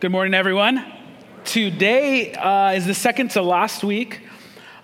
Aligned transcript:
Good 0.00 0.12
morning, 0.12 0.32
everyone. 0.32 0.84
Today 1.44 2.32
uh, 2.32 2.70
is 2.70 2.86
the 2.86 2.94
second 2.94 3.32
to 3.32 3.42
last 3.42 3.82
week 3.82 4.20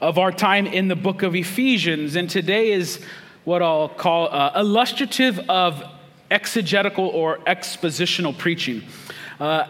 of 0.01 0.19
our 0.19 0.33
time 0.33 0.67
in 0.67 0.89
the 0.89 0.97
book 0.97 1.23
of 1.23 1.37
Ephesians, 1.37 2.17
and 2.17 2.29
today 2.29 2.73
is 2.73 3.01
what 3.45 3.63
I'll 3.63 3.89
call 3.89 4.29
uh, 4.33 4.51
illustrative 4.57 5.39
of 5.49 5.85
exegetical 6.33 7.07
or 7.07 7.39
expositional 7.47 8.37
preaching. 8.37 8.83
Uh, 9.39 9.69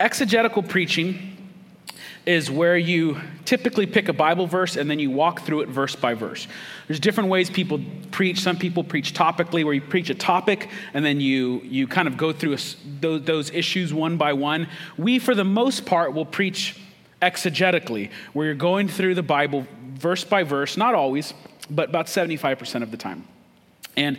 exegetical 0.00 0.62
preaching 0.62 1.36
is 2.24 2.50
where 2.50 2.78
you 2.78 3.20
typically 3.46 3.86
pick 3.86 4.08
a 4.08 4.12
Bible 4.12 4.46
verse 4.46 4.76
and 4.76 4.90
then 4.90 4.98
you 4.98 5.10
walk 5.10 5.42
through 5.42 5.60
it 5.62 5.68
verse 5.68 5.96
by 5.96 6.14
verse. 6.14 6.46
There's 6.86 7.00
different 7.00 7.30
ways 7.30 7.48
people 7.48 7.80
preach. 8.10 8.40
Some 8.40 8.58
people 8.58 8.84
preach 8.84 9.14
topically, 9.14 9.64
where 9.64 9.72
you 9.72 9.80
preach 9.80 10.10
a 10.10 10.14
topic 10.14 10.68
and 10.92 11.04
then 11.04 11.20
you, 11.20 11.60
you 11.62 11.86
kind 11.86 12.08
of 12.08 12.16
go 12.16 12.32
through 12.32 12.54
a, 12.54 12.58
those, 13.00 13.22
those 13.22 13.50
issues 13.50 13.94
one 13.94 14.16
by 14.16 14.32
one. 14.32 14.68
We, 14.98 15.18
for 15.18 15.34
the 15.34 15.44
most 15.44 15.86
part, 15.86 16.12
will 16.12 16.26
preach 16.26 16.78
exegetically, 17.22 18.10
where 18.34 18.46
you're 18.46 18.54
going 18.54 18.88
through 18.88 19.14
the 19.14 19.22
Bible 19.22 19.66
verse 19.94 20.24
by 20.24 20.42
verse, 20.42 20.76
not 20.76 20.94
always, 20.94 21.32
but 21.70 21.88
about 21.88 22.06
75% 22.06 22.82
of 22.82 22.90
the 22.90 22.96
time. 22.96 23.26
And 23.96 24.18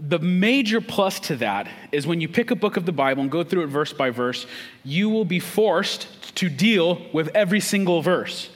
the 0.00 0.18
major 0.18 0.80
plus 0.80 1.20
to 1.20 1.36
that 1.36 1.68
is 1.92 2.06
when 2.06 2.20
you 2.20 2.28
pick 2.28 2.50
a 2.50 2.56
book 2.56 2.76
of 2.76 2.86
the 2.86 2.92
Bible 2.92 3.22
and 3.22 3.30
go 3.30 3.44
through 3.44 3.64
it 3.64 3.66
verse 3.66 3.92
by 3.92 4.10
verse, 4.10 4.46
you 4.82 5.10
will 5.10 5.26
be 5.26 5.38
forced 5.38 6.34
to 6.36 6.48
deal 6.48 7.02
with 7.12 7.28
every 7.34 7.60
single 7.60 8.00
verse. 8.00 8.48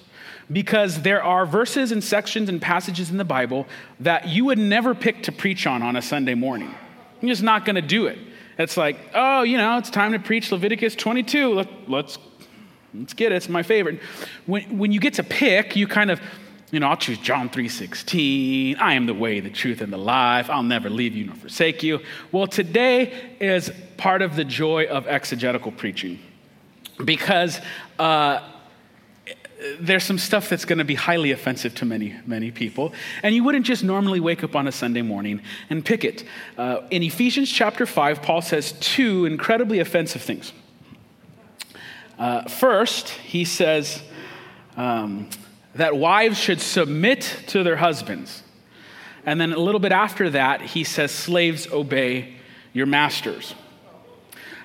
Because 0.50 1.02
there 1.02 1.22
are 1.22 1.44
verses 1.46 1.92
and 1.92 2.02
sections 2.02 2.48
and 2.48 2.60
passages 2.60 3.10
in 3.10 3.16
the 3.18 3.24
Bible 3.24 3.66
that 4.00 4.28
you 4.28 4.46
would 4.46 4.58
never 4.58 4.94
pick 4.94 5.22
to 5.24 5.32
preach 5.32 5.66
on 5.66 5.82
on 5.82 5.96
a 5.96 6.02
Sunday 6.02 6.34
morning. 6.34 6.74
You're 7.20 7.30
just 7.30 7.42
not 7.42 7.64
going 7.64 7.76
to 7.76 7.82
do 7.82 8.06
it. 8.06 8.18
It's 8.58 8.76
like, 8.76 8.98
oh, 9.14 9.42
you 9.42 9.58
know, 9.58 9.78
it's 9.78 9.90
time 9.90 10.12
to 10.12 10.18
preach 10.18 10.52
Leviticus 10.52 10.94
22. 10.94 11.54
Let, 11.54 11.90
let's, 11.90 12.18
let's 12.94 13.14
get 13.14 13.32
it. 13.32 13.36
It's 13.36 13.48
my 13.48 13.62
favorite. 13.62 14.00
When, 14.46 14.78
when 14.78 14.92
you 14.92 15.00
get 15.00 15.14
to 15.14 15.22
pick, 15.22 15.76
you 15.76 15.86
kind 15.86 16.10
of 16.10 16.20
you 16.74 16.80
know, 16.80 16.88
I'll 16.88 16.96
choose 16.96 17.18
John 17.18 17.50
3:16. 17.50 18.78
I 18.80 18.94
am 18.94 19.06
the 19.06 19.14
way, 19.14 19.38
the 19.38 19.48
truth, 19.48 19.80
and 19.80 19.92
the 19.92 19.96
life. 19.96 20.50
I'll 20.50 20.64
never 20.64 20.90
leave 20.90 21.14
you 21.14 21.26
nor 21.26 21.36
forsake 21.36 21.84
you. 21.84 22.00
Well, 22.32 22.48
today 22.48 23.12
is 23.38 23.70
part 23.96 24.22
of 24.22 24.34
the 24.34 24.44
joy 24.44 24.86
of 24.86 25.06
exegetical 25.06 25.70
preaching 25.70 26.18
because 27.04 27.60
uh, 28.00 28.40
there's 29.78 30.02
some 30.02 30.18
stuff 30.18 30.48
that's 30.48 30.64
going 30.64 30.80
to 30.80 30.84
be 30.84 30.96
highly 30.96 31.30
offensive 31.30 31.76
to 31.76 31.84
many, 31.84 32.16
many 32.26 32.50
people. 32.50 32.92
And 33.22 33.36
you 33.36 33.44
wouldn't 33.44 33.66
just 33.66 33.84
normally 33.84 34.18
wake 34.18 34.42
up 34.42 34.56
on 34.56 34.66
a 34.66 34.72
Sunday 34.72 35.02
morning 35.02 35.42
and 35.70 35.84
pick 35.84 36.04
it. 36.04 36.24
Uh, 36.58 36.80
in 36.90 37.04
Ephesians 37.04 37.52
chapter 37.52 37.86
5, 37.86 38.20
Paul 38.20 38.42
says 38.42 38.72
two 38.80 39.26
incredibly 39.26 39.78
offensive 39.78 40.22
things. 40.22 40.52
Uh, 42.18 42.48
first, 42.48 43.10
he 43.10 43.44
says, 43.44 44.02
um, 44.76 45.28
that 45.74 45.96
wives 45.96 46.38
should 46.38 46.60
submit 46.60 47.20
to 47.48 47.62
their 47.62 47.76
husbands. 47.76 48.42
And 49.26 49.40
then 49.40 49.52
a 49.52 49.58
little 49.58 49.80
bit 49.80 49.92
after 49.92 50.30
that, 50.30 50.60
he 50.60 50.84
says, 50.84 51.10
Slaves, 51.10 51.66
obey 51.72 52.34
your 52.72 52.86
masters. 52.86 53.54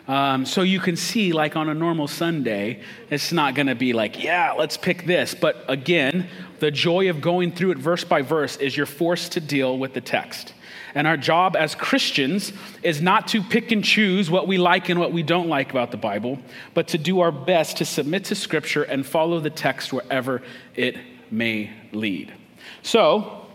Um, 0.09 0.47
so 0.47 0.63
you 0.63 0.79
can 0.79 0.95
see, 0.95 1.33
like 1.33 1.55
on 1.55 1.69
a 1.69 1.73
normal 1.75 2.07
Sunday, 2.07 2.81
it's 3.11 3.31
not 3.31 3.53
going 3.53 3.67
to 3.67 3.75
be 3.75 3.93
like, 3.93 4.21
yeah, 4.21 4.53
let's 4.57 4.75
pick 4.75 5.05
this. 5.05 5.35
But 5.35 5.63
again, 5.67 6.27
the 6.57 6.71
joy 6.71 7.11
of 7.11 7.21
going 7.21 7.51
through 7.51 7.71
it 7.71 7.77
verse 7.77 8.03
by 8.03 8.23
verse 8.23 8.57
is 8.57 8.75
you're 8.75 8.87
forced 8.87 9.33
to 9.33 9.39
deal 9.39 9.77
with 9.77 9.93
the 9.93 10.01
text. 10.01 10.55
And 10.95 11.07
our 11.07 11.17
job 11.17 11.55
as 11.55 11.75
Christians 11.75 12.53
is 12.83 13.01
not 13.01 13.27
to 13.29 13.43
pick 13.43 13.71
and 13.71 13.83
choose 13.83 14.29
what 14.29 14.47
we 14.47 14.57
like 14.57 14.89
and 14.89 14.99
what 14.99 15.11
we 15.11 15.23
don't 15.23 15.47
like 15.47 15.71
about 15.71 15.91
the 15.91 15.97
Bible, 15.97 16.39
but 16.73 16.89
to 16.89 16.97
do 16.97 17.19
our 17.19 17.31
best 17.31 17.77
to 17.77 17.85
submit 17.85 18.25
to 18.25 18.35
Scripture 18.35 18.83
and 18.83 19.05
follow 19.05 19.39
the 19.39 19.49
text 19.49 19.93
wherever 19.93 20.41
it 20.75 20.97
may 21.31 21.71
lead. 21.91 22.33
So, 22.81 23.45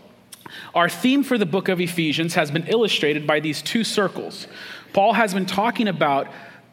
our 0.73 0.89
theme 0.89 1.23
for 1.23 1.37
the 1.37 1.45
book 1.45 1.69
of 1.69 1.81
Ephesians 1.81 2.35
has 2.35 2.51
been 2.51 2.67
illustrated 2.67 3.25
by 3.25 3.39
these 3.39 3.61
two 3.61 3.83
circles. 3.83 4.47
Paul 4.93 5.13
has 5.13 5.33
been 5.33 5.45
talking 5.45 5.87
about 5.87 6.27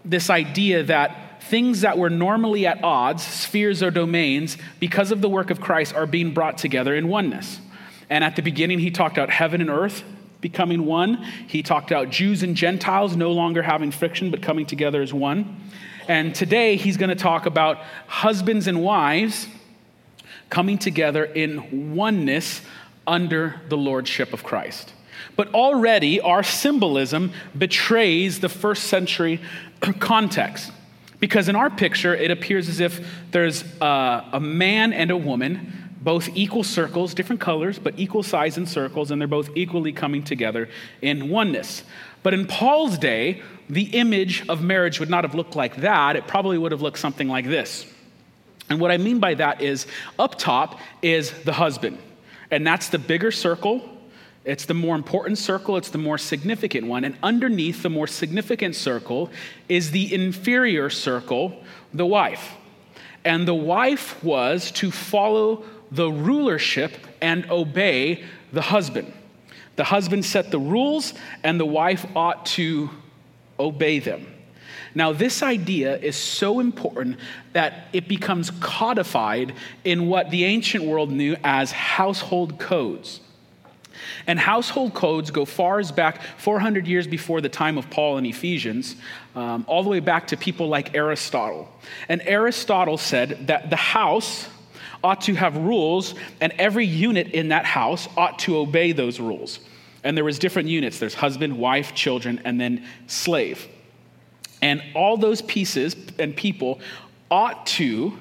this 0.05 0.31
idea 0.31 0.83
that 0.85 1.43
things 1.45 1.81
that 1.81 1.99
were 1.99 2.11
normally 2.11 2.67
at 2.67 2.83
odds, 2.85 3.23
spheres 3.23 3.83
or 3.83 3.91
domains, 3.91 4.57
because 4.79 5.11
of 5.11 5.21
the 5.21 5.29
work 5.29 5.51
of 5.51 5.61
Christ, 5.61 5.95
are 5.95 6.07
being 6.07 6.33
brought 6.33 6.59
together 6.59 6.95
in 6.95 7.09
oneness. 7.09 7.61
And 8.09 8.23
at 8.23 8.37
the 8.37 8.43
beginning, 8.43 8.79
he 8.79 8.91
talked 8.91 9.17
about 9.17 9.31
heaven 9.31 9.61
and 9.61 9.71
earth 9.71 10.05
becoming 10.43 10.85
one. 10.85 11.25
He 11.47 11.63
talked 11.63 11.91
about 11.91 12.11
Jews 12.11 12.43
and 12.43 12.55
Gentiles 12.55 13.17
no 13.17 13.33
longer 13.33 13.63
having 13.63 13.91
friction, 13.91 14.31
but 14.31 14.43
coming 14.43 14.67
together 14.67 15.01
as 15.01 15.15
one. 15.15 15.59
And 16.09 16.35
today, 16.35 16.77
he's 16.77 16.99
going 16.99 17.11
to 17.11 17.15
talk 17.15 17.47
about 17.47 17.79
husbands 18.09 18.67
and 18.67 18.83
wives 18.83 19.49
coming 20.51 20.77
together 20.77 21.25
in 21.25 21.95
oneness 21.95 22.61
under 23.07 23.61
the 23.69 23.77
lordship 23.77 24.35
of 24.35 24.43
Christ. 24.45 24.93
But 25.37 25.55
already, 25.55 26.21
our 26.21 26.43
symbolism 26.43 27.33
betrays 27.57 28.41
the 28.41 28.49
first 28.49 28.85
century 28.85 29.41
context. 30.01 30.73
Because 31.21 31.49
in 31.49 31.55
our 31.55 31.71
picture, 31.71 32.15
it 32.15 32.33
appears 32.33 32.69
as 32.69 32.81
if 32.81 33.01
there's 33.31 33.65
a, 33.81 34.25
a 34.33 34.41
man 34.41 34.93
and 34.93 35.13
a 35.13 35.17
woman 35.17 35.82
both 36.03 36.29
equal 36.35 36.65
circles, 36.65 37.15
different 37.15 37.41
colors, 37.41 37.79
but 37.79 37.95
equal 37.97 38.23
size 38.23 38.59
in 38.59 38.67
circles, 38.67 39.11
and 39.11 39.21
they're 39.21 39.29
both 39.29 39.51
equally 39.55 39.93
coming 39.93 40.23
together 40.23 40.69
in 41.01 41.29
oneness. 41.29 41.85
But 42.23 42.35
in 42.35 42.47
Paul's 42.47 42.99
day, 42.99 43.43
the 43.69 43.85
image 43.85 44.47
of 44.49 44.63
marriage 44.63 45.01
would 45.01 45.11
not 45.11 45.25
have 45.25 45.35
looked 45.35 45.57
like 45.57 45.77
that. 45.77 46.17
It 46.17 46.27
probably 46.27 46.59
would 46.59 46.73
have 46.73 46.83
looked 46.83 46.99
something 46.99 47.29
like 47.29 47.47
this. 47.47 47.87
And 48.69 48.81
what 48.81 48.91
I 48.91 48.97
mean 48.97 49.21
by 49.21 49.35
that 49.35 49.61
is 49.61 49.87
up 50.19 50.39
top 50.39 50.81
is 51.03 51.31
the 51.45 51.53
husband, 51.53 51.99
and 52.51 52.67
that's 52.67 52.89
the 52.89 52.99
bigger 52.99 53.31
circle. 53.31 53.89
It's 54.45 54.65
the 54.65 54.75
more 54.75 54.97
important 54.97 55.39
circle, 55.39 55.77
it's 55.77 55.91
the 55.91 55.99
more 55.99 56.19
significant 56.19 56.89
one. 56.89 57.05
And 57.05 57.17
underneath 57.23 57.83
the 57.83 57.91
more 57.91 58.09
significant 58.09 58.75
circle 58.75 59.31
is 59.69 59.93
the 59.93 60.13
inferior 60.13 60.91
circle, 60.91 61.63
the 61.95 62.07
wife. 62.07 62.57
And 63.25 63.47
the 63.47 63.55
wife 63.55 64.23
was 64.25 64.73
to 64.73 64.91
follow 64.91 65.65
the 65.93 66.11
rulership 66.11 66.93
and 67.21 67.49
obey 67.51 68.25
the 68.53 68.63
husband. 68.63 69.13
The 69.77 69.85
husband 69.85 70.25
set 70.25 70.51
the 70.51 70.59
rules, 70.59 71.15
and 71.45 71.61
the 71.61 71.67
wife 71.67 72.05
ought 72.17 72.47
to 72.47 72.91
obey 73.61 73.99
them. 73.99 74.27
Now, 74.95 75.13
this 75.13 75.43
idea 75.43 75.97
is 75.97 76.17
so 76.17 76.61
important 76.61 77.19
that 77.53 77.89
it 77.93 78.09
becomes 78.09 78.51
codified 78.61 79.55
in 79.85 80.09
what 80.09 80.31
the 80.31 80.45
ancient 80.45 80.85
world 80.85 81.11
knew 81.11 81.37
as 81.43 81.73
household 81.73 82.59
codes. 82.59 83.21
And 84.27 84.39
household 84.39 84.95
codes 84.95 85.31
go 85.31 85.45
far 85.45 85.79
as 85.79 85.93
back 85.93 86.23
400 86.39 86.87
years 86.87 87.07
before 87.07 87.41
the 87.41 87.49
time 87.49 87.79
of 87.79 87.89
Paul 87.89 88.19
in 88.19 88.27
Ephesians, 88.27 88.97
um, 89.35 89.65
all 89.67 89.83
the 89.83 89.91
way 89.91 90.01
back 90.01 90.29
to 90.29 90.37
people 90.37 90.69
like 90.69 90.95
Aristotle. 90.95 91.69
And 92.09 92.21
Aristotle 92.25 92.99
said 92.99 93.47
that 93.47 93.71
the 93.71 93.77
house 93.77 94.49
ought 95.03 95.23
to 95.23 95.35
have 95.35 95.57
rules, 95.57 96.15
and 96.41 96.53
every 96.59 96.87
unit 96.87 97.29
in 97.29 97.49
that 97.49 97.65
house 97.65 98.09
ought 98.17 98.39
to 98.41 98.59
obey 98.59 98.93
those 98.93 99.21
rules. 99.21 99.61
And 100.05 100.17
there 100.17 100.25
was 100.25 100.39
different 100.39 100.69
units. 100.69 100.99
There's 100.99 101.15
husband, 101.15 101.57
wife, 101.57 101.95
children, 101.95 102.41
and 102.45 102.61
then 102.61 102.85
slave. 103.07 103.69
And 104.61 104.83
all 104.95 105.17
those 105.17 105.43
pieces 105.43 105.97
and 106.19 106.37
people 106.37 106.81
ought 107.31 107.67
to 107.67 108.17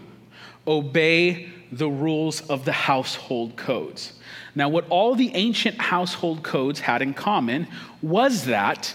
obey 0.68 1.50
the 1.72 1.90
rules 1.90 2.42
of 2.50 2.66
the 2.66 2.72
household 2.72 3.56
codes. 3.56 4.14
Now, 4.56 4.70
what 4.70 4.86
all 4.90 5.16
the 5.16 5.34
ancient 5.34 5.80
household 5.80 6.44
codes 6.44 6.82
had 6.82 7.02
in 7.02 7.14
common 7.14 7.68
was 8.02 8.46
that 8.46 8.94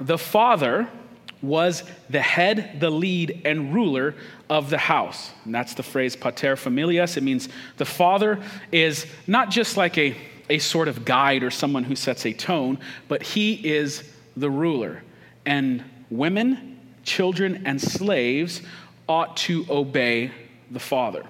the 0.00 0.18
father 0.18 0.88
was 1.42 1.84
the 2.10 2.20
head, 2.20 2.80
the 2.80 2.90
lead, 2.90 3.42
and 3.44 3.72
ruler 3.72 4.14
of 4.48 4.70
the 4.70 4.78
house. 4.78 5.30
And 5.44 5.54
that's 5.54 5.74
the 5.74 5.82
phrase 5.82 6.16
pater 6.16 6.56
familias. 6.56 7.16
It 7.16 7.22
means 7.22 7.48
the 7.76 7.84
father 7.84 8.40
is 8.70 9.06
not 9.26 9.50
just 9.50 9.76
like 9.76 9.98
a, 9.98 10.16
a 10.48 10.58
sort 10.58 10.88
of 10.88 11.04
guide 11.04 11.42
or 11.42 11.50
someone 11.50 11.84
who 11.84 11.96
sets 11.96 12.24
a 12.26 12.32
tone, 12.32 12.78
but 13.08 13.22
he 13.22 13.54
is 13.54 14.04
the 14.36 14.50
ruler. 14.50 15.02
And 15.44 15.84
women, 16.10 16.78
children, 17.02 17.62
and 17.66 17.80
slaves 17.80 18.62
ought 19.08 19.36
to 19.38 19.66
obey 19.70 20.30
the 20.70 20.80
father. 20.80 21.24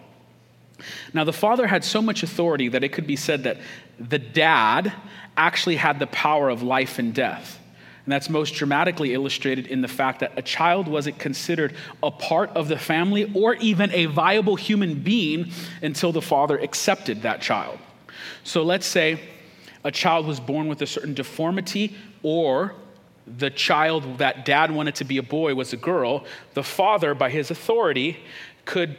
Now, 1.14 1.24
the 1.24 1.32
father 1.32 1.66
had 1.66 1.84
so 1.84 2.02
much 2.02 2.22
authority 2.22 2.68
that 2.68 2.84
it 2.84 2.90
could 2.90 3.06
be 3.06 3.16
said 3.16 3.44
that 3.44 3.58
the 3.98 4.18
dad 4.18 4.92
actually 5.36 5.76
had 5.76 5.98
the 5.98 6.06
power 6.06 6.48
of 6.48 6.62
life 6.62 6.98
and 6.98 7.14
death. 7.14 7.58
And 8.06 8.12
that's 8.12 8.30
most 8.30 8.54
dramatically 8.54 9.14
illustrated 9.14 9.66
in 9.66 9.80
the 9.80 9.88
fact 9.88 10.20
that 10.20 10.30
a 10.36 10.42
child 10.42 10.86
wasn't 10.86 11.18
considered 11.18 11.74
a 12.04 12.10
part 12.12 12.50
of 12.50 12.68
the 12.68 12.78
family 12.78 13.32
or 13.34 13.54
even 13.56 13.90
a 13.90 14.06
viable 14.06 14.54
human 14.54 15.02
being 15.02 15.50
until 15.82 16.12
the 16.12 16.22
father 16.22 16.56
accepted 16.56 17.22
that 17.22 17.40
child. 17.40 17.80
So 18.44 18.62
let's 18.62 18.86
say 18.86 19.18
a 19.82 19.90
child 19.90 20.24
was 20.24 20.38
born 20.38 20.68
with 20.68 20.82
a 20.82 20.86
certain 20.86 21.14
deformity 21.14 21.96
or 22.22 22.76
the 23.26 23.50
child 23.50 24.18
that 24.18 24.44
dad 24.44 24.70
wanted 24.70 24.94
to 24.96 25.04
be 25.04 25.18
a 25.18 25.22
boy 25.24 25.56
was 25.56 25.72
a 25.72 25.76
girl, 25.76 26.24
the 26.54 26.62
father, 26.62 27.12
by 27.12 27.28
his 27.28 27.50
authority, 27.50 28.18
could 28.64 28.96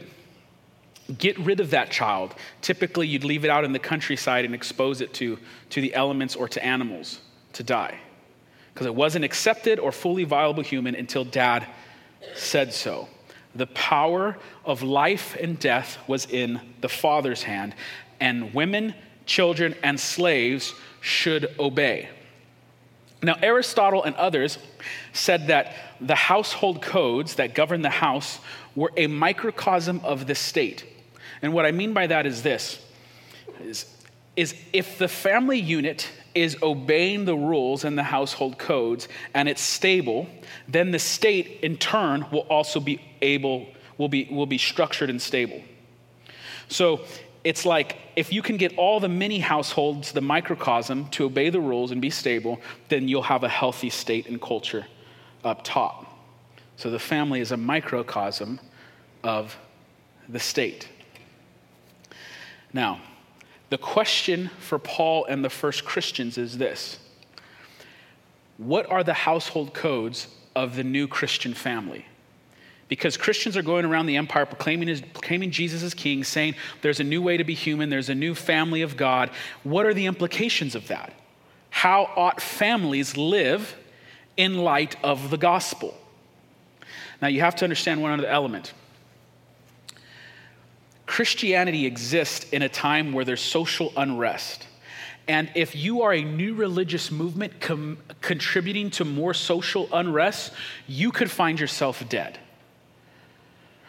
get 1.18 1.40
rid 1.40 1.62
of 1.62 1.70
that 1.70 1.92
child. 1.92 2.36
Typically, 2.62 3.08
you'd 3.08 3.24
leave 3.24 3.46
it 3.46 3.50
out 3.50 3.64
in 3.64 3.72
the 3.72 3.80
countryside 3.80 4.44
and 4.44 4.54
expose 4.54 5.00
it 5.00 5.14
to, 5.14 5.40
to 5.70 5.80
the 5.80 5.94
elements 5.94 6.36
or 6.36 6.50
to 6.50 6.62
animals 6.62 7.22
to 7.54 7.64
die 7.64 7.98
because 8.78 8.86
it 8.86 8.94
wasn't 8.94 9.26
accepted 9.26 9.80
or 9.80 9.92
fully 9.92 10.24
viable 10.24 10.62
human 10.62 10.94
until 10.94 11.26
dad 11.26 11.66
said 12.36 12.72
so. 12.72 13.10
The 13.56 13.66
power 13.66 14.38
of 14.66 14.84
life 14.84 15.36
and 15.42 15.58
death 15.58 15.98
was 16.06 16.28
in 16.28 16.62
the 16.82 16.88
father's 16.88 17.42
hand, 17.42 17.74
and 18.20 18.54
women, 18.54 18.94
children, 19.26 19.74
and 19.82 20.00
slaves 20.00 20.76
should 21.02 21.56
obey. 21.58 22.10
Now, 23.24 23.36
Aristotle 23.42 24.04
and 24.04 24.16
others 24.16 24.60
said 25.12 25.48
that 25.48 25.74
the 26.00 26.14
household 26.14 26.84
codes 26.84 27.34
that 27.38 27.56
govern 27.56 27.82
the 27.82 27.90
house 27.90 28.38
were 28.76 28.92
a 28.96 29.08
microcosm 29.08 30.02
of 30.04 30.28
the 30.28 30.36
state. 30.36 30.86
And 31.42 31.52
what 31.52 31.66
I 31.66 31.72
mean 31.72 31.94
by 31.94 32.06
that 32.06 32.28
is 32.28 32.44
this 32.44 32.80
is, 33.60 33.92
is 34.36 34.54
if 34.72 35.00
the 35.00 35.08
family 35.08 35.58
unit 35.58 36.12
is 36.42 36.58
obeying 36.62 37.26
the 37.26 37.36
rules 37.36 37.84
and 37.84 37.98
the 37.98 38.04
household 38.04 38.58
codes 38.58 39.08
and 39.34 39.50
it's 39.50 39.62
stable, 39.62 40.28
then 40.68 40.92
the 40.92 41.00
state 41.00 41.60
in 41.64 41.78
turn 41.78 42.26
will 42.32 42.48
also 42.50 42.80
be 42.80 43.02
able, 43.22 43.68
will 43.98 44.10
be, 44.10 44.28
will 44.32 44.46
be 44.46 44.58
structured 44.58 45.10
and 45.10 45.22
stable. 45.22 45.62
So 46.70 47.02
it's 47.44 47.66
like 47.66 47.98
if 48.16 48.32
you 48.32 48.42
can 48.42 48.58
get 48.58 48.78
all 48.78 49.00
the 49.00 49.10
mini 49.10 49.40
households, 49.40 50.12
the 50.12 50.22
microcosm, 50.22 51.10
to 51.10 51.26
obey 51.26 51.50
the 51.50 51.62
rules 51.62 51.92
and 51.92 52.02
be 52.02 52.10
stable, 52.10 52.60
then 52.90 53.08
you'll 53.08 53.22
have 53.22 53.44
a 53.44 53.50
healthy 53.50 53.90
state 53.90 54.28
and 54.28 54.42
culture 54.42 54.86
up 55.44 55.64
top. 55.64 56.06
So 56.76 56.90
the 56.90 57.00
family 57.00 57.40
is 57.40 57.52
a 57.52 57.58
microcosm 57.58 58.60
of 59.24 59.58
the 60.30 60.40
state. 60.40 60.88
Now, 62.74 63.02
the 63.70 63.78
question 63.78 64.50
for 64.60 64.80
Paul 64.80 65.26
and 65.26 65.44
the 65.44 65.50
first 65.50 65.86
Christians 65.86 66.38
is 66.38 66.58
this 66.58 67.00
What 68.58 68.90
are 68.90 69.04
the 69.04 69.14
household 69.14 69.74
codes 69.74 70.28
of 70.56 70.76
the 70.76 70.84
new 70.84 71.08
Christian 71.08 71.54
family? 71.54 72.06
Because 72.88 73.18
Christians 73.18 73.58
are 73.58 73.62
going 73.62 73.84
around 73.84 74.06
the 74.06 74.16
empire 74.16 74.46
proclaiming, 74.46 74.88
his, 74.88 75.02
proclaiming 75.02 75.52
Jesus 75.52 75.84
as 75.84 75.94
king, 75.94 76.24
saying 76.24 76.56
there's 76.82 77.02
a 77.02 77.04
new 77.04 77.22
way 77.22 77.36
to 77.36 77.44
be 77.44 77.54
human, 77.54 77.90
there's 77.90 78.10
a 78.10 78.16
new 78.16 78.34
family 78.34 78.82
of 78.82 78.96
God. 78.96 79.30
What 79.64 79.86
are 79.86 79.94
the 79.94 80.06
implications 80.06 80.74
of 80.74 80.88
that? 80.88 81.14
How 81.70 82.10
ought 82.16 82.42
families 82.42 83.18
live 83.18 83.76
in 84.38 84.58
light 84.58 84.96
of 85.04 85.30
the 85.30 85.38
gospel? 85.38 85.94
Now, 87.22 87.28
you 87.28 87.42
have 87.42 87.56
to 87.58 87.66
understand 87.66 88.02
one 88.02 88.18
other 88.18 88.28
element. 88.28 88.74
Christianity 91.08 91.86
exists 91.86 92.48
in 92.52 92.62
a 92.62 92.70
time 92.70 93.14
where 93.14 93.26
there's 93.26 93.42
social 93.42 93.92
unrest. 93.98 94.68
And 95.28 95.50
if 95.56 95.76
you 95.76 96.04
are 96.04 96.14
a 96.14 96.24
new 96.24 96.54
religious 96.54 97.12
movement 97.12 97.60
com- 97.60 97.98
contributing 98.22 98.92
to 98.92 99.06
more 99.06 99.34
social 99.34 99.90
unrest, 99.92 100.54
you 100.86 101.12
could 101.12 101.32
find 101.32 101.60
yourself 101.60 102.08
dead. 102.08 102.38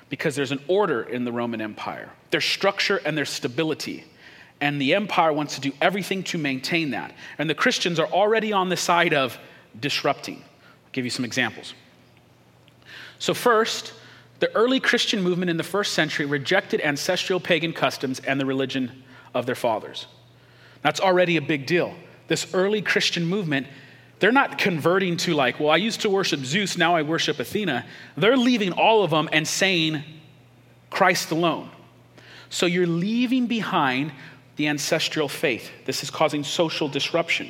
Because 0.09 0.35
there's 0.37 0.53
an 0.53 0.63
order 0.69 1.03
in 1.03 1.25
the 1.25 1.33
Roman 1.33 1.61
Empire, 1.61 2.11
there's 2.31 2.45
structure 2.45 3.01
and 3.05 3.19
there's 3.19 3.31
stability. 3.31 4.05
And 4.61 4.81
the 4.81 4.95
empire 4.95 5.33
wants 5.33 5.55
to 5.55 5.61
do 5.61 5.73
everything 5.81 6.25
to 6.25 6.39
maintain 6.39 6.91
that. 6.91 7.15
And 7.39 7.49
the 7.49 7.55
Christians 7.55 8.01
are 8.01 8.09
already 8.09 8.53
on 8.53 8.69
the 8.69 8.77
side 8.77 9.15
of 9.15 9.39
disrupting. 9.79 10.37
I'll 10.37 10.91
give 10.93 11.05
you 11.05 11.13
some 11.13 11.25
examples. 11.25 11.75
So, 13.21 13.35
first, 13.35 13.93
the 14.41 14.55
early 14.55 14.79
Christian 14.81 15.23
movement 15.23 15.51
in 15.51 15.57
the 15.57 15.65
first 15.65 15.95
century 15.95 16.25
rejected 16.25 16.81
ancestral 16.81 17.41
pagan 17.41 17.73
customs 17.73 18.21
and 18.21 18.41
the 18.41 18.47
religion 18.47 19.03
of 19.35 19.47
their 19.47 19.55
fathers. 19.55 20.07
That's 20.83 21.01
already 21.01 21.37
a 21.37 21.43
big 21.43 21.67
deal. 21.67 21.95
This 22.29 22.55
early 22.55 22.83
Christian 22.83 23.27
movement, 23.27 23.67
they're 24.21 24.33
not 24.33 24.59
converting 24.59 25.17
to 25.19 25.35
like, 25.35 25.59
well, 25.59 25.71
I 25.71 25.77
used 25.77 26.03
to 26.03 26.11
worship 26.11 26.41
Zeus, 26.41 26.77
now 26.77 26.95
I 26.95 27.03
worship 27.03 27.41
Athena. 27.41 27.85
They're 28.17 28.37
leaving 28.37 28.73
all 28.73 29.03
of 29.03 29.11
them 29.11 29.29
and 29.33 29.47
saying 29.47 30.05
Christ 30.91 31.31
alone. 31.31 31.71
So 32.51 32.67
you're 32.67 32.87
leaving 32.87 33.47
behind 33.47 34.13
the 34.57 34.69
ancestral 34.69 35.29
faith. 35.29 35.71
This 35.85 36.03
is 36.03 36.11
causing 36.11 36.45
social 36.45 36.89
disruption. 36.89 37.49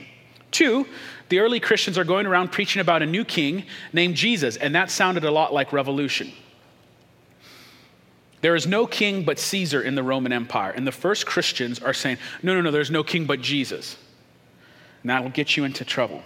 Two, 0.51 0.87
the 1.29 1.41
early 1.41 1.61
Christians 1.61 1.99
are 1.99 2.05
going 2.05 2.27
around 2.27 2.53
preaching 2.53 2.81
about 2.81 3.03
a 3.03 3.07
new 3.07 3.25
king 3.25 3.65
named 3.93 4.15
Jesus, 4.15 4.57
and 4.57 4.75
that 4.75 4.91
sounded 4.91 5.25
a 5.25 5.31
lot 5.31 5.53
like 5.53 5.73
revolution. 5.73 6.33
There 8.41 8.55
is 8.55 8.67
no 8.67 8.87
king 8.87 9.25
but 9.25 9.39
Caesar 9.39 9.83
in 9.83 9.95
the 9.95 10.03
Roman 10.03 10.33
Empire. 10.33 10.71
And 10.71 10.87
the 10.87 10.93
first 10.93 11.27
Christians 11.27 11.81
are 11.81 11.95
saying, 11.95 12.19
no, 12.43 12.55
no, 12.55 12.61
no, 12.61 12.71
there's 12.71 12.91
no 12.91 13.03
king 13.03 13.27
but 13.27 13.41
Jesus. 13.41 13.97
And 15.03 15.11
that 15.11 15.23
will 15.23 15.31
get 15.31 15.57
you 15.57 15.65
into 15.65 15.85
trouble. 15.85 16.23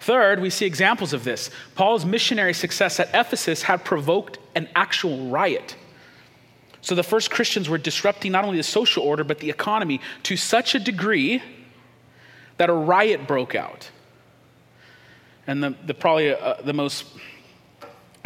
Third, 0.00 0.40
we 0.40 0.50
see 0.50 0.66
examples 0.66 1.12
of 1.12 1.24
this. 1.24 1.50
Paul's 1.74 2.04
missionary 2.04 2.52
success 2.52 3.00
at 3.00 3.08
Ephesus 3.14 3.62
had 3.62 3.84
provoked 3.84 4.38
an 4.54 4.68
actual 4.74 5.30
riot. 5.30 5.76
So 6.82 6.94
the 6.94 7.02
first 7.02 7.30
Christians 7.30 7.70
were 7.70 7.78
disrupting 7.78 8.32
not 8.32 8.44
only 8.44 8.58
the 8.58 8.62
social 8.62 9.02
order, 9.02 9.24
but 9.24 9.38
the 9.38 9.48
economy 9.48 10.02
to 10.24 10.36
such 10.36 10.74
a 10.74 10.78
degree 10.78 11.42
that 12.58 12.68
a 12.68 12.74
riot 12.74 13.26
broke 13.26 13.54
out. 13.54 13.90
And 15.46 15.62
the, 15.62 15.74
the 15.86 15.94
probably 15.94 16.34
uh, 16.34 16.56
the 16.62 16.74
most 16.74 17.06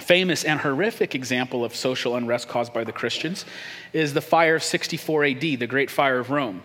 famous 0.09 0.43
and 0.43 0.59
horrific 0.59 1.15
example 1.15 1.67
of 1.67 1.77
social 1.77 2.17
unrest 2.17 2.49
caused 2.49 2.73
by 2.73 2.83
the 2.83 2.91
Christians 2.91 3.45
is 3.93 4.15
the 4.15 4.23
fire 4.23 4.55
of 4.55 4.63
64 4.63 5.25
AD, 5.27 5.41
the 5.41 5.67
Great 5.67 5.91
Fire 5.91 6.19
of 6.19 6.31
Rome. 6.31 6.63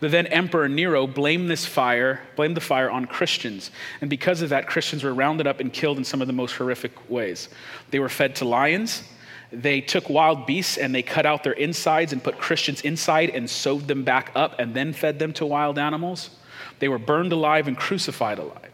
The 0.00 0.08
then 0.08 0.26
Emperor 0.28 0.70
Nero 0.70 1.06
blamed 1.06 1.50
this 1.50 1.66
fire, 1.66 2.22
blamed 2.34 2.56
the 2.56 2.62
fire 2.62 2.90
on 2.90 3.04
Christians. 3.04 3.70
And 4.00 4.08
because 4.08 4.40
of 4.40 4.48
that, 4.48 4.66
Christians 4.66 5.04
were 5.04 5.12
rounded 5.12 5.46
up 5.46 5.60
and 5.60 5.70
killed 5.70 5.98
in 5.98 6.04
some 6.04 6.22
of 6.22 6.28
the 6.28 6.32
most 6.32 6.54
horrific 6.54 7.10
ways. 7.10 7.50
They 7.90 7.98
were 7.98 8.08
fed 8.08 8.34
to 8.36 8.46
lions. 8.46 9.02
They 9.52 9.82
took 9.82 10.08
wild 10.08 10.46
beasts 10.46 10.78
and 10.78 10.94
they 10.94 11.02
cut 11.02 11.26
out 11.26 11.44
their 11.44 11.52
insides 11.52 12.14
and 12.14 12.24
put 12.24 12.38
Christians 12.38 12.80
inside 12.80 13.28
and 13.30 13.50
sewed 13.50 13.86
them 13.86 14.02
back 14.02 14.32
up 14.34 14.58
and 14.58 14.72
then 14.72 14.94
fed 14.94 15.18
them 15.18 15.34
to 15.34 15.44
wild 15.44 15.78
animals. 15.78 16.30
They 16.78 16.88
were 16.88 16.98
burned 16.98 17.32
alive 17.32 17.68
and 17.68 17.76
crucified 17.76 18.38
alive. 18.38 18.72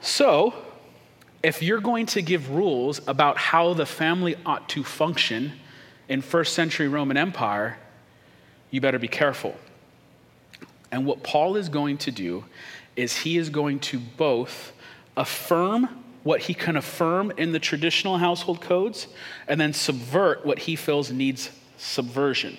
So, 0.00 0.54
if 1.42 1.62
you're 1.62 1.80
going 1.80 2.06
to 2.06 2.22
give 2.22 2.50
rules 2.50 3.00
about 3.06 3.38
how 3.38 3.74
the 3.74 3.86
family 3.86 4.36
ought 4.44 4.68
to 4.70 4.82
function 4.82 5.52
in 6.08 6.22
first 6.22 6.54
century 6.54 6.88
Roman 6.88 7.16
Empire, 7.16 7.78
you 8.70 8.80
better 8.80 8.98
be 8.98 9.08
careful. 9.08 9.54
And 10.90 11.04
what 11.04 11.22
Paul 11.22 11.56
is 11.56 11.68
going 11.68 11.98
to 11.98 12.10
do 12.10 12.44
is 12.94 13.18
he 13.18 13.36
is 13.36 13.50
going 13.50 13.80
to 13.80 13.98
both 13.98 14.72
affirm 15.16 16.04
what 16.22 16.40
he 16.40 16.54
can 16.54 16.76
affirm 16.76 17.32
in 17.36 17.52
the 17.52 17.58
traditional 17.58 18.18
household 18.18 18.60
codes 18.60 19.06
and 19.46 19.60
then 19.60 19.72
subvert 19.72 20.44
what 20.44 20.58
he 20.60 20.74
feels 20.74 21.12
needs 21.12 21.50
subversion. 21.76 22.56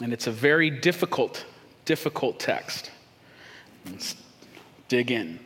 And 0.00 0.12
it's 0.12 0.26
a 0.26 0.32
very 0.32 0.70
difficult, 0.70 1.44
difficult 1.84 2.38
text. 2.38 2.90
Let's 3.90 4.14
dig 4.88 5.10
in. 5.10 5.40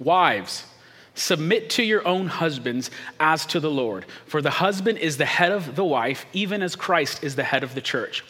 Wives, 0.00 0.64
submit 1.14 1.70
to 1.70 1.82
your 1.84 2.06
own 2.08 2.26
husbands 2.26 2.90
as 3.20 3.46
to 3.46 3.60
the 3.60 3.70
Lord. 3.70 4.06
For 4.26 4.42
the 4.42 4.50
husband 4.50 4.98
is 4.98 5.18
the 5.18 5.26
head 5.26 5.52
of 5.52 5.76
the 5.76 5.84
wife, 5.84 6.26
even 6.32 6.62
as 6.62 6.74
Christ 6.74 7.22
is 7.22 7.36
the 7.36 7.44
head 7.44 7.62
of 7.62 7.74
the 7.74 7.80
church, 7.80 8.24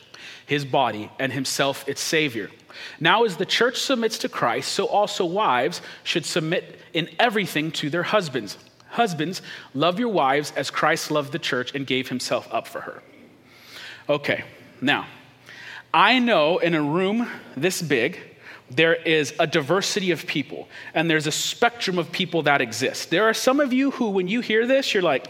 his 0.45 0.65
body, 0.65 1.11
and 1.19 1.33
himself 1.33 1.89
its 1.89 2.01
Savior. 2.01 2.51
Now, 2.99 3.25
as 3.25 3.37
the 3.37 3.47
church 3.47 3.79
submits 3.79 4.19
to 4.19 4.29
Christ, 4.29 4.73
so 4.73 4.87
also 4.87 5.25
wives 5.25 5.81
should 6.03 6.27
submit 6.27 6.79
in 6.93 7.09
everything 7.19 7.71
to 7.73 7.89
their 7.89 8.03
husbands. 8.03 8.59
Husbands, 8.89 9.41
love 9.73 10.01
your 10.01 10.09
wives 10.09 10.53
as 10.57 10.71
Christ 10.71 11.11
loved 11.11 11.33
the 11.33 11.39
church 11.39 11.75
and 11.75 11.87
gave 11.87 12.09
himself 12.09 12.49
up 12.53 12.67
for 12.67 12.81
her. 12.81 13.03
Okay, 14.09 14.45
now, 14.81 15.07
I 15.95 16.19
know 16.19 16.59
in 16.59 16.75
a 16.75 16.83
room 16.83 17.29
this 17.57 17.83
big, 17.83 18.19
there 18.71 18.95
is 18.95 19.35
a 19.39 19.47
diversity 19.47 20.11
of 20.13 20.27
people 20.27 20.69
and 20.95 21.11
there's 21.11 21.27
a 21.27 21.33
spectrum 21.33 21.99
of 21.99 22.13
people 22.13 22.43
that 22.43 22.61
exist. 22.61 23.11
There 23.11 23.25
are 23.29 23.35
some 23.35 23.61
of 23.61 23.73
you 23.73 23.91
who, 23.91 24.11
when 24.11 24.29
you 24.29 24.41
hear 24.41 24.67
this, 24.67 24.95
you're 24.95 25.03
like, 25.03 25.27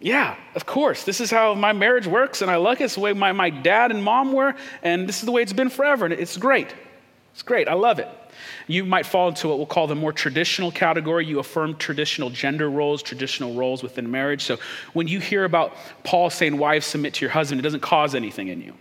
yeah, 0.00 0.36
of 0.54 0.64
course. 0.64 1.04
This 1.04 1.20
is 1.20 1.30
how 1.30 1.54
my 1.54 1.72
marriage 1.72 2.06
works, 2.06 2.40
and 2.40 2.50
I 2.50 2.56
like 2.56 2.80
it. 2.80 2.84
It's 2.84 2.94
the 2.94 3.00
way 3.00 3.12
my, 3.12 3.32
my 3.32 3.50
dad 3.50 3.90
and 3.90 4.02
mom 4.02 4.32
were, 4.32 4.54
and 4.82 5.08
this 5.08 5.18
is 5.18 5.22
the 5.22 5.32
way 5.32 5.42
it's 5.42 5.52
been 5.52 5.70
forever, 5.70 6.04
and 6.04 6.14
it's 6.14 6.36
great. 6.36 6.72
It's 7.32 7.42
great. 7.42 7.68
I 7.68 7.74
love 7.74 7.98
it. 7.98 8.08
You 8.68 8.84
might 8.84 9.06
fall 9.06 9.28
into 9.28 9.48
what 9.48 9.58
we'll 9.58 9.66
call 9.66 9.86
the 9.86 9.96
more 9.96 10.12
traditional 10.12 10.70
category. 10.70 11.26
You 11.26 11.40
affirm 11.40 11.76
traditional 11.76 12.30
gender 12.30 12.70
roles, 12.70 13.02
traditional 13.02 13.54
roles 13.54 13.82
within 13.82 14.10
marriage. 14.10 14.44
So 14.44 14.58
when 14.92 15.08
you 15.08 15.18
hear 15.18 15.44
about 15.44 15.74
Paul 16.04 16.30
saying, 16.30 16.56
Wives, 16.58 16.86
submit 16.86 17.14
to 17.14 17.24
your 17.24 17.30
husband, 17.30 17.60
it 17.60 17.62
doesn't 17.62 17.80
cause 17.80 18.14
anything 18.14 18.48
in 18.48 18.60
you. 18.60 18.74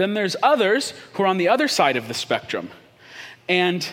Then 0.00 0.14
there's 0.14 0.34
others 0.42 0.94
who 1.12 1.24
are 1.24 1.26
on 1.26 1.36
the 1.36 1.48
other 1.48 1.68
side 1.68 1.98
of 1.98 2.08
the 2.08 2.14
spectrum. 2.14 2.70
And 3.50 3.86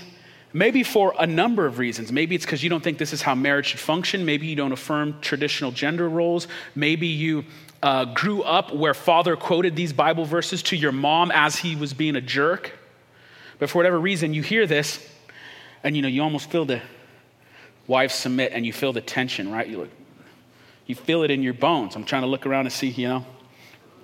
maybe 0.54 0.82
for 0.82 1.14
a 1.20 1.28
number 1.28 1.66
of 1.66 1.80
reasons. 1.80 2.14
Maybe 2.14 2.34
it's 2.34 2.46
because 2.46 2.64
you 2.64 2.70
don't 2.70 2.82
think 2.82 2.98
this 2.98 3.12
is 3.12 3.22
how 3.22 3.36
marriage 3.36 3.66
should 3.68 3.82
function. 3.82 4.24
Maybe 4.24 4.48
you 4.48 4.56
don't 4.56 4.72
affirm 4.72 5.20
traditional 5.20 5.72
gender 5.72 6.08
roles. 6.08 6.48
Maybe 6.76 7.08
you 7.08 7.44
uh, 7.84 8.06
grew 8.06 8.42
up 8.42 8.74
where 8.74 8.94
father 8.94 9.36
quoted 9.36 9.76
these 9.76 9.92
Bible 9.92 10.24
verses 10.24 10.64
to 10.64 10.78
your 10.78 10.94
mom 10.94 11.30
as 11.30 11.58
he 11.58 11.76
was 11.76 11.94
being 11.94 12.16
a 12.16 12.22
jerk. 12.22 12.72
But 13.60 13.70
for 13.70 13.80
whatever 13.80 14.00
reason, 14.00 14.34
you 14.34 14.44
hear 14.44 14.66
this 14.66 15.06
and 15.84 15.94
you 15.94 16.02
know, 16.02 16.08
you 16.08 16.24
almost 16.24 16.50
feel 16.50 16.64
the 16.64 16.82
wife 17.86 18.14
submit 18.14 18.54
and 18.54 18.66
you 18.66 18.72
feel 18.72 18.94
the 18.94 19.02
tension, 19.02 19.52
right? 19.52 19.68
You, 19.68 19.80
look, 19.80 19.90
you 20.86 20.96
feel 20.96 21.24
it 21.24 21.32
in 21.32 21.44
your 21.44 21.54
bones. 21.54 21.98
I'm 21.98 22.06
trying 22.06 22.22
to 22.22 22.30
look 22.30 22.46
around 22.46 22.66
and 22.66 22.72
see, 22.72 22.88
you 22.88 23.10
know, 23.10 23.26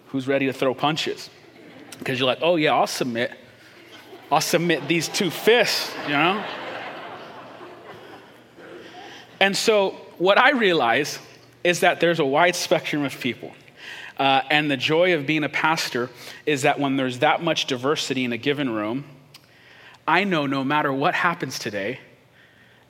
who's 0.07 0.27
ready 0.27 0.48
to 0.48 0.53
throw 0.53 0.74
punches. 0.74 1.29
Because 2.03 2.19
you're 2.19 2.27
like, 2.27 2.39
oh, 2.41 2.57
yeah, 2.57 2.74
I'll 2.74 2.86
submit. 2.86 3.31
I'll 4.29 4.41
submit 4.41 4.88
these 4.88 5.07
two 5.07 5.29
fists, 5.29 5.93
you 6.05 6.13
know? 6.13 6.43
And 9.39 9.55
so, 9.55 9.91
what 10.17 10.38
I 10.38 10.51
realize 10.51 11.19
is 11.63 11.79
that 11.79 12.00
there's 12.00 12.19
a 12.19 12.25
wide 12.25 12.55
spectrum 12.55 13.03
of 13.03 13.17
people. 13.19 13.53
Uh, 14.17 14.41
and 14.50 14.69
the 14.69 14.77
joy 14.77 15.15
of 15.15 15.25
being 15.25 15.43
a 15.43 15.50
pastor 15.50 16.10
is 16.45 16.63
that 16.63 16.79
when 16.79 16.98
there's 16.98 17.19
that 17.19 17.41
much 17.41 17.67
diversity 17.67 18.25
in 18.25 18.33
a 18.33 18.38
given 18.38 18.69
room, 18.69 19.05
I 20.07 20.24
know 20.24 20.45
no 20.45 20.63
matter 20.63 20.91
what 20.91 21.15
happens 21.15 21.57
today, 21.57 22.00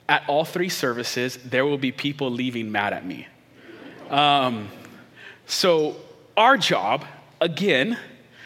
at 0.08 0.22
all 0.28 0.44
three 0.44 0.68
services, 0.68 1.38
there 1.44 1.64
will 1.64 1.78
be 1.78 1.92
people 1.92 2.30
leaving 2.30 2.70
mad 2.70 2.92
at 2.92 3.06
me. 3.06 3.26
Um, 4.10 4.68
so, 5.46 5.96
our 6.36 6.56
job, 6.56 7.04
again, 7.40 7.98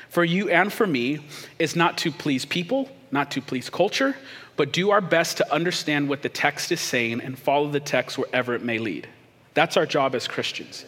for 0.08 0.24
you 0.24 0.48
and 0.48 0.72
for 0.72 0.86
me, 0.86 1.20
is 1.58 1.76
not 1.76 1.98
to 1.98 2.10
please 2.10 2.44
people, 2.44 2.88
not 3.10 3.30
to 3.32 3.42
please 3.42 3.70
culture, 3.70 4.16
but 4.56 4.72
do 4.72 4.90
our 4.90 5.00
best 5.00 5.36
to 5.36 5.52
understand 5.52 6.08
what 6.08 6.22
the 6.22 6.28
text 6.28 6.72
is 6.72 6.80
saying 6.80 7.20
and 7.20 7.38
follow 7.38 7.70
the 7.70 7.80
text 7.80 8.18
wherever 8.18 8.54
it 8.54 8.62
may 8.62 8.78
lead. 8.78 9.08
That's 9.54 9.76
our 9.76 9.86
job 9.86 10.14
as 10.14 10.26
Christians. 10.26 10.84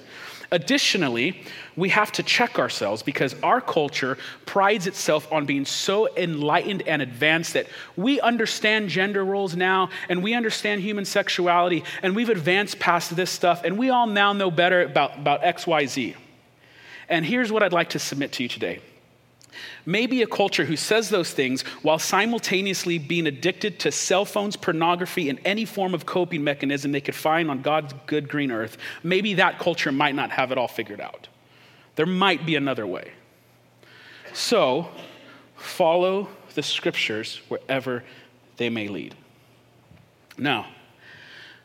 Additionally, 0.52 1.42
we 1.76 1.90
have 1.90 2.10
to 2.12 2.24
check 2.24 2.58
ourselves 2.58 3.02
because 3.02 3.36
our 3.42 3.60
culture 3.60 4.18
prides 4.46 4.88
itself 4.88 5.32
on 5.32 5.46
being 5.46 5.64
so 5.64 6.08
enlightened 6.16 6.82
and 6.88 7.00
advanced 7.00 7.52
that 7.54 7.68
we 7.96 8.20
understand 8.20 8.88
gender 8.88 9.24
roles 9.24 9.54
now 9.54 9.90
and 10.08 10.24
we 10.24 10.34
understand 10.34 10.80
human 10.80 11.04
sexuality 11.04 11.84
and 12.02 12.16
we've 12.16 12.28
advanced 12.28 12.80
past 12.80 13.14
this 13.14 13.30
stuff 13.30 13.62
and 13.62 13.78
we 13.78 13.90
all 13.90 14.08
now 14.08 14.32
know 14.32 14.50
better 14.50 14.82
about, 14.82 15.16
about 15.16 15.42
XYZ. 15.42 16.16
And 17.08 17.24
here's 17.24 17.52
what 17.52 17.62
I'd 17.62 17.72
like 17.72 17.90
to 17.90 18.00
submit 18.00 18.32
to 18.32 18.42
you 18.42 18.48
today 18.48 18.80
Maybe 19.86 20.22
a 20.22 20.26
culture 20.26 20.64
who 20.64 20.76
says 20.76 21.08
those 21.08 21.32
things 21.32 21.62
while 21.82 21.98
simultaneously 21.98 22.98
being 22.98 23.26
addicted 23.26 23.78
to 23.80 23.92
cell 23.92 24.24
phones, 24.24 24.56
pornography, 24.56 25.28
and 25.28 25.40
any 25.44 25.64
form 25.64 25.94
of 25.94 26.06
coping 26.06 26.44
mechanism 26.44 26.92
they 26.92 27.00
could 27.00 27.14
find 27.14 27.50
on 27.50 27.62
God's 27.62 27.94
good 28.06 28.28
green 28.28 28.50
earth. 28.50 28.76
Maybe 29.02 29.34
that 29.34 29.58
culture 29.58 29.92
might 29.92 30.14
not 30.14 30.30
have 30.30 30.52
it 30.52 30.58
all 30.58 30.68
figured 30.68 31.00
out. 31.00 31.28
There 31.96 32.06
might 32.06 32.46
be 32.46 32.56
another 32.56 32.86
way. 32.86 33.12
So, 34.32 34.88
follow 35.56 36.28
the 36.54 36.62
scriptures 36.62 37.40
wherever 37.48 38.04
they 38.56 38.70
may 38.70 38.88
lead. 38.88 39.14
Now, 40.38 40.66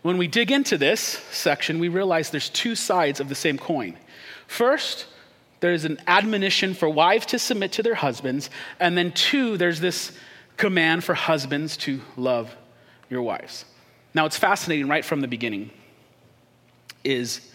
when 0.01 0.17
we 0.17 0.27
dig 0.27 0.51
into 0.51 0.77
this 0.77 1.01
section, 1.01 1.79
we 1.79 1.87
realize 1.87 2.29
there's 2.29 2.49
two 2.49 2.75
sides 2.75 3.19
of 3.19 3.29
the 3.29 3.35
same 3.35 3.57
coin. 3.57 3.97
First, 4.47 5.07
there's 5.65 5.85
an 5.85 5.99
admonition 6.05 6.75
for 6.75 6.87
wives 6.87 7.25
to 7.27 7.39
submit 7.39 7.71
to 7.73 7.83
their 7.83 7.95
husbands. 7.95 8.51
And 8.79 8.95
then, 8.95 9.11
two, 9.11 9.57
there's 9.57 9.79
this 9.79 10.11
command 10.57 11.03
for 11.03 11.15
husbands 11.15 11.75
to 11.77 12.01
love 12.15 12.55
your 13.09 13.23
wives. 13.23 13.65
Now, 14.13 14.25
it's 14.25 14.37
fascinating 14.37 14.87
right 14.87 15.03
from 15.03 15.21
the 15.21 15.27
beginning 15.27 15.71
is 17.03 17.51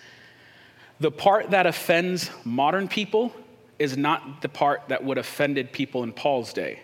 the 0.98 1.10
part 1.10 1.50
that 1.50 1.66
offends 1.66 2.30
modern 2.44 2.88
people 2.88 3.32
is 3.78 3.96
not 3.96 4.42
the 4.42 4.48
part 4.48 4.82
that 4.88 5.04
would 5.04 5.16
offended 5.16 5.72
people 5.72 6.02
in 6.02 6.12
Paul's 6.12 6.52
day. 6.52 6.80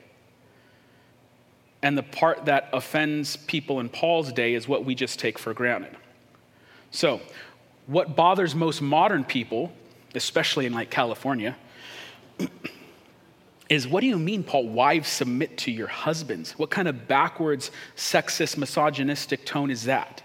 And 1.82 1.98
the 1.98 2.04
part 2.04 2.46
that 2.46 2.68
offends 2.72 3.36
people 3.36 3.80
in 3.80 3.88
Paul's 3.88 4.32
day 4.32 4.54
is 4.54 4.66
what 4.66 4.84
we 4.84 4.94
just 4.94 5.18
take 5.18 5.38
for 5.38 5.52
granted. 5.52 5.96
So, 6.92 7.20
what 7.86 8.14
bothers 8.14 8.54
most 8.54 8.80
modern 8.80 9.24
people 9.24 9.72
especially 10.16 10.66
in 10.66 10.72
like 10.72 10.90
California, 10.90 11.56
is 13.68 13.88
what 13.88 14.00
do 14.00 14.06
you 14.06 14.18
mean, 14.18 14.44
Paul? 14.44 14.68
Wives 14.68 15.08
submit 15.08 15.58
to 15.58 15.70
your 15.70 15.88
husbands. 15.88 16.52
What 16.52 16.70
kind 16.70 16.86
of 16.86 17.08
backwards, 17.08 17.70
sexist, 17.96 18.56
misogynistic 18.56 19.44
tone 19.44 19.70
is 19.70 19.84
that? 19.84 20.22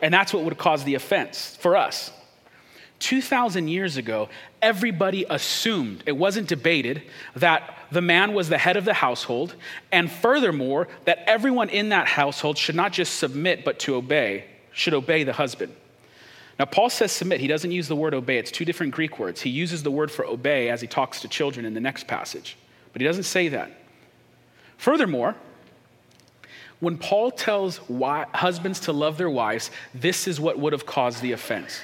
And 0.00 0.12
that's 0.12 0.34
what 0.34 0.42
would 0.44 0.58
cause 0.58 0.82
the 0.82 0.94
offense 0.94 1.56
for 1.60 1.76
us. 1.76 2.10
2,000 2.98 3.68
years 3.68 3.96
ago, 3.96 4.28
everybody 4.60 5.24
assumed, 5.28 6.04
it 6.06 6.12
wasn't 6.12 6.48
debated, 6.48 7.02
that 7.34 7.76
the 7.90 8.00
man 8.00 8.32
was 8.32 8.48
the 8.48 8.58
head 8.58 8.76
of 8.76 8.84
the 8.84 8.94
household, 8.94 9.54
and 9.90 10.10
furthermore, 10.10 10.88
that 11.04 11.18
everyone 11.26 11.68
in 11.68 11.88
that 11.90 12.06
household 12.06 12.56
should 12.56 12.76
not 12.76 12.92
just 12.92 13.16
submit, 13.16 13.64
but 13.64 13.80
to 13.80 13.96
obey, 13.96 14.44
should 14.72 14.94
obey 14.94 15.24
the 15.24 15.32
husband. 15.32 15.74
Now, 16.62 16.66
Paul 16.66 16.90
says 16.90 17.10
submit. 17.10 17.40
He 17.40 17.48
doesn't 17.48 17.72
use 17.72 17.88
the 17.88 17.96
word 17.96 18.14
obey, 18.14 18.38
it's 18.38 18.52
two 18.52 18.64
different 18.64 18.94
Greek 18.94 19.18
words. 19.18 19.40
He 19.40 19.50
uses 19.50 19.82
the 19.82 19.90
word 19.90 20.12
for 20.12 20.24
obey 20.24 20.68
as 20.68 20.80
he 20.80 20.86
talks 20.86 21.20
to 21.22 21.26
children 21.26 21.66
in 21.66 21.74
the 21.74 21.80
next 21.80 22.06
passage, 22.06 22.56
but 22.92 23.02
he 23.02 23.04
doesn't 23.04 23.24
say 23.24 23.48
that. 23.48 23.72
Furthermore, 24.76 25.34
when 26.78 26.98
Paul 26.98 27.32
tells 27.32 27.80
husbands 27.88 28.78
to 28.78 28.92
love 28.92 29.18
their 29.18 29.28
wives, 29.28 29.72
this 29.92 30.28
is 30.28 30.38
what 30.38 30.56
would 30.56 30.72
have 30.72 30.86
caused 30.86 31.20
the 31.20 31.32
offense. 31.32 31.80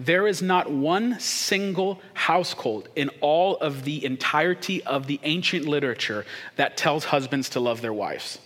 There 0.00 0.26
is 0.26 0.42
not 0.42 0.68
one 0.68 1.20
single 1.20 2.00
household 2.12 2.88
in 2.96 3.08
all 3.20 3.56
of 3.58 3.84
the 3.84 4.04
entirety 4.04 4.82
of 4.82 5.06
the 5.06 5.20
ancient 5.22 5.66
literature 5.66 6.26
that 6.56 6.76
tells 6.76 7.04
husbands 7.04 7.50
to 7.50 7.60
love 7.60 7.80
their 7.80 7.92
wives. 7.92 8.40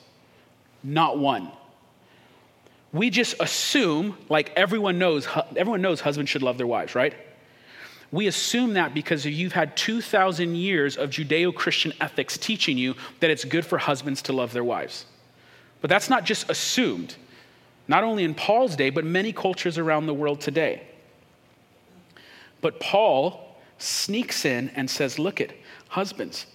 Not 0.84 1.18
one 1.18 1.50
we 2.96 3.10
just 3.10 3.34
assume, 3.40 4.16
like 4.28 4.52
everyone 4.56 4.98
knows, 4.98 5.28
everyone 5.56 5.82
knows 5.82 6.00
husbands 6.00 6.30
should 6.30 6.42
love 6.42 6.56
their 6.56 6.66
wives, 6.66 6.94
right? 6.94 7.14
We 8.12 8.28
assume 8.28 8.74
that 8.74 8.94
because 8.94 9.26
you've 9.26 9.52
had 9.52 9.76
2,000 9.76 10.54
years 10.54 10.96
of 10.96 11.10
Judeo 11.10 11.54
Christian 11.54 11.92
ethics 12.00 12.38
teaching 12.38 12.78
you 12.78 12.94
that 13.20 13.30
it's 13.30 13.44
good 13.44 13.66
for 13.66 13.78
husbands 13.78 14.22
to 14.22 14.32
love 14.32 14.52
their 14.52 14.64
wives. 14.64 15.04
But 15.80 15.90
that's 15.90 16.08
not 16.08 16.24
just 16.24 16.48
assumed, 16.48 17.16
not 17.88 18.04
only 18.04 18.24
in 18.24 18.34
Paul's 18.34 18.76
day, 18.76 18.90
but 18.90 19.04
many 19.04 19.32
cultures 19.32 19.76
around 19.76 20.06
the 20.06 20.14
world 20.14 20.40
today. 20.40 20.82
But 22.60 22.80
Paul 22.80 23.56
sneaks 23.78 24.44
in 24.44 24.70
and 24.70 24.88
says, 24.88 25.18
Look 25.18 25.40
at 25.40 25.52
husbands, 25.88 26.46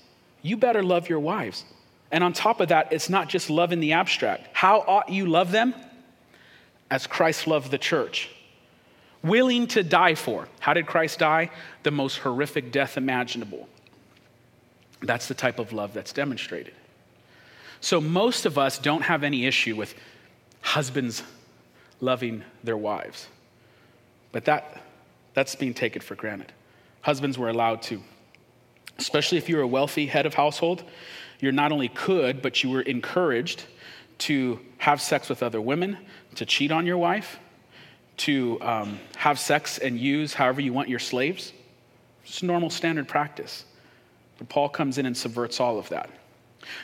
you 0.41 0.57
better 0.57 0.81
love 0.81 1.09
your 1.09 1.19
wives. 1.19 1.65
And 2.11 2.23
on 2.23 2.33
top 2.33 2.59
of 2.59 2.69
that, 2.69 2.91
it's 2.91 3.09
not 3.09 3.29
just 3.29 3.49
love 3.49 3.71
in 3.71 3.79
the 3.79 3.93
abstract. 3.93 4.49
How 4.53 4.79
ought 4.79 5.09
you 5.09 5.27
love 5.27 5.51
them? 5.51 5.73
As 6.91 7.07
Christ 7.07 7.47
loved 7.47 7.71
the 7.71 7.77
church, 7.77 8.29
willing 9.23 9.65
to 9.67 9.81
die 9.81 10.13
for. 10.13 10.47
How 10.59 10.73
did 10.73 10.85
Christ 10.85 11.19
die? 11.19 11.49
The 11.83 11.91
most 11.91 12.17
horrific 12.17 12.71
death 12.71 12.97
imaginable. 12.97 13.67
That's 15.01 15.27
the 15.27 15.33
type 15.33 15.57
of 15.57 15.71
love 15.71 15.93
that's 15.93 16.13
demonstrated. 16.13 16.73
So, 17.79 17.99
most 17.99 18.45
of 18.45 18.59
us 18.59 18.77
don't 18.77 19.01
have 19.01 19.23
any 19.23 19.47
issue 19.47 19.75
with 19.75 19.95
husbands 20.61 21.23
loving 22.01 22.43
their 22.63 22.77
wives. 22.77 23.27
But 24.31 24.45
that, 24.45 24.83
that's 25.33 25.55
being 25.55 25.73
taken 25.73 26.01
for 26.01 26.15
granted. 26.15 26.51
Husbands 27.01 27.37
were 27.37 27.49
allowed 27.49 27.81
to, 27.83 28.01
especially 28.99 29.39
if 29.39 29.49
you 29.49 29.55
were 29.55 29.63
a 29.63 29.67
wealthy 29.67 30.05
head 30.05 30.25
of 30.25 30.35
household, 30.35 30.83
you're 31.39 31.51
not 31.51 31.71
only 31.71 31.87
could, 31.87 32.41
but 32.41 32.63
you 32.63 32.69
were 32.69 32.81
encouraged 32.81 33.65
to 34.19 34.59
have 34.77 35.01
sex 35.01 35.29
with 35.29 35.41
other 35.41 35.59
women, 35.59 35.97
to 36.35 36.45
cheat 36.45 36.71
on 36.71 36.85
your 36.85 36.97
wife, 36.97 37.39
to 38.17 38.61
um, 38.61 38.99
have 39.15 39.39
sex 39.39 39.77
and 39.77 39.99
use 39.99 40.33
however 40.33 40.61
you 40.61 40.73
want 40.73 40.89
your 40.89 40.99
slaves. 40.99 41.53
It's 42.23 42.43
normal 42.43 42.69
standard 42.69 43.07
practice. 43.07 43.65
But 44.37 44.49
Paul 44.49 44.69
comes 44.69 44.97
in 44.97 45.05
and 45.05 45.15
subverts 45.15 45.59
all 45.59 45.77
of 45.77 45.89
that. 45.89 46.09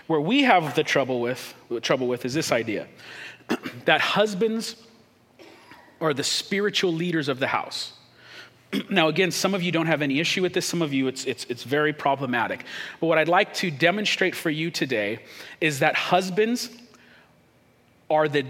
Where 0.08 0.22
we 0.22 0.44
have 0.44 0.76
the 0.76 0.84
trouble 0.84 1.22
with, 1.22 1.54
the 1.70 1.80
trouble 1.80 2.08
with 2.08 2.26
is 2.26 2.34
this 2.34 2.52
idea 2.52 2.88
that 3.86 4.02
husbands 4.02 4.76
are 6.02 6.14
the 6.14 6.24
spiritual 6.24 6.94
leaders 6.94 7.30
of 7.30 7.40
the 7.40 7.48
house. 7.48 7.94
now, 8.90 9.08
again, 9.08 9.32
some 9.32 9.54
of 9.54 9.64
you 9.64 9.72
don't 9.72 9.88
have 9.88 10.02
any 10.02 10.20
issue 10.20 10.42
with 10.42 10.54
this, 10.54 10.66
some 10.66 10.82
of 10.82 10.94
you 10.94 11.08
it's, 11.08 11.26
it's, 11.26 11.46
it's 11.46 11.64
very 11.64 11.94
problematic. 11.94 12.66
But 13.00 13.08
what 13.08 13.18
I'd 13.18 13.30
like 13.30 13.54
to 13.56 13.72
demonstrate 13.72 14.36
for 14.36 14.50
you 14.50 14.72
today 14.72 15.20
is 15.62 15.80
that 15.80 15.96
husbands 15.96 16.70
are 18.10 18.28
the 18.28 18.46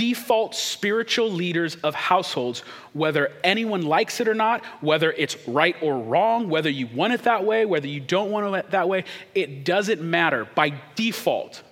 default 0.00 0.54
spiritual 0.54 1.30
leaders 1.30 1.74
of 1.84 1.94
households, 1.94 2.60
whether 2.94 3.30
anyone 3.44 3.82
likes 3.82 4.18
it 4.18 4.26
or 4.26 4.32
not, 4.32 4.64
whether 4.80 5.12
it's 5.12 5.36
right 5.46 5.76
or 5.82 5.98
wrong, 5.98 6.48
whether 6.48 6.70
you 6.70 6.86
want 6.86 7.12
it 7.12 7.24
that 7.24 7.44
way, 7.44 7.66
whether 7.66 7.86
you 7.86 8.00
don't 8.00 8.30
want 8.30 8.56
it 8.56 8.70
that 8.70 8.88
way, 8.88 9.04
it 9.34 9.62
doesn't 9.62 10.00
matter. 10.00 10.48
By 10.54 10.72
default, 10.94 11.62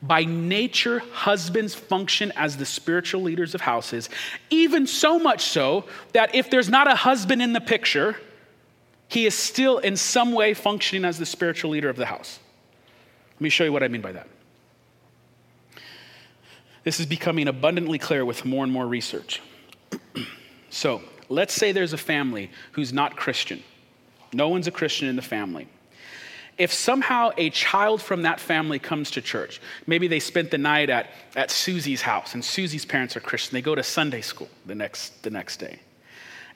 by 0.00 0.24
nature, 0.24 1.00
husbands 1.12 1.74
function 1.74 2.32
as 2.36 2.56
the 2.56 2.64
spiritual 2.64 3.20
leaders 3.20 3.54
of 3.54 3.60
houses, 3.60 4.08
even 4.48 4.86
so 4.86 5.18
much 5.18 5.42
so 5.42 5.84
that 6.14 6.34
if 6.34 6.48
there's 6.48 6.70
not 6.70 6.90
a 6.90 6.94
husband 6.94 7.42
in 7.42 7.52
the 7.52 7.60
picture, 7.60 8.16
he 9.08 9.26
is 9.26 9.34
still 9.34 9.76
in 9.76 9.94
some 9.98 10.32
way 10.32 10.54
functioning 10.54 11.04
as 11.04 11.18
the 11.18 11.26
spiritual 11.26 11.72
leader 11.72 11.90
of 11.90 11.96
the 11.96 12.06
house. 12.06 12.38
Let 13.34 13.42
me 13.42 13.50
show 13.50 13.64
you 13.64 13.74
what 13.74 13.82
I 13.82 13.88
mean 13.88 14.00
by 14.00 14.12
that. 14.12 14.26
This 16.88 17.00
is 17.00 17.04
becoming 17.04 17.48
abundantly 17.48 17.98
clear 17.98 18.24
with 18.24 18.46
more 18.46 18.64
and 18.64 18.72
more 18.72 18.86
research. 18.86 19.42
so, 20.70 21.02
let's 21.28 21.52
say 21.52 21.70
there's 21.70 21.92
a 21.92 21.98
family 21.98 22.50
who's 22.72 22.94
not 22.94 23.14
Christian. 23.14 23.62
No 24.32 24.48
one's 24.48 24.66
a 24.68 24.70
Christian 24.70 25.06
in 25.06 25.14
the 25.14 25.20
family. 25.20 25.68
If 26.56 26.72
somehow 26.72 27.32
a 27.36 27.50
child 27.50 28.00
from 28.00 28.22
that 28.22 28.40
family 28.40 28.78
comes 28.78 29.10
to 29.10 29.20
church, 29.20 29.60
maybe 29.86 30.08
they 30.08 30.18
spent 30.18 30.50
the 30.50 30.56
night 30.56 30.88
at, 30.88 31.10
at 31.36 31.50
Susie's 31.50 32.00
house, 32.00 32.32
and 32.32 32.42
Susie's 32.42 32.86
parents 32.86 33.14
are 33.18 33.20
Christian, 33.20 33.52
they 33.52 33.60
go 33.60 33.74
to 33.74 33.82
Sunday 33.82 34.22
school 34.22 34.48
the 34.64 34.74
next, 34.74 35.22
the 35.22 35.30
next 35.30 35.58
day. 35.58 35.80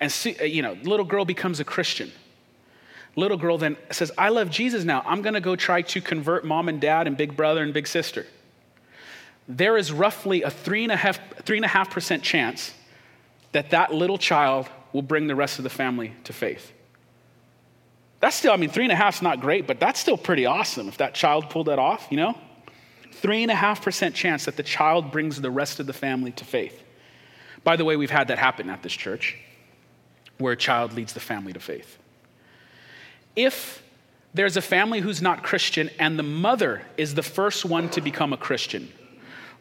And, 0.01 0.11
uh, 0.41 0.45
you 0.45 0.63
know, 0.63 0.79
little 0.83 1.05
girl 1.05 1.27
becomes 1.27 1.61
a 1.61 1.65
Christian. 1.65 2.11
Little 3.17 3.37
girl 3.37 3.59
then 3.59 3.77
says, 3.91 4.11
I 4.17 4.31
love 4.31 4.49
Jesus 4.49 4.83
now. 4.83 5.03
I'm 5.05 5.21
going 5.21 5.35
to 5.35 5.43
go 5.43 5.57
try 5.57 5.83
to 5.83 6.01
convert 6.01 6.43
mom 6.43 6.71
and 6.71 6.81
dad 6.81 7.07
and 7.07 7.19
big 7.19 7.37
brother 7.37 7.63
and 7.63 7.75
big 7.75 7.87
sister 7.87 8.25
there 9.57 9.77
is 9.77 9.93
roughly 9.93 10.43
a 10.43 10.51
three 10.51 10.83
and 10.83 10.93
a 10.93 10.97
half, 10.97 11.21
three 11.45 11.59
and 11.59 11.65
a 11.65 11.69
half 11.69 11.91
percent 11.91 12.23
chance 12.23 12.73
that 13.53 13.71
that 13.71 13.93
little 13.93 14.19
child 14.19 14.69
will 14.93 15.03
bring 15.03 15.27
the 15.27 15.35
rest 15.35 15.59
of 15.59 15.63
the 15.63 15.71
family 15.71 16.13
to 16.25 16.33
faith. 16.33 16.73
That's 18.21 18.37
still, 18.37 18.53
I 18.53 18.57
mean, 18.57 18.71
three 18.71 18.85
and 18.85 18.93
a 18.93 18.97
half 18.97 19.17
is 19.17 19.23
not 19.23 19.41
great, 19.41 19.67
but 19.67 19.79
that's 19.79 20.01
still 20.01 20.17
pretty 20.17 20.47
awesome 20.47 20.89
if 20.89 20.99
that 20.99 21.15
child 21.15 21.51
pulled 21.51 21.67
that 21.67 21.79
off, 21.79 22.07
you 22.11 22.17
know? 22.17 22.39
Three 23.11 23.43
and 23.43 23.51
a 23.51 23.55
half 23.55 23.83
percent 23.83 24.15
chance 24.15 24.47
that 24.47 24.57
the 24.57 24.63
child 24.63 25.11
brings 25.11 25.41
the 25.41 25.51
rest 25.51 25.81
of 25.81 25.87
the 25.87 25.93
family 25.93 26.33
to 26.33 26.45
faith. 26.45 26.83
By 27.63 27.77
the 27.77 27.85
way, 27.85 27.97
we've 27.97 28.11
had 28.11 28.29
that 28.29 28.39
happen 28.39 28.71
at 28.71 28.83
this 28.83 28.93
church 28.93 29.37
where 30.39 30.55
a 30.55 30.57
child 30.57 30.95
leads 30.95 31.13
the 31.13 31.21
family 31.21 31.53
to 31.53 31.61
faith. 31.61 31.99
If 33.37 33.83
there's 34.35 34.57
a 34.57 34.63
family 34.63 35.01
who's 35.01 35.21
not 35.21 35.43
Christian 35.43 35.91
and 35.99 36.19
the 36.19 36.23
mother 36.23 36.83
is 36.97 37.15
the 37.15 37.23
first 37.23 37.65
one 37.65 37.91
to 37.91 38.01
become 38.01 38.33
a 38.33 38.37
Christian, 38.37 38.89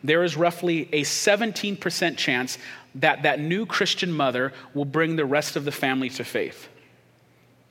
there 0.04 0.24
is 0.24 0.36
roughly 0.36 0.90
a 0.94 1.02
17% 1.02 2.18
chance 2.18 2.58
that 2.96 3.24
that 3.24 3.40
new 3.40 3.66
Christian 3.66 4.12
mother 4.12 4.52
will 4.74 4.86
bring 4.86 5.16
the 5.16 5.26
rest 5.26 5.56
of 5.56 5.66
the 5.66 5.72
family 5.72 6.10
to 6.10 6.24
faith. 6.24 6.68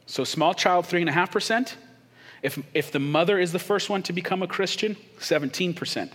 So, 0.06 0.24
small 0.24 0.54
child, 0.54 0.86
3.5%. 0.86 1.74
If, 2.42 2.58
if 2.72 2.90
the 2.90 2.98
mother 2.98 3.38
is 3.38 3.52
the 3.52 3.58
first 3.58 3.90
one 3.90 4.02
to 4.04 4.12
become 4.12 4.42
a 4.42 4.46
Christian, 4.46 4.96
17%. 5.18 6.10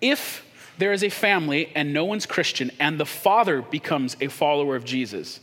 If 0.00 0.44
there 0.78 0.92
is 0.92 1.02
a 1.02 1.08
family 1.08 1.72
and 1.74 1.92
no 1.92 2.04
one's 2.04 2.26
Christian 2.26 2.70
and 2.78 2.98
the 2.98 3.06
father 3.06 3.62
becomes 3.62 4.16
a 4.20 4.28
follower 4.28 4.76
of 4.76 4.84
Jesus, 4.84 5.40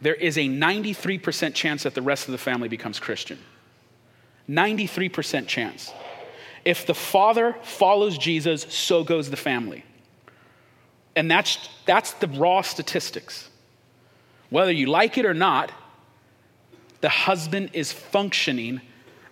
there 0.00 0.14
is 0.14 0.38
a 0.38 0.48
93% 0.48 1.54
chance 1.54 1.82
that 1.82 1.94
the 1.94 2.02
rest 2.02 2.28
of 2.28 2.32
the 2.32 2.38
family 2.38 2.68
becomes 2.68 2.98
Christian. 2.98 3.38
93% 4.48 5.46
chance. 5.46 5.92
If 6.64 6.86
the 6.86 6.94
father 6.94 7.56
follows 7.62 8.18
Jesus, 8.18 8.62
so 8.68 9.02
goes 9.02 9.30
the 9.30 9.36
family. 9.36 9.84
And 11.16 11.30
that's, 11.30 11.68
that's 11.86 12.12
the 12.14 12.28
raw 12.28 12.62
statistics. 12.62 13.48
Whether 14.50 14.72
you 14.72 14.86
like 14.86 15.18
it 15.18 15.26
or 15.26 15.34
not, 15.34 15.72
the 17.00 17.08
husband 17.08 17.70
is 17.72 17.92
functioning 17.92 18.80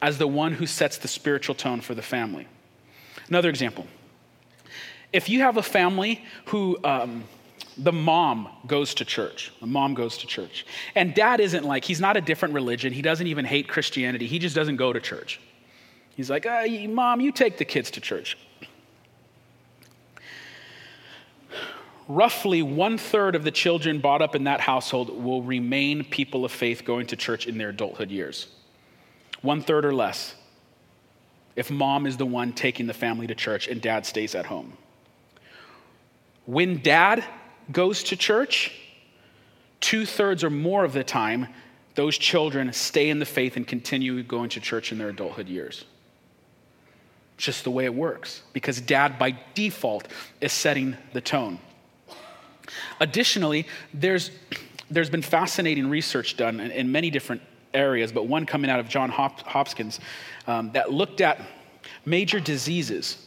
as 0.01 0.19
the 0.19 0.27
one 0.27 0.53
who 0.53 0.67
sets 0.67 0.99
the 0.99 1.09
spiritual 1.09 1.55
tone 1.55 1.81
for 1.81 1.95
the 1.95 2.03
family. 2.03 2.47
Another 3.29 3.51
example 3.51 3.87
if 5.13 5.29
you 5.29 5.41
have 5.41 5.57
a 5.57 5.63
family 5.63 6.23
who 6.47 6.79
um, 6.85 7.25
the 7.79 7.93
mom 7.93 8.49
goes 8.67 8.95
to 8.95 9.05
church, 9.05 9.53
the 9.61 9.67
mom 9.67 9.95
goes 9.95 10.19
to 10.19 10.27
church, 10.27 10.67
and 10.95 11.15
dad 11.15 11.41
isn't 11.41 11.65
like, 11.65 11.85
he's 11.85 12.01
not 12.01 12.17
a 12.17 12.21
different 12.21 12.55
religion, 12.55 12.93
he 12.93 13.01
doesn't 13.01 13.27
even 13.27 13.45
hate 13.45 13.69
Christianity, 13.69 14.27
he 14.27 14.39
just 14.39 14.55
doesn't 14.55 14.77
go 14.77 14.93
to 14.93 15.01
church. 15.01 15.41
He's 16.19 16.29
like, 16.29 16.49
Mom, 16.91 17.21
you 17.21 17.31
take 17.31 17.59
the 17.59 17.65
kids 17.65 17.93
to 17.93 18.01
church. 18.01 18.37
Roughly 22.09 22.61
one 22.61 22.99
third 22.99 23.37
of 23.37 23.45
the 23.45 23.53
children 23.53 24.01
brought 24.01 24.21
up 24.21 24.35
in 24.35 24.43
that 24.43 24.61
household 24.61 25.11
will 25.11 25.43
remain 25.43 26.03
people 26.03 26.45
of 26.45 26.51
faith 26.51 26.85
going 26.85 27.07
to 27.07 27.17
church 27.17 27.47
in 27.47 27.57
their 27.57 27.69
adulthood 27.69 28.11
years. 28.11 28.49
One 29.43 29.61
third 29.61 29.85
or 29.85 29.95
less. 29.95 30.35
If 31.55 31.71
mom 31.71 32.05
is 32.05 32.17
the 32.17 32.27
one 32.27 32.53
taking 32.53 32.89
the 32.89 32.95
family 32.95 33.29
to 33.29 33.37
church 33.37 33.69
and 33.69 33.81
dad 33.81 34.05
stays 34.05 34.35
at 34.35 34.45
home. 34.45 34.73
When 36.47 36.83
dad 36.83 37.25
goes 37.71 38.03
to 38.05 38.17
church, 38.17 38.73
two 39.81 40.05
thirds 40.05 40.43
or 40.43 40.51
more 40.51 40.85
of 40.85 40.95
the 40.95 41.05
time, 41.05 41.47
those 41.95 42.19
children 42.19 42.73
stay 42.73 43.09
in 43.09 43.21
the 43.21 43.25
faith 43.25 43.57
and 43.57 43.65
continue 43.65 44.21
going 44.25 44.49
to 44.51 44.59
church 44.59 44.91
in 44.91 44.99
their 44.99 45.11
adulthood 45.11 45.49
years 45.49 45.85
just 47.39 47.65
the 47.65 47.71
way 47.71 47.87
it 47.87 47.95
works 47.95 48.43
because 48.53 48.81
dad, 48.81 49.19
by 49.19 49.39
default, 49.55 50.09
is 50.41 50.53
setting 50.53 50.97
the 51.15 51.21
tone. 51.21 51.59
Additionally, 53.01 53.67
there's, 53.95 54.31
there's 54.91 55.09
been 55.09 55.23
fascinating 55.23 55.89
research 55.89 56.37
done 56.37 56.61
in, 56.61 56.71
in 56.71 56.93
many 56.93 57.09
different 57.11 57.41
areas, 57.73 58.13
but 58.13 58.27
one 58.27 58.45
coming 58.45 58.71
out 58.71 58.81
of 58.81 58.89
John 58.89 59.09
Hop- 59.09 59.41
Hopkins 59.41 60.01
um, 60.47 60.73
that 60.73 60.93
looked 60.93 61.21
at 61.21 61.41
major 62.05 62.41
diseases. 62.41 63.25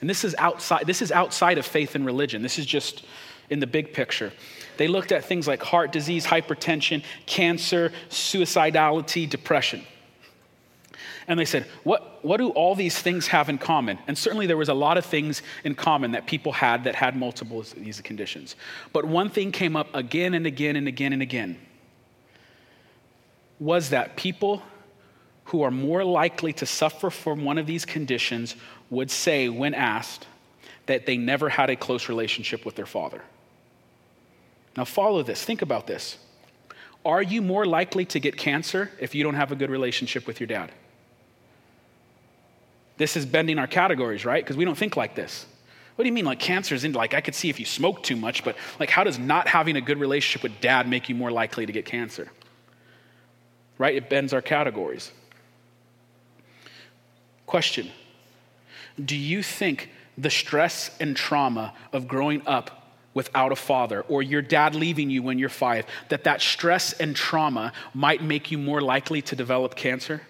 And 0.00 0.08
this 0.08 0.24
is 0.24 0.34
outside, 0.38 0.86
this 0.86 1.02
is 1.02 1.10
outside 1.10 1.58
of 1.58 1.66
faith 1.66 1.94
and 1.94 2.06
religion. 2.06 2.42
This 2.42 2.58
is 2.58 2.64
just 2.64 3.04
in 3.50 3.58
the 3.58 3.66
big 3.66 3.92
picture. 3.92 4.32
They 4.76 4.86
looked 4.86 5.10
at 5.10 5.24
things 5.24 5.48
like 5.48 5.62
heart 5.62 5.90
disease, 5.90 6.24
hypertension, 6.24 7.02
cancer, 7.26 7.92
suicidality, 8.08 9.28
depression. 9.28 9.84
And 11.28 11.38
they 11.38 11.44
said, 11.44 11.66
what, 11.84 12.24
what 12.24 12.38
do 12.38 12.48
all 12.48 12.74
these 12.74 12.98
things 12.98 13.26
have 13.28 13.50
in 13.50 13.58
common? 13.58 13.98
And 14.06 14.16
certainly 14.16 14.46
there 14.46 14.56
was 14.56 14.70
a 14.70 14.74
lot 14.74 14.96
of 14.96 15.04
things 15.04 15.42
in 15.62 15.74
common 15.74 16.12
that 16.12 16.26
people 16.26 16.52
had 16.52 16.84
that 16.84 16.94
had 16.94 17.14
multiple 17.14 17.60
of 17.60 17.70
these 17.74 18.00
conditions. 18.00 18.56
But 18.94 19.04
one 19.04 19.28
thing 19.28 19.52
came 19.52 19.76
up 19.76 19.94
again 19.94 20.32
and 20.32 20.46
again 20.46 20.74
and 20.74 20.88
again 20.88 21.12
and 21.12 21.20
again 21.20 21.58
was 23.60 23.90
that 23.90 24.16
people 24.16 24.62
who 25.44 25.62
are 25.62 25.70
more 25.70 26.02
likely 26.02 26.54
to 26.54 26.64
suffer 26.64 27.10
from 27.10 27.44
one 27.44 27.58
of 27.58 27.66
these 27.66 27.84
conditions 27.84 28.56
would 28.88 29.10
say, 29.10 29.50
when 29.50 29.74
asked, 29.74 30.26
that 30.86 31.04
they 31.04 31.18
never 31.18 31.50
had 31.50 31.68
a 31.68 31.76
close 31.76 32.08
relationship 32.08 32.64
with 32.64 32.74
their 32.74 32.86
father. 32.86 33.22
Now, 34.78 34.84
follow 34.86 35.22
this. 35.22 35.44
Think 35.44 35.60
about 35.60 35.86
this. 35.86 36.16
Are 37.04 37.22
you 37.22 37.42
more 37.42 37.66
likely 37.66 38.06
to 38.06 38.20
get 38.20 38.38
cancer 38.38 38.90
if 38.98 39.14
you 39.14 39.24
don't 39.24 39.34
have 39.34 39.52
a 39.52 39.56
good 39.56 39.70
relationship 39.70 40.26
with 40.26 40.40
your 40.40 40.46
dad? 40.46 40.72
This 42.98 43.16
is 43.16 43.24
bending 43.24 43.58
our 43.58 43.66
categories, 43.66 44.24
right? 44.24 44.44
Because 44.44 44.56
we 44.56 44.64
don't 44.64 44.76
think 44.76 44.96
like 44.96 45.14
this. 45.14 45.46
What 45.94 46.02
do 46.04 46.08
you 46.08 46.12
mean, 46.12 46.24
like 46.24 46.38
cancer 46.38 46.74
is 46.74 46.84
in? 46.84 46.92
Like, 46.92 47.14
I 47.14 47.20
could 47.20 47.34
see 47.34 47.48
if 47.48 47.58
you 47.58 47.66
smoke 47.66 48.02
too 48.02 48.16
much, 48.16 48.44
but 48.44 48.56
like, 48.78 48.90
how 48.90 49.04
does 49.04 49.18
not 49.18 49.48
having 49.48 49.76
a 49.76 49.80
good 49.80 49.98
relationship 49.98 50.42
with 50.42 50.60
dad 50.60 50.88
make 50.88 51.08
you 51.08 51.14
more 51.14 51.30
likely 51.30 51.64
to 51.64 51.72
get 51.72 51.86
cancer? 51.86 52.28
Right? 53.78 53.94
It 53.94 54.10
bends 54.10 54.32
our 54.32 54.42
categories. 54.42 55.12
Question 57.46 57.90
Do 59.02 59.16
you 59.16 59.42
think 59.42 59.90
the 60.16 60.30
stress 60.30 60.90
and 61.00 61.16
trauma 61.16 61.74
of 61.92 62.08
growing 62.08 62.46
up 62.46 62.92
without 63.14 63.52
a 63.52 63.56
father 63.56 64.02
or 64.02 64.22
your 64.22 64.42
dad 64.42 64.74
leaving 64.74 65.08
you 65.08 65.22
when 65.22 65.38
you're 65.38 65.48
five, 65.48 65.86
that 66.08 66.24
that 66.24 66.40
stress 66.40 66.92
and 66.94 67.14
trauma 67.14 67.72
might 67.94 68.22
make 68.22 68.50
you 68.50 68.58
more 68.58 68.80
likely 68.80 69.22
to 69.22 69.36
develop 69.36 69.76
cancer? 69.76 70.22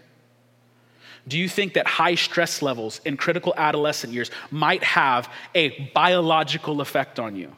Do 1.28 1.38
you 1.38 1.48
think 1.48 1.74
that 1.74 1.86
high 1.86 2.14
stress 2.14 2.62
levels 2.62 3.00
in 3.04 3.16
critical 3.16 3.54
adolescent 3.56 4.12
years 4.12 4.30
might 4.50 4.82
have 4.82 5.32
a 5.54 5.90
biological 5.94 6.80
effect 6.80 7.18
on 7.18 7.36
you? 7.36 7.54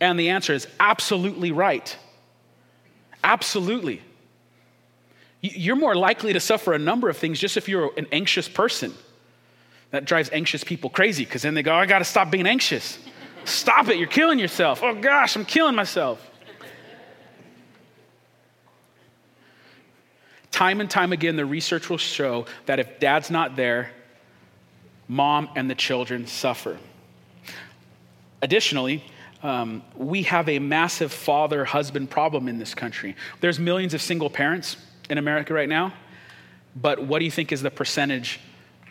And 0.00 0.18
the 0.18 0.30
answer 0.30 0.52
is 0.52 0.66
absolutely 0.80 1.52
right. 1.52 1.96
Absolutely. 3.22 4.02
You're 5.40 5.76
more 5.76 5.94
likely 5.94 6.32
to 6.32 6.40
suffer 6.40 6.72
a 6.72 6.78
number 6.78 7.08
of 7.08 7.16
things 7.16 7.38
just 7.38 7.56
if 7.56 7.68
you're 7.68 7.90
an 7.96 8.06
anxious 8.12 8.48
person. 8.48 8.92
That 9.90 10.04
drives 10.04 10.28
anxious 10.32 10.64
people 10.64 10.90
crazy 10.90 11.24
because 11.24 11.42
then 11.42 11.54
they 11.54 11.62
go, 11.62 11.72
I 11.74 11.86
got 11.86 12.00
to 12.00 12.04
stop 12.04 12.30
being 12.30 12.46
anxious. 12.46 12.98
Stop 13.44 13.88
it, 13.88 13.98
you're 13.98 14.08
killing 14.08 14.38
yourself. 14.38 14.82
Oh 14.82 14.94
gosh, 14.94 15.36
I'm 15.36 15.44
killing 15.44 15.74
myself. 15.74 16.18
Time 20.54 20.80
and 20.80 20.88
time 20.88 21.12
again, 21.12 21.34
the 21.34 21.44
research 21.44 21.90
will 21.90 21.98
show 21.98 22.46
that 22.66 22.78
if 22.78 23.00
dad's 23.00 23.28
not 23.28 23.56
there, 23.56 23.90
mom 25.08 25.48
and 25.56 25.68
the 25.68 25.74
children 25.74 26.28
suffer. 26.28 26.78
additionally, 28.40 29.02
um, 29.42 29.82
we 29.96 30.22
have 30.22 30.48
a 30.48 30.60
massive 30.60 31.12
father 31.12 31.64
husband 31.64 32.08
problem 32.08 32.46
in 32.46 32.60
this 32.60 32.72
country. 32.72 33.16
There's 33.40 33.58
millions 33.58 33.94
of 33.94 34.00
single 34.00 34.30
parents 34.30 34.76
in 35.10 35.18
America 35.18 35.52
right 35.52 35.68
now, 35.68 35.92
but 36.76 37.04
what 37.04 37.18
do 37.18 37.24
you 37.24 37.32
think 37.32 37.50
is 37.50 37.60
the 37.60 37.72
percentage 37.72 38.38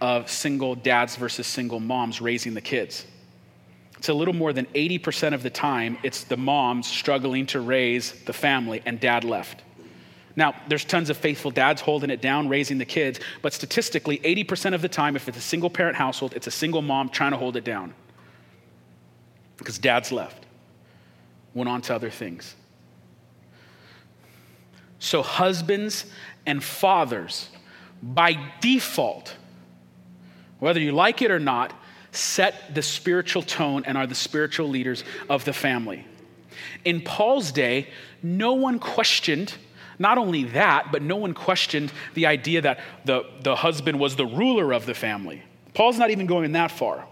of 0.01 0.29
single 0.29 0.75
dads 0.75 1.15
versus 1.15 1.47
single 1.47 1.79
moms 1.79 2.19
raising 2.19 2.55
the 2.55 2.61
kids? 2.61 3.05
It's 3.97 4.09
a 4.09 4.13
little 4.13 4.33
more 4.33 4.51
than 4.51 4.65
80% 4.65 5.33
of 5.33 5.43
the 5.43 5.49
time, 5.49 5.97
it's 6.03 6.25
the 6.25 6.35
moms 6.35 6.87
struggling 6.87 7.45
to 7.47 7.61
raise 7.61 8.11
the 8.25 8.33
family 8.33 8.81
and 8.85 8.99
dad 8.99 9.23
left. 9.23 9.61
Now, 10.35 10.55
there's 10.67 10.83
tons 10.83 11.09
of 11.09 11.17
faithful 11.17 11.51
dads 11.51 11.81
holding 11.81 12.09
it 12.09 12.21
down, 12.21 12.49
raising 12.49 12.79
the 12.79 12.85
kids, 12.85 13.19
but 13.41 13.53
statistically, 13.53 14.17
80% 14.19 14.73
of 14.73 14.81
the 14.81 14.89
time, 14.89 15.15
if 15.15 15.27
it's 15.27 15.37
a 15.37 15.41
single 15.41 15.69
parent 15.69 15.95
household, 15.95 16.33
it's 16.33 16.47
a 16.47 16.51
single 16.51 16.81
mom 16.81 17.09
trying 17.09 17.31
to 17.31 17.37
hold 17.37 17.55
it 17.55 17.63
down 17.63 17.93
because 19.57 19.77
dad's 19.77 20.11
left, 20.11 20.45
went 21.53 21.69
on 21.69 21.81
to 21.83 21.95
other 21.95 22.09
things. 22.09 22.55
So, 24.99 25.21
husbands 25.21 26.05
and 26.45 26.63
fathers, 26.63 27.49
by 28.01 28.37
default, 28.61 29.35
whether 30.59 30.79
you 30.79 30.93
like 30.93 31.21
it 31.21 31.29
or 31.29 31.39
not, 31.39 31.73
set 32.11 32.73
the 32.73 32.81
spiritual 32.81 33.41
tone 33.41 33.83
and 33.85 33.97
are 33.97 34.07
the 34.07 34.15
spiritual 34.15 34.69
leaders 34.69 35.03
of 35.29 35.45
the 35.45 35.53
family. 35.53 36.05
In 36.85 37.01
Paul's 37.01 37.51
day, 37.51 37.87
no 38.21 38.53
one 38.53 38.79
questioned, 38.79 39.53
not 39.99 40.17
only 40.17 40.43
that, 40.45 40.91
but 40.91 41.01
no 41.01 41.15
one 41.15 41.33
questioned 41.33 41.91
the 42.13 42.25
idea 42.25 42.61
that 42.61 42.79
the, 43.05 43.25
the 43.41 43.55
husband 43.55 43.99
was 43.99 44.15
the 44.15 44.25
ruler 44.25 44.73
of 44.73 44.85
the 44.85 44.93
family. 44.93 45.43
Paul's 45.73 45.97
not 45.97 46.11
even 46.11 46.25
going 46.25 46.51
that 46.53 46.71
far. 46.71 47.05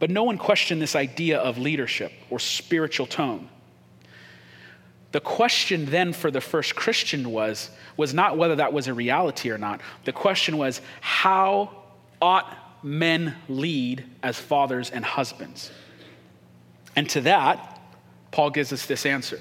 But 0.00 0.10
no 0.10 0.24
one 0.24 0.38
questioned 0.38 0.80
this 0.80 0.96
idea 0.96 1.38
of 1.38 1.58
leadership 1.58 2.10
or 2.30 2.38
spiritual 2.38 3.06
tone. 3.06 3.48
The 5.12 5.20
question 5.20 5.86
then 5.86 6.12
for 6.12 6.30
the 6.30 6.40
first 6.40 6.74
Christian 6.74 7.30
was, 7.30 7.70
was 7.96 8.14
not 8.14 8.38
whether 8.38 8.56
that 8.56 8.72
was 8.72 8.88
a 8.88 8.94
reality 8.94 9.50
or 9.50 9.58
not. 9.58 9.80
The 10.04 10.12
question 10.12 10.56
was, 10.56 10.80
how 11.00 11.70
ought 12.22 12.56
men 12.82 13.36
lead 13.48 14.04
as 14.22 14.38
fathers 14.38 14.90
and 14.90 15.04
husbands? 15.04 15.70
And 16.96 17.08
to 17.10 17.20
that, 17.22 17.80
Paul 18.30 18.50
gives 18.50 18.72
us 18.72 18.86
this 18.86 19.04
answer 19.04 19.40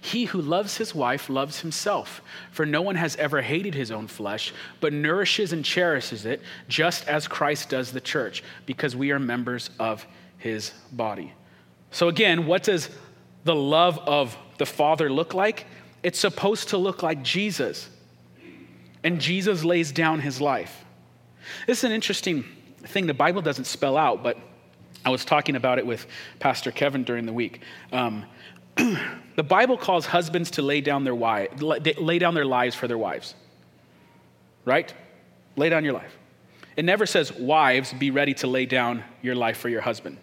He 0.00 0.24
who 0.24 0.40
loves 0.40 0.76
his 0.76 0.94
wife 0.94 1.28
loves 1.28 1.60
himself, 1.60 2.22
for 2.50 2.66
no 2.66 2.82
one 2.82 2.96
has 2.96 3.16
ever 3.16 3.42
hated 3.42 3.74
his 3.74 3.90
own 3.90 4.06
flesh, 4.06 4.52
but 4.80 4.92
nourishes 4.92 5.52
and 5.52 5.64
cherishes 5.64 6.24
it, 6.24 6.42
just 6.68 7.06
as 7.08 7.28
Christ 7.28 7.70
does 7.70 7.92
the 7.92 8.00
church, 8.00 8.42
because 8.66 8.96
we 8.96 9.10
are 9.12 9.18
members 9.18 9.70
of 9.78 10.06
his 10.38 10.72
body. 10.90 11.32
So, 11.90 12.08
again, 12.08 12.46
what 12.46 12.62
does 12.62 12.90
the 13.44 13.54
love 13.54 13.98
of 13.98 14.36
the 14.58 14.66
Father 14.66 15.10
look 15.10 15.34
like? 15.34 15.66
It's 16.02 16.18
supposed 16.18 16.70
to 16.70 16.78
look 16.78 17.02
like 17.02 17.22
Jesus. 17.22 17.88
And 19.04 19.20
Jesus 19.20 19.64
lays 19.64 19.92
down 19.92 20.20
his 20.20 20.40
life. 20.40 20.84
This 21.66 21.78
is 21.78 21.84
an 21.84 21.92
interesting 21.92 22.44
thing 22.84 23.06
the 23.06 23.14
Bible 23.14 23.42
doesn't 23.42 23.64
spell 23.64 23.96
out, 23.96 24.22
but 24.22 24.38
I 25.04 25.10
was 25.10 25.24
talking 25.24 25.56
about 25.56 25.78
it 25.78 25.86
with 25.86 26.06
Pastor 26.38 26.70
Kevin 26.70 27.02
during 27.02 27.26
the 27.26 27.32
week. 27.32 27.60
Um, 27.92 28.24
the 29.36 29.42
Bible 29.42 29.76
calls 29.76 30.06
husbands 30.06 30.52
to 30.52 30.62
lay 30.62 30.80
down 30.80 31.04
their 31.04 31.14
wife, 31.14 31.50
lay 31.60 32.18
down 32.18 32.34
their 32.34 32.44
lives 32.44 32.74
for 32.74 32.88
their 32.88 32.98
wives. 32.98 33.34
Right? 34.64 34.92
Lay 35.56 35.68
down 35.68 35.84
your 35.84 35.92
life. 35.92 36.16
It 36.76 36.84
never 36.84 37.04
says, 37.04 37.32
wives, 37.32 37.92
be 37.92 38.10
ready 38.10 38.34
to 38.34 38.46
lay 38.46 38.66
down 38.66 39.04
your 39.20 39.34
life 39.34 39.58
for 39.58 39.68
your 39.68 39.82
husband. 39.82 40.18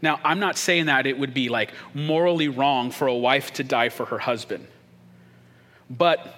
Now, 0.00 0.20
I'm 0.22 0.38
not 0.38 0.56
saying 0.56 0.86
that 0.86 1.06
it 1.06 1.18
would 1.18 1.34
be 1.34 1.48
like 1.48 1.72
morally 1.92 2.48
wrong 2.48 2.90
for 2.90 3.08
a 3.08 3.14
wife 3.14 3.52
to 3.54 3.64
die 3.64 3.88
for 3.88 4.06
her 4.06 4.18
husband. 4.18 4.66
But 5.90 6.34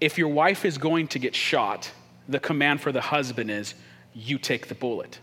if 0.00 0.18
your 0.18 0.28
wife 0.28 0.64
is 0.64 0.78
going 0.78 1.08
to 1.08 1.18
get 1.18 1.34
shot, 1.34 1.90
the 2.28 2.38
command 2.38 2.80
for 2.80 2.92
the 2.92 3.00
husband 3.00 3.50
is 3.50 3.74
you 4.14 4.38
take 4.38 4.68
the 4.68 4.74
bullet. 4.74 5.18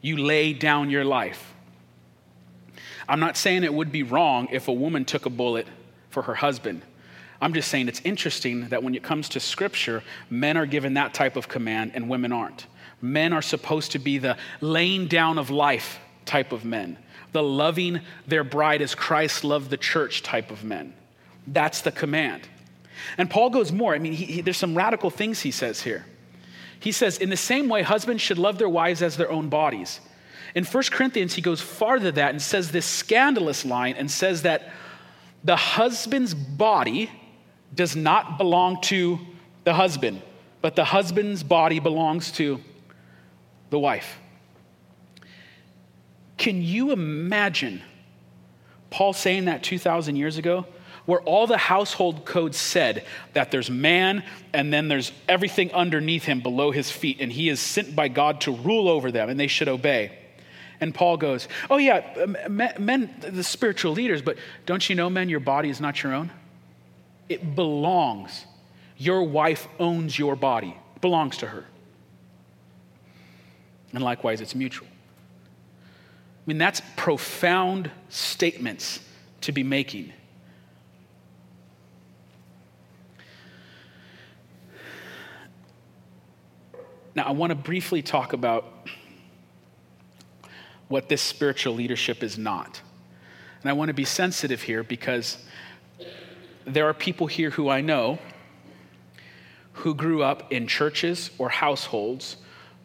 You 0.00 0.16
lay 0.16 0.52
down 0.52 0.90
your 0.90 1.04
life. 1.04 1.54
I'm 3.08 3.20
not 3.20 3.36
saying 3.36 3.64
it 3.64 3.72
would 3.72 3.90
be 3.90 4.02
wrong 4.02 4.48
if 4.52 4.68
a 4.68 4.72
woman 4.72 5.04
took 5.04 5.26
a 5.26 5.30
bullet 5.30 5.66
for 6.10 6.22
her 6.22 6.34
husband. 6.34 6.82
I'm 7.40 7.54
just 7.54 7.68
saying 7.68 7.88
it's 7.88 8.00
interesting 8.04 8.68
that 8.68 8.82
when 8.82 8.94
it 8.94 9.02
comes 9.02 9.28
to 9.30 9.40
scripture, 9.40 10.02
men 10.28 10.56
are 10.56 10.66
given 10.66 10.94
that 10.94 11.14
type 11.14 11.36
of 11.36 11.48
command 11.48 11.92
and 11.94 12.08
women 12.08 12.32
aren't. 12.32 12.66
Men 13.00 13.32
are 13.32 13.42
supposed 13.42 13.92
to 13.92 13.98
be 13.98 14.18
the 14.18 14.36
laying 14.60 15.06
down 15.06 15.38
of 15.38 15.50
life 15.50 16.00
type 16.26 16.52
of 16.52 16.64
men, 16.64 16.98
the 17.32 17.42
loving 17.42 18.00
their 18.26 18.44
bride 18.44 18.82
as 18.82 18.94
Christ 18.94 19.44
loved 19.44 19.70
the 19.70 19.76
church 19.76 20.22
type 20.22 20.50
of 20.50 20.64
men. 20.64 20.92
That's 21.46 21.80
the 21.80 21.92
command. 21.92 22.48
And 23.16 23.30
Paul 23.30 23.50
goes 23.50 23.70
more. 23.70 23.94
I 23.94 23.98
mean, 23.98 24.12
he, 24.12 24.24
he, 24.24 24.40
there's 24.40 24.56
some 24.56 24.76
radical 24.76 25.10
things 25.10 25.40
he 25.40 25.52
says 25.52 25.80
here. 25.80 26.04
He 26.80 26.92
says, 26.92 27.18
in 27.18 27.30
the 27.30 27.36
same 27.36 27.68
way, 27.68 27.82
husbands 27.82 28.22
should 28.22 28.38
love 28.38 28.58
their 28.58 28.68
wives 28.68 29.00
as 29.00 29.16
their 29.16 29.30
own 29.30 29.48
bodies. 29.48 30.00
In 30.54 30.64
1 30.64 30.82
Corinthians, 30.90 31.34
he 31.34 31.42
goes 31.42 31.60
farther 31.60 32.06
than 32.06 32.14
that 32.16 32.30
and 32.30 32.40
says 32.40 32.70
this 32.70 32.86
scandalous 32.86 33.64
line 33.64 33.94
and 33.96 34.10
says 34.10 34.42
that 34.42 34.70
the 35.44 35.56
husband's 35.56 36.34
body 36.34 37.10
does 37.74 37.94
not 37.94 38.38
belong 38.38 38.80
to 38.82 39.18
the 39.64 39.74
husband, 39.74 40.22
but 40.62 40.74
the 40.74 40.84
husband's 40.84 41.42
body 41.42 41.80
belongs 41.80 42.32
to 42.32 42.60
the 43.70 43.78
wife. 43.78 44.18
Can 46.38 46.62
you 46.62 46.92
imagine 46.92 47.82
Paul 48.90 49.12
saying 49.12 49.46
that 49.46 49.62
2,000 49.62 50.16
years 50.16 50.38
ago? 50.38 50.66
Where 51.04 51.20
all 51.20 51.46
the 51.46 51.58
household 51.58 52.24
codes 52.24 52.58
said 52.58 53.04
that 53.32 53.50
there's 53.50 53.70
man 53.70 54.24
and 54.52 54.72
then 54.72 54.88
there's 54.88 55.10
everything 55.28 55.72
underneath 55.72 56.24
him 56.24 56.40
below 56.40 56.70
his 56.70 56.90
feet, 56.90 57.18
and 57.20 57.32
he 57.32 57.48
is 57.48 57.60
sent 57.60 57.96
by 57.96 58.08
God 58.08 58.42
to 58.42 58.52
rule 58.52 58.88
over 58.88 59.10
them 59.10 59.28
and 59.28 59.40
they 59.40 59.46
should 59.46 59.68
obey. 59.68 60.12
And 60.80 60.94
Paul 60.94 61.16
goes, 61.16 61.48
Oh, 61.70 61.76
yeah, 61.76 62.26
men, 62.48 63.14
the 63.20 63.42
spiritual 63.42 63.92
leaders, 63.92 64.22
but 64.22 64.36
don't 64.66 64.88
you 64.88 64.94
know, 64.94 65.10
men, 65.10 65.28
your 65.28 65.40
body 65.40 65.70
is 65.70 65.80
not 65.80 66.02
your 66.02 66.14
own? 66.14 66.30
It 67.28 67.54
belongs. 67.54 68.46
Your 68.96 69.22
wife 69.22 69.68
owns 69.78 70.18
your 70.18 70.36
body, 70.36 70.76
it 70.94 71.00
belongs 71.00 71.38
to 71.38 71.46
her. 71.46 71.64
And 73.92 74.02
likewise, 74.02 74.40
it's 74.40 74.54
mutual. 74.54 74.86
I 74.86 76.42
mean, 76.46 76.58
that's 76.58 76.82
profound 76.96 77.90
statements 78.08 79.00
to 79.42 79.52
be 79.52 79.62
making. 79.62 80.12
Now, 87.14 87.24
I 87.24 87.32
want 87.32 87.50
to 87.50 87.54
briefly 87.54 88.02
talk 88.02 88.32
about 88.32 88.86
what 90.88 91.08
this 91.08 91.22
spiritual 91.22 91.74
leadership 91.74 92.22
is 92.22 92.36
not. 92.38 92.80
And 93.62 93.70
I 93.70 93.74
want 93.74 93.88
to 93.88 93.94
be 93.94 94.04
sensitive 94.04 94.62
here 94.62 94.82
because 94.82 95.38
there 96.64 96.86
are 96.86 96.94
people 96.94 97.26
here 97.26 97.50
who 97.50 97.68
I 97.68 97.80
know 97.80 98.18
who 99.72 99.94
grew 99.94 100.22
up 100.22 100.52
in 100.52 100.66
churches 100.66 101.30
or 101.38 101.48
households 101.48 102.36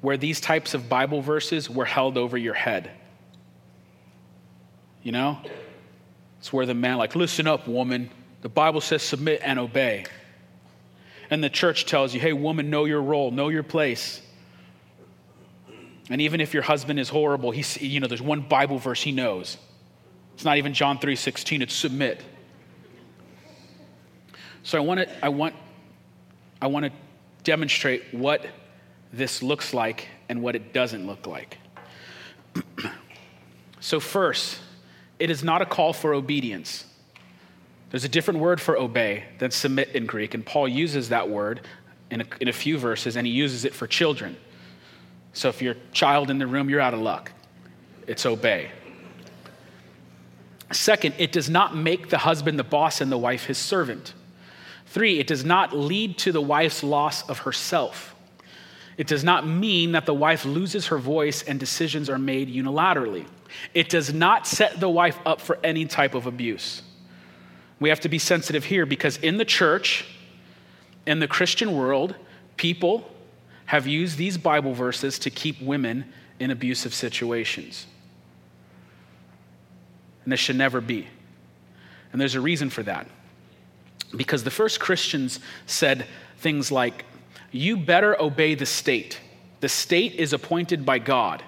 where 0.01 0.17
these 0.17 0.39
types 0.39 0.73
of 0.73 0.89
Bible 0.89 1.21
verses 1.21 1.69
were 1.69 1.85
held 1.85 2.17
over 2.17 2.37
your 2.37 2.53
head. 2.53 2.91
You 5.01 5.11
know? 5.11 5.39
It's 6.39 6.51
where 6.51 6.65
the 6.65 6.73
man, 6.73 6.97
like, 6.97 7.15
listen 7.15 7.47
up, 7.47 7.67
woman. 7.67 8.09
The 8.41 8.49
Bible 8.49 8.81
says 8.81 9.01
submit 9.01 9.41
and 9.43 9.57
obey. 9.57 10.05
And 11.29 11.43
the 11.43 11.49
church 11.49 11.85
tells 11.85 12.13
you, 12.13 12.19
hey, 12.19 12.33
woman, 12.33 12.69
know 12.69 12.85
your 12.85 13.01
role, 13.01 13.31
know 13.31 13.49
your 13.49 13.63
place. 13.63 14.21
And 16.13 16.21
even 16.21 16.41
if 16.41 16.53
your 16.53 16.61
husband 16.61 16.99
is 16.99 17.09
horrible, 17.09 17.49
he's, 17.49 17.81
you 17.81 17.99
know, 17.99 18.05
there's 18.05 18.21
one 18.21 18.41
Bible 18.41 18.77
verse 18.77 19.01
he 19.01 19.11
knows. 19.11 19.57
It's 20.35 20.45
not 20.45 20.57
even 20.57 20.75
John 20.75 20.99
3:16, 20.99 21.63
it's 21.63 21.73
submit. 21.73 22.21
So 24.61 24.77
I 24.77 24.81
want 24.81 24.99
to 24.99 25.25
I 25.25 25.29
want 25.29 25.55
I 26.61 26.67
want 26.67 26.85
to 26.85 26.91
demonstrate 27.43 28.13
what 28.13 28.45
this 29.11 29.41
looks 29.41 29.73
like 29.73 30.07
and 30.29 30.43
what 30.43 30.55
it 30.55 30.71
doesn't 30.71 31.07
look 31.07 31.25
like. 31.25 31.57
so, 33.79 33.99
first, 33.99 34.59
it 35.17 35.31
is 35.31 35.43
not 35.43 35.63
a 35.63 35.65
call 35.65 35.93
for 35.93 36.13
obedience. 36.13 36.85
There's 37.89 38.03
a 38.03 38.09
different 38.09 38.39
word 38.39 38.61
for 38.61 38.77
obey 38.77 39.23
than 39.39 39.49
submit 39.49 39.89
in 39.95 40.05
Greek, 40.05 40.35
and 40.35 40.45
Paul 40.45 40.67
uses 40.67 41.09
that 41.09 41.27
word 41.27 41.61
in 42.11 42.21
a, 42.21 42.25
in 42.39 42.49
a 42.49 42.53
few 42.53 42.77
verses, 42.77 43.17
and 43.17 43.25
he 43.25 43.33
uses 43.33 43.65
it 43.65 43.73
for 43.73 43.87
children. 43.87 44.37
So 45.33 45.49
if 45.49 45.61
you're 45.61 45.73
a 45.73 45.91
child 45.91 46.29
in 46.29 46.37
the 46.37 46.47
room, 46.47 46.69
you're 46.69 46.79
out 46.79 46.93
of 46.93 46.99
luck. 46.99 47.31
It's 48.07 48.25
obey. 48.25 48.71
Second, 50.71 51.15
it 51.17 51.31
does 51.31 51.49
not 51.49 51.75
make 51.75 52.09
the 52.09 52.19
husband 52.19 52.57
the 52.57 52.63
boss 52.63 53.01
and 53.01 53.11
the 53.11 53.17
wife 53.17 53.45
his 53.45 53.57
servant. 53.57 54.13
Three, 54.87 55.19
it 55.19 55.27
does 55.27 55.43
not 55.43 55.75
lead 55.75 56.17
to 56.19 56.31
the 56.31 56.41
wife's 56.41 56.83
loss 56.83 57.27
of 57.27 57.39
herself. 57.39 58.15
It 58.97 59.07
does 59.07 59.23
not 59.23 59.47
mean 59.47 59.93
that 59.93 60.05
the 60.05 60.13
wife 60.13 60.45
loses 60.45 60.87
her 60.87 60.99
voice 60.99 61.41
and 61.41 61.59
decisions 61.59 62.09
are 62.09 62.19
made 62.19 62.47
unilaterally. 62.47 63.25
It 63.73 63.89
does 63.89 64.13
not 64.13 64.45
set 64.45 64.79
the 64.79 64.89
wife 64.89 65.17
up 65.25 65.41
for 65.41 65.57
any 65.63 65.85
type 65.85 66.13
of 66.13 66.27
abuse. 66.27 66.83
We 67.79 67.89
have 67.89 68.01
to 68.01 68.09
be 68.09 68.19
sensitive 68.19 68.65
here 68.65 68.85
because 68.85 69.17
in 69.17 69.37
the 69.37 69.45
church, 69.45 70.05
in 71.05 71.19
the 71.19 71.27
Christian 71.27 71.75
world, 71.75 72.15
people 72.55 73.09
have 73.73 73.87
used 73.87 74.19
these 74.19 74.37
Bible 74.37 74.75
verses 74.75 75.17
to 75.17 75.31
keep 75.31 75.59
women 75.59 76.05
in 76.39 76.51
abusive 76.51 76.93
situations. 76.93 77.87
And 80.23 80.31
this 80.31 80.39
should 80.39 80.57
never 80.57 80.79
be. 80.79 81.07
And 82.11 82.21
there's 82.21 82.35
a 82.35 82.39
reason 82.39 82.69
for 82.69 82.83
that. 82.83 83.07
Because 84.15 84.43
the 84.43 84.51
first 84.51 84.79
Christians 84.79 85.39
said 85.65 86.05
things 86.37 86.71
like, 86.71 87.03
You 87.51 87.75
better 87.75 88.15
obey 88.21 88.53
the 88.53 88.67
state. 88.67 89.19
The 89.61 89.69
state 89.69 90.13
is 90.13 90.33
appointed 90.33 90.85
by 90.85 90.99
God. 90.99 91.41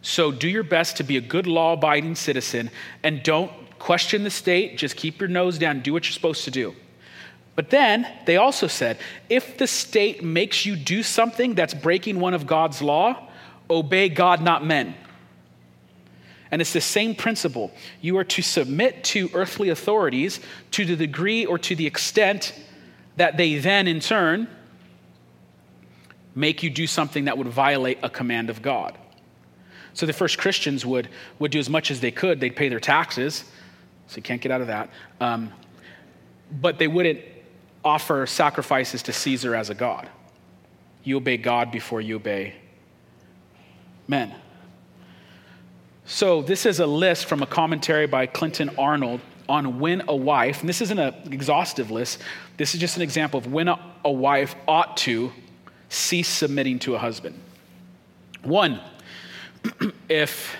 So 0.00 0.32
do 0.32 0.48
your 0.48 0.64
best 0.64 0.96
to 0.96 1.04
be 1.04 1.16
a 1.16 1.20
good 1.20 1.46
law 1.46 1.74
abiding 1.74 2.16
citizen 2.16 2.72
and 3.04 3.22
don't 3.22 3.52
question 3.78 4.24
the 4.24 4.30
state. 4.30 4.78
Just 4.78 4.96
keep 4.96 5.20
your 5.20 5.28
nose 5.28 5.58
down, 5.58 5.78
do 5.78 5.92
what 5.92 6.06
you're 6.06 6.12
supposed 6.12 6.42
to 6.42 6.50
do. 6.50 6.74
But 7.54 7.70
then 7.70 8.06
they 8.24 8.36
also 8.36 8.66
said 8.66 8.98
if 9.28 9.58
the 9.58 9.66
state 9.66 10.22
makes 10.24 10.64
you 10.64 10.76
do 10.76 11.02
something 11.02 11.54
that's 11.54 11.74
breaking 11.74 12.18
one 12.18 12.34
of 12.34 12.46
God's 12.46 12.80
law, 12.80 13.28
obey 13.68 14.08
God, 14.08 14.40
not 14.40 14.64
men. 14.64 14.94
And 16.50 16.60
it's 16.60 16.72
the 16.74 16.80
same 16.82 17.14
principle. 17.14 17.72
You 18.02 18.18
are 18.18 18.24
to 18.24 18.42
submit 18.42 19.04
to 19.04 19.30
earthly 19.32 19.70
authorities 19.70 20.40
to 20.72 20.84
the 20.84 20.96
degree 20.96 21.46
or 21.46 21.58
to 21.58 21.74
the 21.74 21.86
extent 21.86 22.54
that 23.16 23.38
they 23.38 23.56
then, 23.56 23.88
in 23.88 24.00
turn, 24.00 24.48
make 26.34 26.62
you 26.62 26.70
do 26.70 26.86
something 26.86 27.24
that 27.24 27.38
would 27.38 27.48
violate 27.48 27.98
a 28.02 28.10
command 28.10 28.50
of 28.50 28.60
God. 28.60 28.96
So 29.94 30.06
the 30.06 30.12
first 30.12 30.38
Christians 30.38 30.84
would, 30.84 31.08
would 31.38 31.50
do 31.50 31.58
as 31.58 31.68
much 31.68 31.90
as 31.90 32.00
they 32.00 32.10
could. 32.10 32.40
They'd 32.40 32.56
pay 32.56 32.68
their 32.68 32.80
taxes, 32.80 33.44
so 34.06 34.16
you 34.16 34.22
can't 34.22 34.40
get 34.40 34.52
out 34.52 34.60
of 34.60 34.66
that. 34.68 34.90
Um, 35.20 35.52
but 36.50 36.78
they 36.78 36.88
wouldn't 36.88 37.20
offer 37.84 38.26
sacrifices 38.26 39.02
to 39.02 39.12
Caesar 39.12 39.54
as 39.54 39.70
a 39.70 39.74
god. 39.74 40.08
You 41.04 41.16
obey 41.16 41.36
God 41.36 41.70
before 41.70 42.00
you 42.00 42.16
obey 42.16 42.54
men. 44.06 44.34
So, 46.04 46.42
this 46.42 46.66
is 46.66 46.80
a 46.80 46.86
list 46.86 47.26
from 47.26 47.42
a 47.42 47.46
commentary 47.46 48.06
by 48.06 48.26
Clinton 48.26 48.70
Arnold 48.76 49.20
on 49.48 49.78
when 49.78 50.02
a 50.08 50.16
wife, 50.16 50.60
and 50.60 50.68
this 50.68 50.80
isn't 50.80 50.98
an 50.98 51.14
exhaustive 51.32 51.90
list, 51.90 52.20
this 52.56 52.74
is 52.74 52.80
just 52.80 52.96
an 52.96 53.02
example 53.02 53.38
of 53.38 53.52
when 53.52 53.68
a, 53.68 53.78
a 54.04 54.10
wife 54.10 54.54
ought 54.66 54.96
to 54.98 55.32
cease 55.88 56.28
submitting 56.28 56.78
to 56.80 56.94
a 56.94 56.98
husband. 56.98 57.38
One, 58.42 58.80
if 60.08 60.56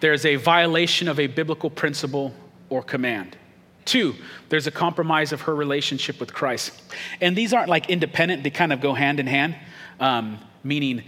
there's 0.00 0.26
a 0.26 0.36
violation 0.36 1.08
of 1.08 1.18
a 1.18 1.26
biblical 1.26 1.70
principle 1.70 2.34
or 2.68 2.82
command. 2.82 3.36
Two, 3.84 4.14
there's 4.48 4.66
a 4.66 4.70
compromise 4.70 5.32
of 5.32 5.42
her 5.42 5.54
relationship 5.54 6.20
with 6.20 6.32
Christ. 6.32 6.72
And 7.20 7.36
these 7.36 7.52
aren't 7.52 7.68
like 7.68 7.90
independent, 7.90 8.42
they 8.42 8.50
kind 8.50 8.72
of 8.72 8.80
go 8.80 8.94
hand 8.94 9.20
in 9.20 9.26
hand, 9.26 9.56
um, 10.00 10.38
meaning 10.62 11.02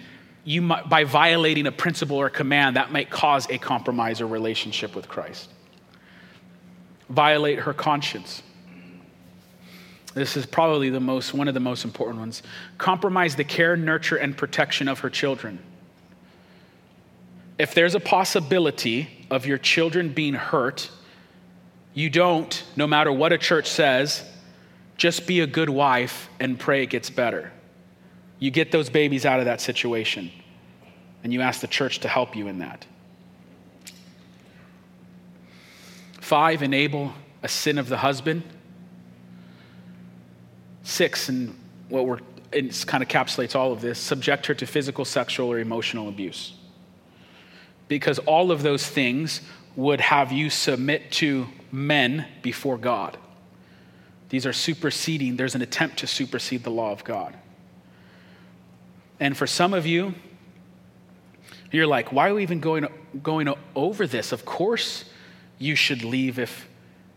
you 0.44 0.62
might, 0.62 0.88
by 0.88 1.04
violating 1.04 1.66
a 1.66 1.72
principle 1.72 2.16
or 2.18 2.26
a 2.26 2.30
command, 2.30 2.76
that 2.76 2.92
might 2.92 3.10
cause 3.10 3.48
a 3.50 3.58
compromise 3.58 4.20
or 4.20 4.26
relationship 4.26 4.94
with 4.94 5.08
Christ. 5.08 5.50
Violate 7.08 7.60
her 7.60 7.72
conscience. 7.72 8.42
This 10.14 10.36
is 10.36 10.46
probably 10.46 10.88
the 10.88 11.00
most, 11.00 11.34
one 11.34 11.46
of 11.46 11.54
the 11.54 11.60
most 11.60 11.84
important 11.84 12.18
ones. 12.18 12.42
Compromise 12.78 13.36
the 13.36 13.44
care, 13.44 13.76
nurture, 13.76 14.16
and 14.16 14.36
protection 14.36 14.88
of 14.88 15.00
her 15.00 15.10
children. 15.10 15.58
If 17.58 17.74
there's 17.74 17.94
a 17.94 18.00
possibility 18.00 19.26
of 19.30 19.46
your 19.46 19.58
children 19.58 20.10
being 20.10 20.34
hurt, 20.34 20.90
you 21.96 22.10
don't, 22.10 22.62
no 22.76 22.86
matter 22.86 23.10
what 23.10 23.32
a 23.32 23.38
church 23.38 23.70
says, 23.70 24.22
just 24.98 25.26
be 25.26 25.40
a 25.40 25.46
good 25.46 25.70
wife 25.70 26.28
and 26.38 26.58
pray 26.58 26.82
it 26.82 26.90
gets 26.90 27.08
better. 27.08 27.50
You 28.38 28.50
get 28.50 28.70
those 28.70 28.90
babies 28.90 29.24
out 29.24 29.38
of 29.38 29.46
that 29.46 29.62
situation, 29.62 30.30
and 31.24 31.32
you 31.32 31.40
ask 31.40 31.62
the 31.62 31.66
church 31.66 32.00
to 32.00 32.08
help 32.08 32.36
you 32.36 32.48
in 32.48 32.58
that. 32.58 32.84
Five, 36.20 36.62
enable 36.62 37.14
a 37.42 37.48
sin 37.48 37.78
of 37.78 37.88
the 37.88 37.96
husband. 37.96 38.42
Six, 40.82 41.30
and 41.30 41.58
what 41.88 42.06
we're 42.06 42.18
it 42.52 42.84
kind 42.86 43.02
of 43.02 43.08
encapsulates 43.08 43.56
all 43.56 43.72
of 43.72 43.80
this 43.80 43.98
subject 43.98 44.44
her 44.46 44.54
to 44.54 44.66
physical, 44.66 45.06
sexual, 45.06 45.50
or 45.50 45.60
emotional 45.60 46.10
abuse. 46.10 46.52
Because 47.88 48.18
all 48.18 48.50
of 48.50 48.62
those 48.62 48.86
things 48.86 49.40
would 49.76 50.00
have 50.00 50.30
you 50.30 50.50
submit 50.50 51.10
to 51.12 51.46
men 51.76 52.24
before 52.40 52.78
God. 52.78 53.18
These 54.30 54.46
are 54.46 54.52
superseding, 54.52 55.36
there's 55.36 55.54
an 55.54 55.60
attempt 55.60 55.98
to 55.98 56.06
supersede 56.06 56.64
the 56.64 56.70
law 56.70 56.90
of 56.90 57.04
God. 57.04 57.36
And 59.20 59.36
for 59.36 59.46
some 59.46 59.74
of 59.74 59.86
you, 59.86 60.14
you're 61.70 61.86
like, 61.86 62.12
why 62.12 62.30
are 62.30 62.34
we 62.34 62.42
even 62.42 62.60
going, 62.60 62.86
going 63.22 63.52
over 63.74 64.06
this? 64.06 64.32
Of 64.32 64.46
course, 64.46 65.04
you 65.58 65.76
should 65.76 66.02
leave 66.02 66.38
if, 66.38 66.66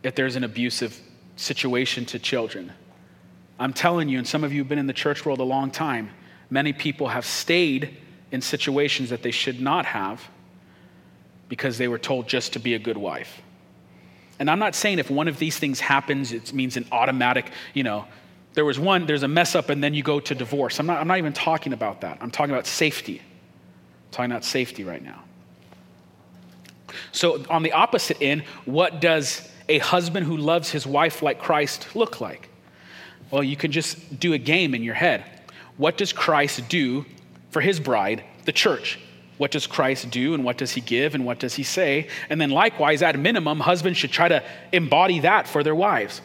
if 0.04 0.14
there's 0.16 0.36
an 0.36 0.44
abusive 0.44 1.00
situation 1.38 2.06
to 2.08 2.20
children. 2.20 2.74
I'm 3.58 3.72
telling 3.72 4.10
you, 4.10 4.18
and 4.18 4.28
some 4.28 4.44
of 4.44 4.52
you 4.52 4.60
have 4.60 4.70
been 4.70 4.80
in 4.80 4.88
the 4.88 4.94
church 4.94 5.26
world 5.26 5.40
a 5.40 5.44
long 5.44 5.72
time, 5.72 6.10
many 6.50 6.74
people 6.74 7.08
have 7.08 7.26
stayed 7.26 7.98
in 8.32 8.42
situations 8.42 9.10
that 9.10 9.24
they 9.24 9.32
should 9.32 9.62
not 9.62 9.86
have 9.86 10.30
because 11.48 11.78
they 11.78 11.88
were 11.88 11.98
told 11.98 12.28
just 12.28 12.54
to 12.54 12.60
be 12.60 12.74
a 12.74 12.80
good 12.80 12.98
wife. 12.98 13.42
And 14.40 14.50
I'm 14.50 14.60
not 14.60 14.74
saying 14.74 15.00
if 15.00 15.12
one 15.12 15.28
of 15.28 15.38
these 15.38 15.60
things 15.60 15.80
happens, 15.80 16.32
it 16.32 16.54
means 16.54 16.78
an 16.78 16.86
automatic, 16.92 17.52
you 17.74 17.84
know, 17.84 18.06
there 18.54 18.66
was 18.66 18.80
one, 18.80 19.06
there's 19.06 19.24
a 19.24 19.28
mess 19.28 19.54
up, 19.54 19.70
and 19.70 19.84
then 19.84 19.94
you 19.94 20.02
go 20.02 20.20
to 20.20 20.34
divorce. 20.34 20.80
I'm 20.80 20.86
not, 20.86 21.00
I'm 21.00 21.08
not 21.08 21.18
even 21.18 21.34
talking 21.34 21.74
about 21.74 22.02
that. 22.02 22.18
I'm 22.22 22.32
talking 22.32 22.54
about 22.54 22.66
safety. 22.66 23.20
I'm 23.20 24.12
talking 24.12 24.32
about 24.32 24.44
safety 24.44 24.84
right 24.84 25.04
now. 25.04 25.24
So, 27.12 27.46
on 27.50 27.64
the 27.64 27.74
opposite 27.74 28.18
end, 28.22 28.44
what 28.66 29.00
does 29.00 29.48
a 29.68 29.78
husband 29.78 30.26
who 30.26 30.38
loves 30.38 30.72
his 30.72 30.88
wife 30.88 31.22
like 31.22 31.40
Christ 31.40 31.96
look 31.96 32.20
like? 32.20 32.50
Well, 33.30 33.44
you 33.44 33.56
can 33.56 33.72
just 33.72 34.20
do 34.20 34.34
a 34.34 34.38
game 34.40 34.74
in 34.74 34.84
your 34.84 34.96
head. 34.96 35.24
What 35.78 35.98
does 35.98 36.12
Christ 36.12 36.68
do 36.68 37.06
for 37.52 37.62
his 37.62 37.80
bride, 37.80 38.24
the 38.46 38.52
church? 38.52 39.00
What 39.40 39.52
does 39.52 39.68
Christ 39.68 40.10
do 40.10 40.34
and 40.34 40.44
what 40.44 40.58
does 40.58 40.74
he 40.74 40.82
give 40.82 41.16
and 41.16 41.26
what 41.26 41.40
does 41.40 41.54
he 41.54 41.64
say? 41.64 42.10
And 42.30 42.42
then, 42.42 42.50
likewise, 42.50 43.02
at 43.02 43.18
minimum, 43.18 43.62
husbands 43.62 43.98
should 43.98 44.12
try 44.12 44.28
to 44.28 44.44
embody 44.74 45.22
that 45.22 45.48
for 45.48 45.64
their 45.64 45.74
wives. 45.74 46.22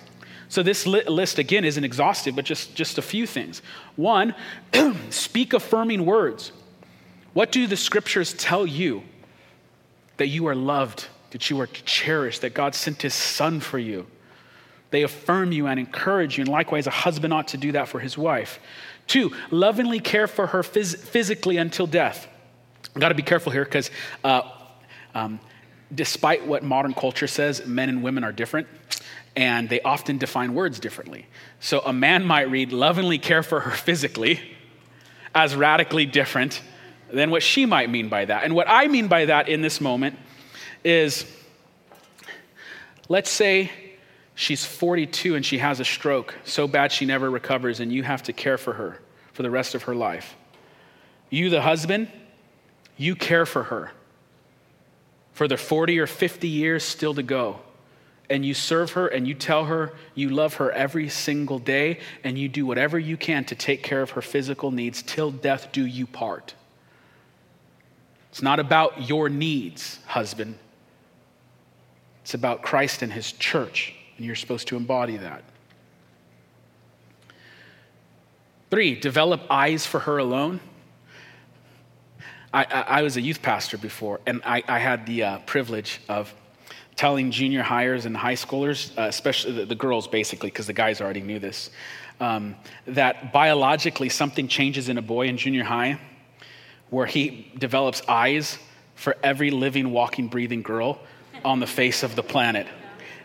So, 0.49 0.65
this 0.65 0.85
list 0.85 1.39
again 1.39 1.65
isn't 1.65 1.85
exhaustive, 1.85 2.35
but 2.35 2.45
just, 2.45 2.75
just 2.75 2.99
a 2.99 3.03
few 3.03 3.25
things. 3.25 3.63
One, 3.95 4.35
speak 5.11 5.53
affirming 5.53 6.05
words. 6.05 6.51
What 7.35 7.53
do 7.53 7.69
the 7.69 7.77
scriptures 7.77 8.33
tell 8.33 8.67
you? 8.67 9.05
That 10.17 10.27
you 10.27 10.49
are 10.49 10.57
loved, 10.57 11.07
that 11.31 11.51
you 11.51 11.61
are 11.61 11.69
cherished, 11.69 12.41
that 12.41 12.53
God 12.53 12.75
sent 12.75 13.03
his 13.03 13.15
son 13.15 13.61
for 13.61 13.79
you. 13.79 14.09
They 14.91 15.05
affirm 15.05 15.53
you 15.53 15.69
and 15.69 15.79
encourage 15.79 16.37
you, 16.37 16.43
and 16.43 16.51
likewise, 16.51 16.89
a 16.89 16.91
husband 16.91 17.33
ought 17.33 17.49
to 17.49 17.59
do 17.59 17.71
that 17.73 17.87
for 17.87 18.01
his 18.01 18.19
wife. 18.19 18.59
Two, 19.07 19.33
lovingly 19.53 20.01
care 20.01 20.27
for 20.27 20.49
her 20.49 20.63
phys- 20.63 20.97
physically 20.97 21.59
until 21.59 21.87
death. 21.87 22.27
I've 22.95 23.01
got 23.01 23.09
to 23.09 23.15
be 23.15 23.23
careful 23.23 23.51
here 23.51 23.65
because 23.65 23.91
uh, 24.23 24.43
um, 25.15 25.41
despite 25.93 26.47
what 26.47 26.63
modern 26.63 26.95
culture 26.95 27.27
says, 27.27 27.67
men 27.67 27.89
and 27.89 28.03
women 28.03 28.23
are 28.25 28.33
different, 28.33 28.69
and 29.37 29.69
they 29.69 29.81
often 29.81 30.19
define 30.19 30.55
words 30.55 30.79
differently. 30.79 31.27
So 31.61 31.81
a 31.81 31.93
man 31.93 32.25
might 32.25 32.51
read, 32.51 32.73
lovingly 32.73 33.19
care 33.19 33.43
for 33.43 33.61
her 33.61 33.71
physically, 33.73 34.41
as 35.35 35.57
radically 35.57 36.07
different 36.07 36.63
than 37.13 37.31
what 37.31 37.43
she 37.43 37.67
might 37.67 37.91
mean 37.91 38.09
by 38.09 38.25
that. 38.25 38.45
And 38.45 38.55
what 38.55 38.69
I 38.69 38.87
mean 38.87 39.09
by 39.09 39.27
that 39.27 39.49
in 39.49 39.61
this 39.61 39.81
moment 39.81 40.17
is 40.85 41.27
let's 43.09 43.31
say 43.31 43.71
she's 44.35 44.65
42 44.65 45.35
and 45.35 45.45
she 45.45 45.59
has 45.59 45.81
a 45.81 45.85
stroke 45.85 46.35
so 46.45 46.67
bad 46.67 46.93
she 46.93 47.07
never 47.07 47.31
recovers, 47.31 47.81
and 47.81 47.93
you 47.93 48.05
have 48.05 48.23
to 48.25 48.33
care 48.33 48.59
for 48.59 48.75
her 48.75 49.01
for 49.33 49.43
the 49.43 49.51
rest 49.51 49.75
of 49.75 49.85
her 49.85 49.95
life. 49.97 50.37
You, 51.29 51.51
the 51.51 51.63
husband, 51.63 52.09
you 52.97 53.15
care 53.17 53.47
for 53.47 53.65
her. 53.65 53.93
for 55.35 55.49
the 55.49 55.57
40 55.57 55.99
or 55.99 56.07
50 56.07 56.49
years 56.49 56.85
still 56.85 57.13
to 57.15 57.23
go, 57.23 57.59
and 58.31 58.47
you 58.47 58.55
serve 58.55 58.93
her 58.93 59.09
and 59.09 59.29
you 59.29 59.35
tell 59.35 59.65
her 59.65 59.93
you 60.15 60.31
love 60.31 60.55
her 60.55 60.71
every 60.73 61.09
single 61.09 61.59
day, 61.59 61.99
and 62.23 62.39
you 62.39 62.49
do 62.49 62.65
whatever 62.65 62.99
you 62.99 63.17
can 63.17 63.45
to 63.45 63.55
take 63.55 63.83
care 63.83 64.01
of 64.01 64.11
her 64.11 64.23
physical 64.23 64.71
needs 64.71 65.03
till 65.03 65.31
death 65.31 65.73
do 65.73 65.85
you 65.85 66.07
part. 66.07 66.55
It's 68.31 68.43
not 68.43 68.61
about 68.61 69.09
your 69.09 69.29
needs, 69.29 69.99
husband. 70.07 70.57
It's 72.23 72.35
about 72.35 72.63
Christ 72.63 73.03
and 73.03 73.13
his 73.13 73.33
church, 73.33 73.93
and 74.17 74.25
you're 74.25 74.37
supposed 74.37 74.69
to 74.69 74.77
embody 74.77 75.17
that. 75.19 75.43
Three, 78.71 78.95
develop 78.95 79.43
eyes 79.51 79.85
for 79.85 80.01
her 80.01 80.19
alone. 80.19 80.61
I, 82.55 82.63
I, 82.63 82.81
I 82.99 83.03
was 83.03 83.17
a 83.17 83.21
youth 83.21 83.43
pastor 83.43 83.77
before, 83.77 84.21
and 84.27 84.41
I, 84.47 84.63
I 84.69 84.79
had 84.79 85.07
the 85.07 85.25
uh, 85.25 85.39
privilege 85.41 86.01
of 86.09 86.33
telling 86.95 87.33
junior 87.33 87.65
highers 87.65 88.07
and 88.07 88.17
high 88.17 88.37
schoolers, 88.37 88.97
uh, 88.97 89.03
especially 89.03 89.53
the, 89.53 89.67
the, 89.67 89.75
girls 89.75 90.07
basically, 90.07 90.51
because 90.51 90.69
the 90.69 90.73
guys 90.73 91.01
already 91.01 91.21
knew 91.21 91.41
this, 91.41 91.71
um, 92.21 92.55
that 92.87 93.33
biologically 93.33 94.09
something 94.09 94.47
changes 94.47 94.89
in 94.89 94.99
a 94.99 95.03
boy 95.03 95.27
in 95.27 95.37
junior 95.37 95.65
high 95.65 95.99
where 96.91 97.07
he 97.07 97.51
develops 97.59 98.01
eyes 98.09 98.57
for 98.95 99.17
every 99.25 99.51
living, 99.51 99.91
walking, 99.91 100.29
breathing 100.29 100.63
girl 100.63 101.01
on 101.45 101.59
the 101.59 101.67
face 101.67 102.05
of 102.05 102.15
the 102.15 102.23
planet. 102.23 102.69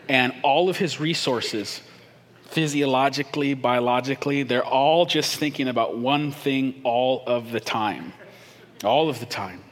And 0.08 0.34
all 0.42 0.68
of 0.68 0.76
his 0.76 0.98
resources 0.98 1.80
physiologically, 2.46 3.54
biologically, 3.54 4.42
they're 4.42 4.66
all 4.66 5.06
just 5.06 5.36
thinking 5.36 5.68
about 5.68 5.96
one 5.96 6.32
thing 6.32 6.80
all 6.82 7.22
of 7.28 7.52
the 7.52 7.60
time. 7.60 8.12
All 8.84 9.08
of 9.08 9.20
the 9.20 9.26
time. 9.26 9.62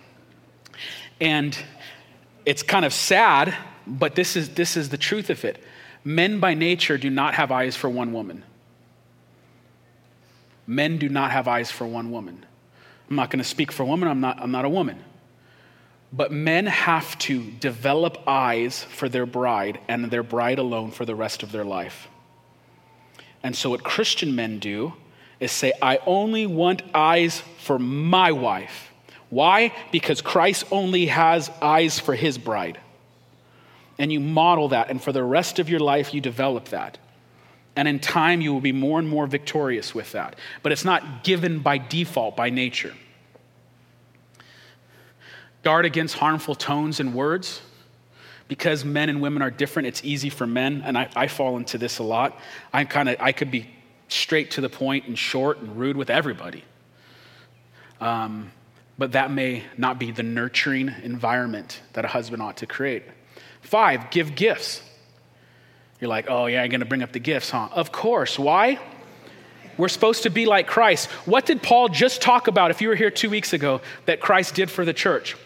And 1.21 1.57
it's 2.45 2.63
kind 2.63 2.85
of 2.85 2.93
sad, 2.93 3.55
but 3.87 4.15
this 4.15 4.37
is, 4.37 4.51
this 4.51 4.77
is 4.77 4.89
the 4.89 4.99
truth 4.99 5.31
of 5.31 5.45
it. 5.45 5.63
Men 6.05 6.41
by 6.41 6.55
nature 6.55 6.97
do 6.97 7.11
not 7.11 7.35
have 7.35 7.51
eyes 7.51 7.77
for 7.77 7.89
one 7.89 8.13
woman. 8.13 8.45
Men 10.67 10.99
do 10.99 11.09
not 11.09 11.31
have 11.31 11.49
eyes 11.49 11.71
for 11.71 11.87
one 11.87 12.11
woman. 12.11 12.45
I'm 13.09 13.17
not 13.17 13.31
going 13.31 13.39
to 13.39 13.49
speak 13.49 13.73
for 13.73 13.85
women, 13.85 14.09
I'm 14.09 14.21
not, 14.21 14.41
I'm 14.41 14.51
not 14.51 14.65
a 14.65 14.69
woman. 14.69 15.03
But 16.13 16.33
men 16.33 16.67
have 16.67 17.19
to 17.21 17.43
develop 17.43 18.19
eyes 18.27 18.85
for 18.85 19.09
their 19.09 19.27
bride 19.27 19.81
and 19.89 20.11
their 20.11 20.23
bride 20.23 20.59
alone 20.59 20.91
for 20.91 21.05
the 21.05 21.15
rest 21.15 21.43
of 21.43 21.53
their 21.53 21.65
life. 21.65 22.09
And 23.43 23.55
so, 23.55 23.71
what 23.71 23.83
Christian 23.83 24.35
men 24.35 24.59
do 24.59 24.95
is 25.41 25.53
say, 25.53 25.73
I 25.81 25.99
only 26.07 26.47
want 26.47 26.83
eyes 26.95 27.43
for 27.59 27.79
my 27.79 28.33
wife. 28.33 28.88
Why? 29.31 29.73
Because 29.93 30.21
Christ 30.23 30.65
only 30.71 31.07
has 31.07 31.51
eyes 31.61 31.99
for 31.99 32.15
his 32.15 32.39
bride. 32.39 32.79
And 33.99 34.13
you 34.13 34.21
model 34.21 34.69
that, 34.69 34.91
and 34.91 35.03
for 35.03 35.13
the 35.13 35.25
rest 35.25 35.59
of 35.59 35.69
your 35.69 35.81
life, 35.81 36.15
you 36.15 36.21
develop 36.21 36.67
that. 36.67 36.99
And 37.77 37.87
in 37.87 37.99
time, 37.99 38.41
you 38.41 38.53
will 38.53 38.61
be 38.61 38.73
more 38.73 38.99
and 38.99 39.09
more 39.09 39.27
victorious 39.27 39.95
with 39.95 40.13
that. 40.13 40.37
But 40.63 40.73
it's 40.73 40.85
not 40.85 41.25
given 41.25 41.61
by 41.61 41.79
default, 41.79 42.37
by 42.37 42.51
nature. 42.51 42.95
Guard 45.63 45.85
against 45.85 46.17
harmful 46.17 46.55
tones 46.55 47.01
and 47.01 47.15
words 47.15 47.61
because 48.49 48.85
men 48.85 49.11
and 49.11 49.21
women 49.21 49.43
are 49.43 49.51
different, 49.51 49.87
it's 49.87 50.03
easy 50.03 50.31
for 50.31 50.47
men, 50.47 50.83
and 50.85 50.97
I, 50.97 51.09
I 51.15 51.29
fall 51.29 51.59
into 51.59 51.77
this 51.77 51.99
a 51.99 52.03
lot. 52.03 52.39
I 52.73 52.85
kind 52.85 53.09
of 53.09 53.17
I 53.21 53.33
could 53.33 53.51
be 53.51 53.69
straight 54.09 54.53
to 54.53 54.63
the 54.63 54.71
point 54.71 55.07
and 55.07 55.19
short 55.19 55.59
and 55.59 55.77
rude 55.77 55.97
with 55.97 56.09
everybody. 56.09 56.65
Um, 58.01 58.51
but 58.99 59.13
that 59.13 59.31
may 59.31 59.63
not 59.77 59.99
be 59.99 60.11
the 60.11 60.25
nurturing 60.25 60.93
environment 61.03 61.81
that 61.93 62.05
a 62.05 62.09
husband 62.09 62.43
ought 62.43 62.59
to 62.59 62.67
create. 62.67 63.05
Five, 63.63 64.11
give 64.11 64.35
gifts. 64.35 64.83
You're 66.01 66.09
like, 66.09 66.27
oh, 66.29 66.47
yeah, 66.47 66.63
I'm 66.63 66.71
going 66.71 66.81
to 66.81 66.87
bring 66.87 67.03
up 67.03 67.13
the 67.13 67.21
gifts, 67.21 67.51
huh? 67.51 67.69
Of 67.73 67.93
course. 67.93 68.39
Why? 68.39 68.79
We're 69.77 69.89
supposed 69.89 70.25
to 70.25 70.31
be 70.31 70.47
like 70.47 70.67
Christ. 70.67 71.09
What 71.25 71.47
did 71.47 71.63
Paul 71.63 71.89
just 71.89 72.21
talk 72.21 72.49
about, 72.49 72.71
if 72.71 72.83
you 72.83 72.89
were 72.89 72.97
here 72.97 73.11
two 73.11 73.31
weeks 73.31 73.53
ago, 73.53 73.81
that 74.07 74.21
Christ 74.21 74.57
did 74.57 74.71
for 74.71 74.85
the 74.85 74.93
church? 74.93 75.37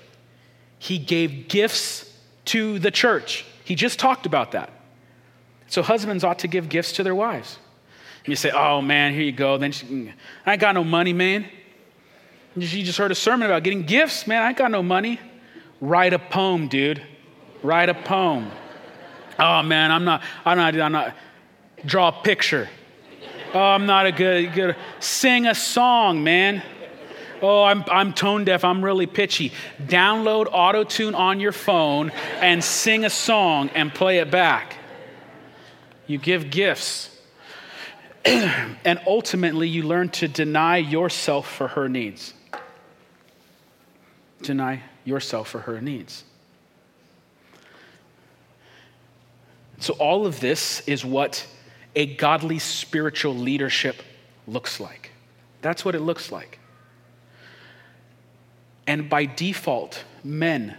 He 0.79 0.99
gave 0.99 1.49
gifts 1.49 2.11
to 2.47 2.79
the 2.79 2.91
church. 2.91 3.45
He 3.65 3.75
just 3.75 3.99
talked 3.99 4.27
about 4.27 4.53
that. 4.53 4.71
So 5.69 5.83
husbands 5.83 6.25
ought 6.25 6.41
to 6.41 6.49
give 6.49 6.69
gifts 6.69 6.93
to 6.93 7.03
their 7.03 7.15
wives. 7.15 7.59
And 8.25 8.29
you 8.29 8.37
say, 8.37 8.51
oh 8.51 8.81
man, 8.81 9.13
here 9.13 9.23
you 9.23 9.33
go. 9.33 9.59
Then 9.59 9.73
she, 9.73 10.13
I 10.45 10.53
ain't 10.53 10.61
got 10.61 10.75
no 10.75 10.85
money, 10.85 11.13
man. 11.13 11.47
You 12.55 12.83
just 12.83 12.99
heard 12.99 13.11
a 13.11 13.15
sermon 13.15 13.47
about 13.47 13.63
getting 13.63 13.83
gifts, 13.83 14.27
man. 14.27 14.43
I 14.43 14.49
ain't 14.49 14.59
got 14.59 14.71
no 14.71 14.83
money. 14.83 15.19
Write 15.81 16.13
a 16.13 16.19
poem, 16.19 16.69
dude. 16.69 17.03
Write 17.63 17.89
a 17.89 17.95
poem. 17.95 18.51
Oh 19.39 19.63
man, 19.63 19.91
I'm 19.91 20.05
not, 20.05 20.23
I'm 20.45 20.59
not, 20.59 20.79
I'm 20.79 20.93
not. 20.93 21.17
Draw 21.87 22.09
a 22.09 22.23
picture. 22.23 22.69
Oh, 23.55 23.61
I'm 23.61 23.87
not 23.87 24.07
a 24.07 24.13
good, 24.13 24.53
good. 24.53 24.77
Sing 25.01 25.47
a 25.47 25.55
song, 25.55 26.23
man. 26.23 26.63
Oh, 27.43 27.65
I'm, 27.65 27.85
I'm 27.91 28.13
tone 28.13 28.45
deaf. 28.45 28.65
I'm 28.65 28.85
really 28.85 29.07
pitchy. 29.07 29.53
Download 29.83 30.47
auto 30.51 30.85
tune 30.85 31.15
on 31.15 31.41
your 31.41 31.53
phone 31.53 32.11
and 32.41 32.63
sing 32.63 33.05
a 33.05 33.11
song 33.11 33.69
and 33.75 33.93
play 33.93 34.19
it 34.19 34.31
back. 34.31 34.77
You 36.07 36.19
give 36.19 36.51
gifts. 36.51 37.11
and 38.25 39.01
ultimately, 39.07 39.69
you 39.69 39.83
learn 39.83 40.09
to 40.11 40.29
deny 40.29 40.77
yourself 40.77 41.51
for 41.51 41.69
her 41.69 41.89
needs. 41.89 42.35
Deny 44.43 44.83
yourself 45.05 45.49
for 45.49 45.61
her 45.61 45.81
needs. 45.81 46.25
So, 49.79 49.95
all 49.95 50.27
of 50.27 50.41
this 50.41 50.87
is 50.87 51.05
what 51.05 51.47
a 51.97 52.15
godly 52.15 52.59
spiritual 52.59 53.35
leadership 53.35 53.97
looks 54.47 54.79
like. 54.79 55.11
That's 55.61 55.85
what 55.85 55.95
it 55.95 56.01
looks 56.01 56.31
like. 56.31 56.59
And 58.87 59.09
by 59.09 59.27
default, 59.27 60.05
men, 60.25 60.77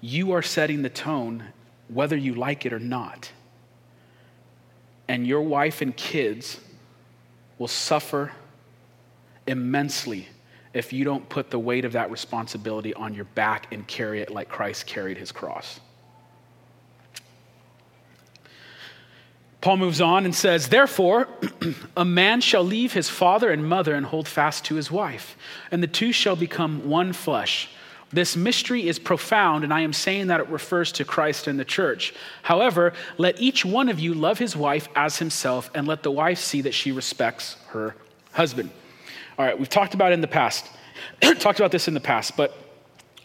you 0.00 0.32
are 0.32 0.42
setting 0.42 0.82
the 0.82 0.90
tone 0.90 1.44
whether 1.88 2.16
you 2.16 2.34
like 2.34 2.66
it 2.66 2.72
or 2.72 2.78
not. 2.78 3.30
And 5.08 5.26
your 5.26 5.42
wife 5.42 5.82
and 5.82 5.96
kids 5.96 6.58
will 7.58 7.68
suffer 7.68 8.32
immensely 9.46 10.28
if 10.74 10.92
you 10.92 11.04
don't 11.04 11.28
put 11.28 11.50
the 11.50 11.58
weight 11.58 11.84
of 11.84 11.92
that 11.92 12.10
responsibility 12.10 12.94
on 12.94 13.14
your 13.14 13.24
back 13.24 13.72
and 13.72 13.86
carry 13.86 14.20
it 14.20 14.30
like 14.30 14.48
Christ 14.48 14.86
carried 14.86 15.18
his 15.18 15.32
cross. 15.32 15.80
Paul 19.60 19.76
moves 19.76 20.00
on 20.00 20.24
and 20.24 20.34
says, 20.34 20.68
Therefore, 20.68 21.28
a 21.96 22.04
man 22.04 22.40
shall 22.40 22.64
leave 22.64 22.92
his 22.92 23.08
father 23.08 23.50
and 23.50 23.66
mother 23.66 23.94
and 23.94 24.04
hold 24.04 24.26
fast 24.26 24.64
to 24.66 24.74
his 24.74 24.90
wife, 24.90 25.36
and 25.70 25.82
the 25.82 25.86
two 25.86 26.10
shall 26.10 26.34
become 26.34 26.88
one 26.88 27.12
flesh. 27.12 27.70
This 28.12 28.36
mystery 28.36 28.88
is 28.88 28.98
profound, 28.98 29.64
and 29.64 29.72
I 29.72 29.80
am 29.82 29.92
saying 29.92 30.26
that 30.26 30.40
it 30.40 30.48
refers 30.48 30.92
to 30.92 31.04
Christ 31.04 31.46
and 31.46 31.58
the 31.58 31.64
church. 31.64 32.12
However, 32.42 32.92
let 33.16 33.40
each 33.40 33.64
one 33.64 33.88
of 33.88 34.00
you 34.00 34.12
love 34.12 34.38
his 34.38 34.54
wife 34.56 34.88
as 34.96 35.18
himself, 35.18 35.70
and 35.74 35.86
let 35.86 36.02
the 36.02 36.10
wife 36.10 36.38
see 36.38 36.60
that 36.62 36.74
she 36.74 36.90
respects 36.90 37.56
her 37.68 37.94
husband. 38.32 38.70
All 39.42 39.48
right, 39.48 39.58
we've 39.58 39.68
talked 39.68 39.94
about 39.94 40.12
in 40.12 40.20
the 40.20 40.28
past, 40.28 40.68
talked 41.40 41.58
about 41.58 41.72
this 41.72 41.88
in 41.88 41.94
the 41.94 42.00
past, 42.00 42.36
but 42.36 42.56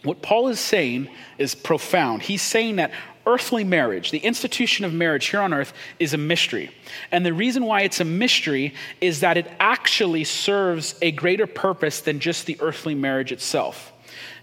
what 0.02 0.20
Paul 0.20 0.48
is 0.48 0.58
saying 0.58 1.08
is 1.38 1.54
profound. 1.54 2.22
He's 2.22 2.42
saying 2.42 2.74
that 2.76 2.90
earthly 3.24 3.62
marriage, 3.62 4.10
the 4.10 4.18
institution 4.18 4.84
of 4.84 4.92
marriage 4.92 5.26
here 5.26 5.38
on 5.38 5.54
earth, 5.54 5.72
is 6.00 6.14
a 6.14 6.18
mystery. 6.18 6.72
And 7.12 7.24
the 7.24 7.32
reason 7.32 7.66
why 7.66 7.82
it's 7.82 8.00
a 8.00 8.04
mystery 8.04 8.74
is 9.00 9.20
that 9.20 9.36
it 9.36 9.48
actually 9.60 10.24
serves 10.24 10.96
a 11.02 11.12
greater 11.12 11.46
purpose 11.46 12.00
than 12.00 12.18
just 12.18 12.46
the 12.46 12.56
earthly 12.60 12.96
marriage 12.96 13.30
itself. 13.30 13.92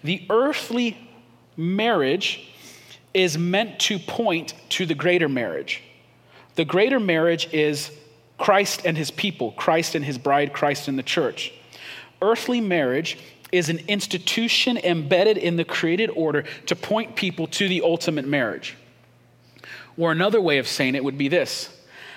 The 0.02 0.26
earthly 0.30 0.98
marriage 1.58 2.54
is 3.14 3.38
meant 3.38 3.80
to 3.82 4.00
point 4.00 4.54
to 4.70 4.86
the 4.86 4.96
greater 4.96 5.28
marriage. 5.28 5.84
The 6.56 6.64
greater 6.64 7.02
marriage 7.02 7.54
is 7.54 7.92
Christ 8.38 8.86
and 8.86 8.98
his 8.98 9.12
people, 9.12 9.52
Christ 9.52 9.94
and 9.94 10.06
his 10.06 10.18
bride, 10.18 10.54
Christ 10.54 10.88
and 10.88 10.98
the 10.98 11.04
church. 11.04 11.52
Earthly 12.26 12.60
marriage 12.60 13.20
is 13.52 13.70
an 13.70 13.80
institution 13.88 14.80
embedded 14.80 15.38
in 15.38 15.58
the 15.58 15.64
created 15.64 16.10
order 16.10 16.44
to 16.66 16.76
point 16.76 17.16
people 17.16 17.46
to 17.46 17.70
the 17.70 17.84
ultimate 17.84 18.26
marriage. 18.28 18.76
Or 19.96 20.12
another 20.12 20.42
way 20.42 20.58
of 20.58 20.68
saying 20.68 20.96
it 20.96 21.04
would 21.04 21.20
be 21.20 21.28
this 21.28 21.70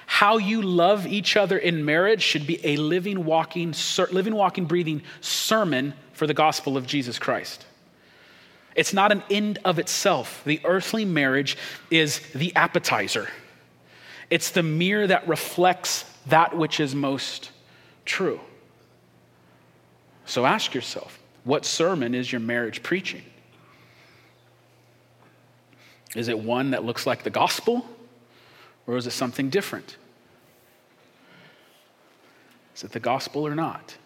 how 0.06 0.38
you 0.38 0.62
love 0.62 1.06
each 1.06 1.36
other 1.36 1.58
in 1.58 1.84
marriage 1.84 2.22
should 2.22 2.46
be 2.46 2.58
a 2.64 2.78
living, 2.78 3.26
walking, 3.26 3.74
living, 4.10 4.34
walking, 4.34 4.64
breathing 4.64 5.02
sermon 5.20 5.92
for 6.14 6.26
the 6.26 6.32
gospel 6.32 6.78
of 6.78 6.86
Jesus 6.86 7.18
Christ. 7.18 7.66
It's 8.74 8.94
not 8.94 9.12
an 9.12 9.22
end 9.30 9.58
of 9.66 9.78
itself. 9.78 10.40
The 10.46 10.62
earthly 10.64 11.04
marriage 11.04 11.58
is 11.90 12.20
the 12.34 12.56
appetizer, 12.56 13.28
it's 14.30 14.50
the 14.52 14.62
mirror 14.62 15.06
that 15.06 15.28
reflects 15.28 16.06
that 16.28 16.56
which 16.56 16.80
is 16.80 16.94
most 16.94 17.50
true. 18.06 18.40
So 20.28 20.44
ask 20.44 20.74
yourself 20.74 21.18
what 21.44 21.64
sermon 21.64 22.14
is 22.14 22.30
your 22.30 22.40
marriage 22.40 22.82
preaching? 22.82 23.22
Is 26.14 26.28
it 26.28 26.38
one 26.38 26.70
that 26.72 26.84
looks 26.84 27.06
like 27.06 27.22
the 27.22 27.30
gospel, 27.30 27.86
or 28.86 28.96
is 28.96 29.06
it 29.06 29.12
something 29.12 29.48
different? 29.48 29.96
Is 32.76 32.84
it 32.84 32.92
the 32.92 33.00
gospel 33.00 33.46
or 33.46 33.54
not? 33.54 33.96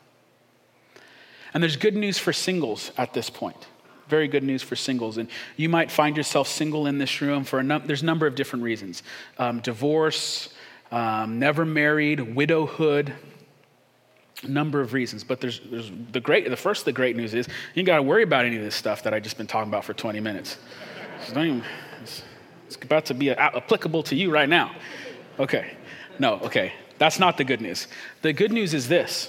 And 1.53 1.63
there's 1.63 1.77
good 1.77 1.97
news 1.97 2.19
for 2.19 2.33
singles 2.33 2.93
at 2.97 3.13
this 3.13 3.29
point. 3.29 3.67
Very 4.09 4.29
good 4.29 4.45
news 4.45 4.63
for 4.63 4.77
singles. 4.77 5.19
And 5.19 5.29
you 5.57 5.69
might 5.69 5.91
find 5.91 6.17
yourself 6.17 6.47
single 6.47 6.87
in 6.87 6.99
this 6.99 7.21
room 7.21 7.45
for 7.45 7.59
a 7.59 7.63
num- 7.63 7.83
there's 7.87 8.03
a 8.03 8.07
number 8.07 8.27
of 8.27 8.35
different 8.37 8.65
reasons 8.65 9.03
um, 9.39 9.61
divorce, 9.61 10.51
um, 10.93 11.39
never 11.39 11.65
married, 11.65 12.21
widowhood, 12.35 13.13
number 14.43 14.81
of 14.81 14.93
reasons. 14.93 15.25
But 15.25 15.41
there's, 15.41 15.61
there's 15.65 15.91
the 16.11 16.21
great, 16.21 16.49
the 16.49 16.57
first, 16.57 16.85
the 16.85 16.93
great 16.93 17.17
news 17.17 17.35
is 17.35 17.49
you 17.75 17.83
got 17.83 17.97
to 17.97 18.03
worry 18.03 18.23
about 18.23 18.45
any 18.45 18.57
of 18.57 18.63
this 18.63 18.75
stuff 18.75 19.03
that 19.05 19.15
I 19.15 19.21
just 19.21 19.37
been 19.37 19.47
talking 19.47 19.71
about 19.71 19.85
for 19.85 19.95
20 19.95 20.21
minutes. 20.21 20.59
It's, 21.21 21.31
even, 21.31 21.63
it's, 22.03 22.23
it's 22.67 22.77
about 22.77 23.07
to 23.07 23.15
be 23.15 23.31
applicable 23.31 24.03
to 24.05 24.17
you 24.17 24.33
right 24.33 24.49
now. 24.49 24.75
Okay. 25.39 25.77
No, 26.19 26.35
okay. 26.41 26.73
That's 26.99 27.19
not 27.19 27.37
the 27.37 27.45
good 27.45 27.61
news. 27.61 27.89
The 28.23 28.33
good 28.33 28.53
news 28.53 28.75
is 28.75 28.89
this 28.89 29.29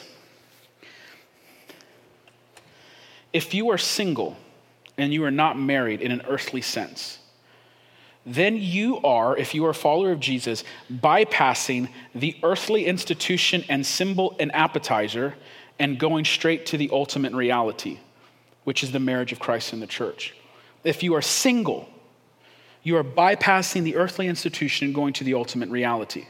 if 3.31 3.53
you 3.53 3.71
are 3.71 3.79
single 3.79 4.37
and 4.97 5.11
you 5.11 5.23
are 5.23 5.31
not 5.31 5.57
married 5.57 6.01
in 6.01 6.11
an 6.11 6.21
earthly 6.27 6.61
sense, 6.61 7.17
then 8.25 8.55
you 8.57 8.99
are, 9.01 9.35
if 9.37 9.53
you 9.53 9.65
are 9.65 9.71
a 9.71 9.75
follower 9.75 10.11
of 10.11 10.19
Jesus, 10.19 10.63
bypassing 10.91 11.89
the 12.15 12.35
earthly 12.41 12.85
institution 12.85 13.65
and 13.67 13.85
symbol 13.85 14.35
and 14.39 14.53
appetizer 14.55 15.35
and 15.77 15.99
going 15.99 16.23
straight 16.23 16.65
to 16.67 16.77
the 16.77 16.89
ultimate 16.93 17.33
reality, 17.33 17.99
which 18.63 18.83
is 18.83 18.91
the 18.91 18.99
marriage 18.99 19.31
of 19.31 19.39
Christ 19.39 19.73
and 19.73 19.81
the 19.81 19.87
church. 19.87 20.33
If 20.83 21.03
you 21.03 21.15
are 21.15 21.21
single, 21.21 21.89
you 22.81 22.95
are 22.97 23.03
bypassing 23.03 23.83
the 23.83 23.95
earthly 23.95 24.27
institution 24.27 24.87
and 24.87 24.95
going 24.95 25.13
to 25.13 25.23
the 25.23 25.33
ultimate 25.33 25.69
reality. 25.69 26.25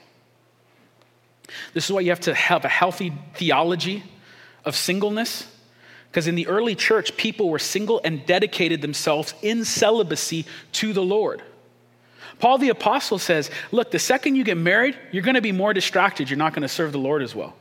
This 1.73 1.85
is 1.85 1.91
why 1.91 2.01
you 2.01 2.09
have 2.09 2.21
to 2.21 2.33
have 2.33 2.65
a 2.65 2.69
healthy 2.69 3.13
theology 3.35 4.03
of 4.65 4.75
singleness. 4.75 5.47
Because 6.09 6.27
in 6.27 6.35
the 6.35 6.47
early 6.47 6.75
church, 6.75 7.17
people 7.17 7.49
were 7.49 7.59
single 7.59 7.99
and 8.03 8.25
dedicated 8.25 8.81
themselves 8.81 9.33
in 9.41 9.65
celibacy 9.65 10.45
to 10.73 10.93
the 10.93 11.01
Lord. 11.01 11.41
Paul 12.43 12.57
the 12.57 12.67
Apostle 12.67 13.19
says, 13.19 13.49
Look, 13.71 13.91
the 13.91 13.99
second 13.99 14.35
you 14.35 14.43
get 14.43 14.57
married, 14.57 14.99
you're 15.13 15.23
going 15.23 15.35
to 15.35 15.41
be 15.41 15.53
more 15.53 15.73
distracted. 15.73 16.29
You're 16.29 16.35
not 16.35 16.51
going 16.51 16.63
to 16.63 16.67
serve 16.67 16.91
the 16.91 16.97
Lord 16.97 17.21
as 17.21 17.33
well. 17.33 17.55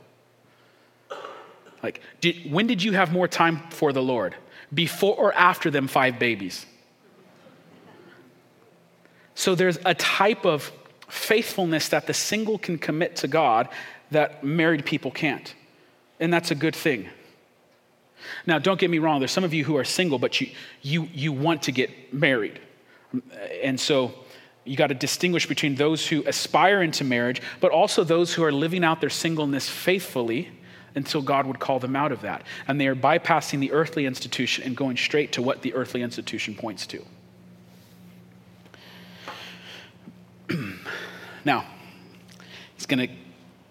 Like, 1.81 2.01
did, 2.19 2.51
when 2.51 2.67
did 2.67 2.83
you 2.83 2.91
have 2.91 3.09
more 3.09 3.29
time 3.29 3.61
for 3.69 3.93
the 3.93 4.01
Lord? 4.03 4.35
Before 4.73 5.15
or 5.15 5.33
after 5.35 5.71
them 5.71 5.87
five 5.87 6.19
babies? 6.19 6.65
So 9.35 9.55
there's 9.55 9.79
a 9.85 9.93
type 9.93 10.45
of 10.45 10.69
faithfulness 11.07 11.87
that 11.87 12.05
the 12.05 12.13
single 12.13 12.57
can 12.57 12.77
commit 12.77 13.15
to 13.15 13.29
God 13.29 13.69
that 14.11 14.43
married 14.43 14.85
people 14.85 15.11
can't. 15.11 15.55
And 16.19 16.33
that's 16.33 16.51
a 16.51 16.55
good 16.55 16.75
thing. 16.75 17.07
Now, 18.45 18.59
don't 18.59 18.81
get 18.81 18.89
me 18.89 18.99
wrong, 18.99 19.21
there's 19.21 19.31
some 19.31 19.45
of 19.45 19.53
you 19.53 19.63
who 19.63 19.77
are 19.77 19.85
single, 19.85 20.19
but 20.19 20.41
you, 20.41 20.49
you, 20.81 21.07
you 21.13 21.31
want 21.31 21.63
to 21.63 21.71
get 21.71 22.13
married. 22.13 22.59
And 23.63 23.79
so 23.79 24.13
you 24.65 24.77
got 24.77 24.87
to 24.87 24.95
distinguish 24.95 25.47
between 25.47 25.75
those 25.75 26.07
who 26.07 26.23
aspire 26.25 26.81
into 26.81 27.03
marriage, 27.03 27.41
but 27.59 27.71
also 27.71 28.03
those 28.03 28.33
who 28.33 28.43
are 28.43 28.51
living 28.51 28.83
out 28.83 29.01
their 29.01 29.09
singleness 29.09 29.69
faithfully 29.69 30.49
until 30.95 31.21
God 31.21 31.47
would 31.47 31.59
call 31.59 31.79
them 31.79 31.95
out 31.95 32.11
of 32.11 32.21
that. 32.21 32.43
And 32.67 32.79
they 32.79 32.87
are 32.87 32.95
bypassing 32.95 33.59
the 33.59 33.71
earthly 33.71 34.05
institution 34.05 34.63
and 34.63 34.77
going 34.77 34.97
straight 34.97 35.31
to 35.33 35.41
what 35.41 35.61
the 35.61 35.73
earthly 35.73 36.01
institution 36.01 36.55
points 36.55 36.87
to. 36.87 37.03
now, 41.45 41.65
he's 42.75 42.85
going 42.85 43.07
to 43.07 43.13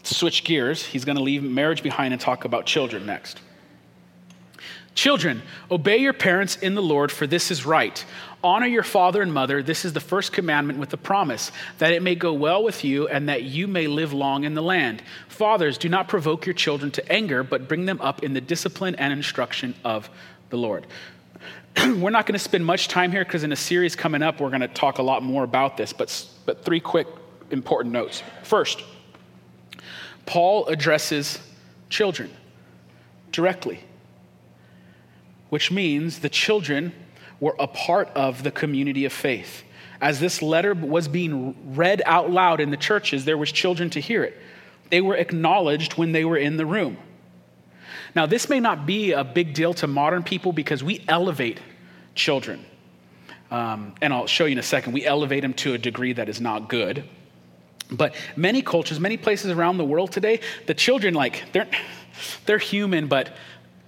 switch 0.02 0.44
gears. 0.44 0.84
He's 0.84 1.04
going 1.04 1.16
to 1.16 1.22
leave 1.22 1.42
marriage 1.42 1.82
behind 1.82 2.12
and 2.12 2.20
talk 2.20 2.44
about 2.44 2.66
children 2.66 3.06
next. 3.06 3.40
Children, 4.94 5.42
obey 5.70 5.98
your 5.98 6.12
parents 6.12 6.56
in 6.56 6.74
the 6.74 6.82
Lord, 6.82 7.10
for 7.10 7.26
this 7.26 7.50
is 7.50 7.64
right. 7.64 8.04
Honor 8.44 8.66
your 8.66 8.82
father 8.82 9.22
and 9.22 9.32
mother. 9.32 9.62
This 9.62 9.84
is 9.84 9.92
the 9.92 10.00
first 10.00 10.32
commandment 10.32 10.78
with 10.78 10.90
the 10.90 10.96
promise 10.96 11.52
that 11.78 11.92
it 11.92 12.02
may 12.02 12.14
go 12.14 12.32
well 12.32 12.64
with 12.64 12.82
you 12.82 13.06
and 13.06 13.28
that 13.28 13.44
you 13.44 13.68
may 13.68 13.86
live 13.86 14.12
long 14.12 14.44
in 14.44 14.54
the 14.54 14.62
land. 14.62 15.02
Fathers, 15.28 15.78
do 15.78 15.88
not 15.88 16.08
provoke 16.08 16.44
your 16.44 16.54
children 16.54 16.90
to 16.92 17.12
anger, 17.12 17.44
but 17.44 17.68
bring 17.68 17.86
them 17.86 18.00
up 18.00 18.24
in 18.24 18.34
the 18.34 18.40
discipline 18.40 18.96
and 18.96 19.12
instruction 19.12 19.74
of 19.84 20.10
the 20.50 20.56
Lord. 20.56 20.86
we're 21.76 22.10
not 22.10 22.26
going 22.26 22.34
to 22.34 22.38
spend 22.38 22.66
much 22.66 22.88
time 22.88 23.12
here 23.12 23.24
because 23.24 23.44
in 23.44 23.52
a 23.52 23.56
series 23.56 23.96
coming 23.96 24.22
up, 24.22 24.40
we're 24.40 24.48
going 24.48 24.60
to 24.60 24.68
talk 24.68 24.98
a 24.98 25.02
lot 25.02 25.22
more 25.22 25.44
about 25.44 25.76
this, 25.76 25.92
but, 25.92 26.28
but 26.44 26.64
three 26.64 26.80
quick 26.80 27.06
important 27.50 27.92
notes. 27.92 28.22
First, 28.42 28.82
Paul 30.26 30.66
addresses 30.66 31.38
children 31.88 32.30
directly, 33.30 33.80
which 35.48 35.70
means 35.70 36.20
the 36.20 36.28
children 36.28 36.92
were 37.42 37.56
a 37.58 37.66
part 37.66 38.08
of 38.14 38.44
the 38.44 38.52
community 38.52 39.04
of 39.04 39.12
faith. 39.12 39.64
As 40.00 40.20
this 40.20 40.42
letter 40.42 40.74
was 40.74 41.08
being 41.08 41.74
read 41.74 42.00
out 42.06 42.30
loud 42.30 42.60
in 42.60 42.70
the 42.70 42.76
churches, 42.76 43.24
there 43.24 43.36
was 43.36 43.50
children 43.50 43.90
to 43.90 44.00
hear 44.00 44.22
it. 44.22 44.40
They 44.90 45.00
were 45.00 45.16
acknowledged 45.16 45.94
when 45.94 46.12
they 46.12 46.24
were 46.24 46.36
in 46.36 46.56
the 46.56 46.64
room. 46.64 46.98
Now, 48.14 48.26
this 48.26 48.48
may 48.48 48.60
not 48.60 48.86
be 48.86 49.10
a 49.10 49.24
big 49.24 49.54
deal 49.54 49.74
to 49.74 49.88
modern 49.88 50.22
people 50.22 50.52
because 50.52 50.84
we 50.84 51.04
elevate 51.08 51.58
children. 52.14 52.64
Um, 53.50 53.96
and 54.00 54.12
I'll 54.12 54.28
show 54.28 54.44
you 54.44 54.52
in 54.52 54.58
a 54.58 54.62
second. 54.62 54.92
We 54.92 55.04
elevate 55.04 55.42
them 55.42 55.54
to 55.54 55.74
a 55.74 55.78
degree 55.78 56.12
that 56.12 56.28
is 56.28 56.40
not 56.40 56.68
good. 56.68 57.02
But 57.90 58.14
many 58.36 58.62
cultures, 58.62 59.00
many 59.00 59.16
places 59.16 59.50
around 59.50 59.78
the 59.78 59.84
world 59.84 60.12
today, 60.12 60.38
the 60.66 60.74
children, 60.74 61.12
like, 61.12 61.42
they're, 61.52 61.68
they're 62.46 62.58
human, 62.58 63.08
but 63.08 63.34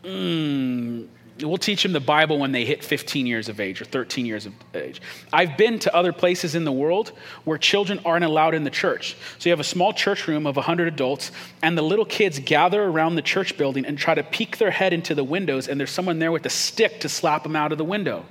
mm, 0.02 1.06
we'll 1.40 1.58
teach 1.58 1.82
them 1.82 1.92
the 1.92 2.00
Bible 2.00 2.38
when 2.38 2.52
they 2.52 2.64
hit 2.64 2.84
15 2.84 3.26
years 3.26 3.48
of 3.48 3.58
age 3.58 3.80
or 3.80 3.84
13 3.84 4.24
years 4.24 4.46
of 4.46 4.52
age. 4.74 5.02
I've 5.32 5.56
been 5.56 5.78
to 5.80 5.94
other 5.94 6.12
places 6.12 6.54
in 6.54 6.64
the 6.64 6.72
world 6.72 7.12
where 7.44 7.58
children 7.58 8.00
aren't 8.04 8.24
allowed 8.24 8.54
in 8.54 8.64
the 8.64 8.70
church. 8.70 9.16
So 9.38 9.48
you 9.48 9.52
have 9.52 9.60
a 9.60 9.64
small 9.64 9.92
church 9.92 10.28
room 10.28 10.46
of 10.46 10.56
100 10.56 10.86
adults, 10.86 11.32
and 11.62 11.76
the 11.76 11.82
little 11.82 12.04
kids 12.04 12.38
gather 12.38 12.82
around 12.82 13.16
the 13.16 13.22
church 13.22 13.56
building 13.56 13.84
and 13.84 13.98
try 13.98 14.14
to 14.14 14.22
peek 14.22 14.58
their 14.58 14.70
head 14.70 14.92
into 14.92 15.14
the 15.14 15.24
windows, 15.24 15.68
and 15.68 15.80
there's 15.80 15.90
someone 15.90 16.18
there 16.18 16.32
with 16.32 16.46
a 16.46 16.50
stick 16.50 17.00
to 17.00 17.08
slap 17.08 17.42
them 17.42 17.56
out 17.56 17.72
of 17.72 17.78
the 17.78 17.84
window. 17.84 18.24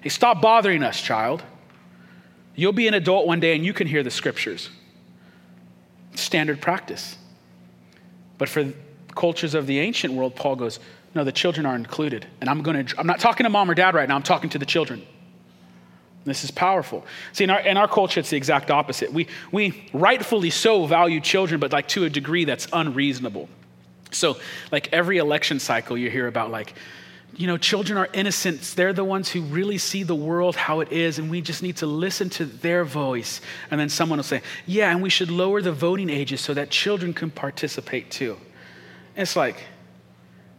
Hey, 0.00 0.10
stop 0.10 0.40
bothering 0.42 0.82
us, 0.82 1.00
child. 1.00 1.42
You'll 2.54 2.72
be 2.72 2.88
an 2.88 2.94
adult 2.94 3.26
one 3.26 3.40
day 3.40 3.54
and 3.54 3.64
you 3.64 3.72
can 3.72 3.86
hear 3.86 4.02
the 4.02 4.10
scriptures. 4.10 4.68
Standard 6.14 6.60
practice. 6.60 7.16
But 8.36 8.48
for 8.48 8.72
cultures 9.14 9.54
of 9.54 9.66
the 9.66 9.78
ancient 9.78 10.14
world, 10.14 10.34
Paul 10.34 10.56
goes, 10.56 10.80
no, 11.14 11.24
the 11.24 11.32
children 11.32 11.66
are 11.66 11.74
included. 11.74 12.26
And 12.40 12.48
I'm 12.50 12.62
going 12.62 12.86
to, 12.86 12.98
I'm 12.98 13.06
not 13.06 13.20
talking 13.20 13.44
to 13.44 13.50
mom 13.50 13.70
or 13.70 13.74
dad 13.74 13.94
right 13.94 14.08
now, 14.08 14.16
I'm 14.16 14.22
talking 14.22 14.50
to 14.50 14.58
the 14.58 14.66
children. 14.66 15.06
This 16.24 16.44
is 16.44 16.50
powerful. 16.50 17.06
See, 17.32 17.44
in 17.44 17.50
our, 17.50 17.60
in 17.60 17.76
our 17.76 17.88
culture, 17.88 18.20
it's 18.20 18.30
the 18.30 18.36
exact 18.36 18.70
opposite. 18.70 19.12
We, 19.12 19.28
we 19.50 19.88
rightfully 19.92 20.50
so 20.50 20.84
value 20.86 21.20
children, 21.20 21.58
but 21.58 21.72
like 21.72 21.88
to 21.88 22.04
a 22.04 22.10
degree 22.10 22.44
that's 22.44 22.68
unreasonable. 22.72 23.48
So, 24.10 24.36
like 24.70 24.92
every 24.92 25.18
election 25.18 25.58
cycle, 25.58 25.96
you 25.96 26.10
hear 26.10 26.26
about 26.26 26.50
like, 26.50 26.74
you 27.36 27.46
know, 27.46 27.56
children 27.56 27.98
are 27.98 28.08
innocent. 28.12 28.60
They're 28.74 28.92
the 28.92 29.04
ones 29.04 29.28
who 29.30 29.42
really 29.42 29.78
see 29.78 30.02
the 30.02 30.14
world 30.14 30.56
how 30.56 30.80
it 30.80 30.90
is, 30.92 31.18
and 31.18 31.30
we 31.30 31.40
just 31.40 31.62
need 31.62 31.76
to 31.76 31.86
listen 31.86 32.30
to 32.30 32.44
their 32.44 32.84
voice. 32.84 33.40
And 33.70 33.78
then 33.78 33.88
someone 33.88 34.18
will 34.18 34.24
say, 34.24 34.42
yeah, 34.66 34.90
and 34.90 35.02
we 35.02 35.10
should 35.10 35.30
lower 35.30 35.62
the 35.62 35.72
voting 35.72 36.10
ages 36.10 36.40
so 36.40 36.54
that 36.54 36.70
children 36.70 37.14
can 37.14 37.30
participate 37.30 38.10
too. 38.10 38.36
And 39.14 39.22
it's 39.22 39.36
like, 39.36 39.62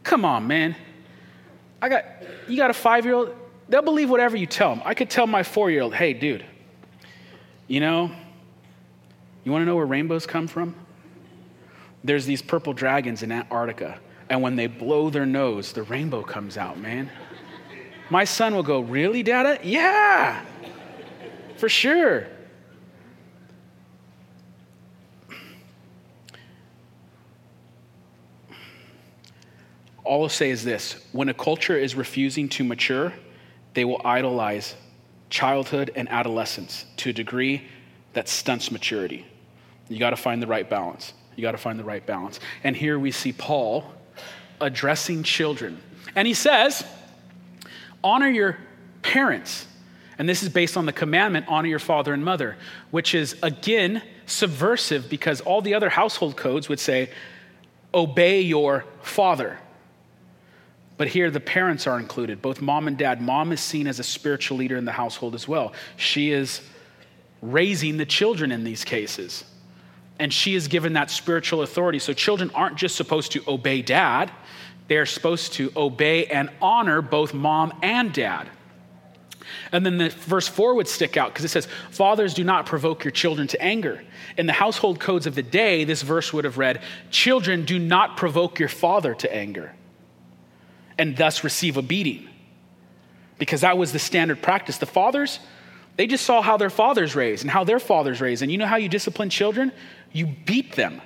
come 0.03 0.25
on, 0.25 0.47
man. 0.47 0.75
I 1.81 1.89
got, 1.89 2.05
you 2.47 2.57
got 2.57 2.69
a 2.69 2.73
five 2.73 3.05
year 3.05 3.15
old, 3.15 3.35
they'll 3.67 3.81
believe 3.81 4.09
whatever 4.09 4.35
you 4.35 4.45
tell 4.45 4.75
them. 4.75 4.81
I 4.85 4.93
could 4.93 5.09
tell 5.09 5.27
my 5.27 5.43
four 5.43 5.71
year 5.71 5.81
old, 5.81 5.93
hey, 5.93 6.13
dude, 6.13 6.45
you 7.67 7.79
know, 7.79 8.11
you 9.43 9.51
want 9.51 9.61
to 9.61 9.65
know 9.65 9.75
where 9.75 9.85
rainbows 9.85 10.25
come 10.25 10.47
from? 10.47 10.75
There's 12.03 12.25
these 12.25 12.41
purple 12.41 12.73
dragons 12.73 13.23
in 13.23 13.31
Antarctica 13.31 13.99
and 14.29 14.43
when 14.43 14.55
they 14.55 14.67
blow 14.67 15.09
their 15.09 15.25
nose, 15.25 15.73
the 15.73 15.83
rainbow 15.83 16.21
comes 16.21 16.55
out, 16.55 16.77
man. 16.77 17.09
My 18.09 18.23
son 18.23 18.55
will 18.55 18.63
go, 18.63 18.79
Really, 18.79 19.23
Dada? 19.23 19.59
Yeah, 19.63 20.45
for 21.57 21.67
sure. 21.67 22.27
All 30.09 30.23
I'll 30.23 30.29
say 30.29 30.49
is 30.49 30.63
this 30.63 30.95
when 31.11 31.29
a 31.29 31.35
culture 31.35 31.77
is 31.77 31.93
refusing 31.93 32.49
to 32.49 32.63
mature, 32.63 33.13
they 33.75 33.85
will 33.85 34.01
idolize 34.03 34.73
childhood 35.29 35.91
and 35.95 36.09
adolescence 36.09 36.87
to 36.97 37.11
a 37.11 37.13
degree 37.13 37.67
that 38.13 38.27
stunts 38.27 38.71
maturity. 38.71 39.27
You 39.87 39.99
got 39.99 40.09
to 40.09 40.15
find 40.15 40.41
the 40.41 40.47
right 40.47 40.67
balance. 40.67 41.13
You 41.35 41.43
got 41.43 41.51
to 41.51 41.59
find 41.59 41.77
the 41.77 41.83
right 41.83 42.03
balance. 42.03 42.39
And 42.63 42.75
here 42.75 42.97
we 42.97 43.11
see 43.11 43.33
Paul 43.33 43.85
addressing 44.59 45.21
children. 45.21 45.79
And 46.15 46.27
he 46.27 46.33
says, 46.33 46.83
honor 48.03 48.29
your 48.29 48.57
parents. 49.03 49.67
And 50.17 50.27
this 50.27 50.41
is 50.41 50.49
based 50.49 50.75
on 50.75 50.87
the 50.87 50.91
commandment 50.91 51.45
honor 51.47 51.67
your 51.67 51.77
father 51.77 52.15
and 52.15 52.25
mother, 52.25 52.57
which 52.89 53.13
is 53.13 53.35
again 53.43 54.01
subversive 54.25 55.07
because 55.07 55.39
all 55.39 55.61
the 55.61 55.75
other 55.75 55.89
household 55.89 56.35
codes 56.35 56.67
would 56.67 56.79
say 56.79 57.11
obey 57.93 58.41
your 58.41 58.85
father. 59.03 59.59
But 60.99 61.07
here 61.07 61.31
the 61.31 61.39
parents 61.39 61.87
are 61.87 61.97
included, 61.97 62.41
both 62.41 62.59
mom 62.59 62.89
and 62.89 62.97
dad. 62.97 63.21
Mom 63.21 63.53
is 63.53 63.61
seen 63.61 63.87
as 63.87 63.99
a 63.99 64.03
spiritual 64.03 64.57
leader 64.57 64.75
in 64.75 64.83
the 64.83 64.91
household 64.91 65.33
as 65.33 65.47
well. 65.47 65.71
She 65.95 66.31
is 66.31 66.59
raising 67.41 67.95
the 67.95 68.05
children 68.05 68.51
in 68.51 68.65
these 68.65 68.83
cases. 68.83 69.45
And 70.19 70.33
she 70.33 70.55
is 70.55 70.67
given 70.67 70.91
that 70.93 71.09
spiritual 71.09 71.61
authority. 71.61 71.99
So 71.99 72.11
children 72.11 72.51
aren't 72.53 72.75
just 72.75 72.97
supposed 72.97 73.31
to 73.31 73.41
obey 73.47 73.81
dad, 73.81 74.29
they 74.89 74.97
are 74.97 75.05
supposed 75.05 75.53
to 75.53 75.71
obey 75.77 76.25
and 76.25 76.49
honor 76.61 77.01
both 77.01 77.33
mom 77.33 77.79
and 77.81 78.11
dad. 78.11 78.49
And 79.71 79.85
then 79.85 79.99
the 79.99 80.09
verse 80.09 80.49
4 80.49 80.73
would 80.75 80.89
stick 80.89 81.15
out 81.15 81.29
because 81.29 81.45
it 81.45 81.49
says, 81.49 81.69
Fathers, 81.91 82.33
do 82.33 82.43
not 82.43 82.65
provoke 82.65 83.05
your 83.05 83.11
children 83.11 83.47
to 83.47 83.61
anger. 83.61 84.03
In 84.37 84.47
the 84.47 84.53
household 84.53 84.99
codes 84.99 85.27
of 85.27 85.35
the 85.35 85.43
day, 85.43 85.85
this 85.85 86.01
verse 86.01 86.33
would 86.33 86.43
have 86.43 86.57
read, 86.57 86.81
Children, 87.09 87.63
do 87.63 87.79
not 87.79 88.17
provoke 88.17 88.59
your 88.59 88.67
father 88.67 89.15
to 89.15 89.33
anger, 89.33 89.71
and 90.99 91.17
thus 91.17 91.43
receive 91.43 91.77
a 91.77 91.81
beating. 91.81 92.27
Because 93.39 93.61
that 93.61 93.77
was 93.77 93.93
the 93.93 93.99
standard 93.99 94.43
practice. 94.43 94.77
The 94.77 94.85
fathers, 94.85 95.39
they 95.95 96.05
just 96.05 96.25
saw 96.25 96.41
how 96.41 96.57
their 96.57 96.69
fathers 96.69 97.15
raised 97.15 97.43
and 97.43 97.49
how 97.49 97.63
their 97.63 97.79
fathers 97.79 98.21
raised. 98.21 98.43
And 98.43 98.51
you 98.51 98.57
know 98.57 98.67
how 98.67 98.75
you 98.75 98.89
discipline 98.89 99.29
children? 99.29 99.71
You 100.11 100.27
beat 100.27 100.73
them. 100.75 101.01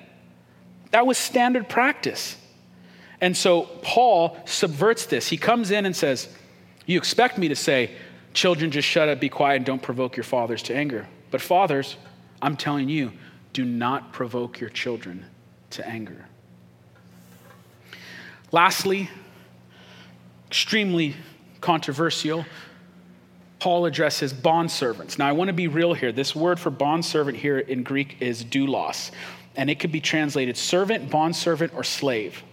That 0.91 1.05
was 1.05 1.17
standard 1.17 1.69
practice. 1.69 2.35
And 3.21 3.37
so 3.37 3.63
Paul 3.83 4.37
subverts 4.45 5.05
this. 5.05 5.27
He 5.27 5.37
comes 5.37 5.71
in 5.71 5.85
and 5.85 5.95
says, 5.95 6.27
You 6.87 6.97
expect 6.97 7.37
me 7.37 7.47
to 7.49 7.55
say, 7.55 7.91
Children, 8.33 8.71
just 8.71 8.87
shut 8.87 9.09
up, 9.09 9.19
be 9.19 9.29
quiet, 9.29 9.57
and 9.57 9.65
don't 9.65 9.81
provoke 9.81 10.17
your 10.17 10.23
fathers 10.23 10.63
to 10.63 10.75
anger. 10.75 11.07
But 11.29 11.39
fathers, 11.39 11.97
I'm 12.41 12.57
telling 12.57 12.89
you, 12.89 13.13
do 13.53 13.63
not 13.63 14.11
provoke 14.11 14.59
your 14.59 14.71
children 14.71 15.25
to 15.71 15.87
anger. 15.87 16.25
Lastly, 18.51 19.09
extremely 20.53 21.15
controversial, 21.61 22.45
Paul 23.57 23.87
addresses 23.87 24.31
bondservants. 24.31 25.17
Now, 25.17 25.27
I 25.27 25.31
want 25.31 25.47
to 25.47 25.53
be 25.53 25.67
real 25.67 25.95
here. 25.95 26.11
This 26.11 26.35
word 26.35 26.59
for 26.59 26.69
bondservant 26.69 27.35
here 27.35 27.57
in 27.57 27.81
Greek 27.81 28.17
is 28.19 28.45
doulos, 28.45 29.09
and 29.55 29.67
it 29.67 29.79
could 29.79 29.91
be 29.91 29.99
translated 29.99 30.55
servant, 30.55 31.09
bondservant, 31.09 31.73
or 31.73 31.83
slave. 31.83 32.43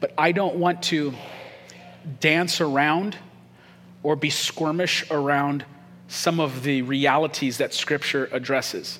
But 0.00 0.12
I 0.18 0.32
don't 0.32 0.56
want 0.56 0.82
to 0.84 1.14
dance 2.18 2.60
around 2.60 3.16
or 4.02 4.16
be 4.16 4.30
squirmish 4.30 5.08
around 5.08 5.64
some 6.08 6.40
of 6.40 6.64
the 6.64 6.82
realities 6.82 7.58
that 7.58 7.72
Scripture 7.72 8.28
addresses. 8.32 8.98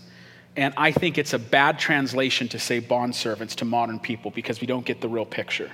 And 0.55 0.73
I 0.77 0.93
think 0.93 1.19
it's 1.19 1.33
a 1.33 1.39
bad 1.41 1.81
translation 1.81 2.47
to 2.51 2.61
say 2.61 2.81
bondservants 2.81 3.57
to 3.57 3.65
modern 3.65 3.99
people 3.99 4.31
because 4.31 4.61
we 4.61 4.69
don't 4.69 4.87
get 4.87 5.01
the 5.01 5.09
real 5.09 5.27
picture. 5.27 5.73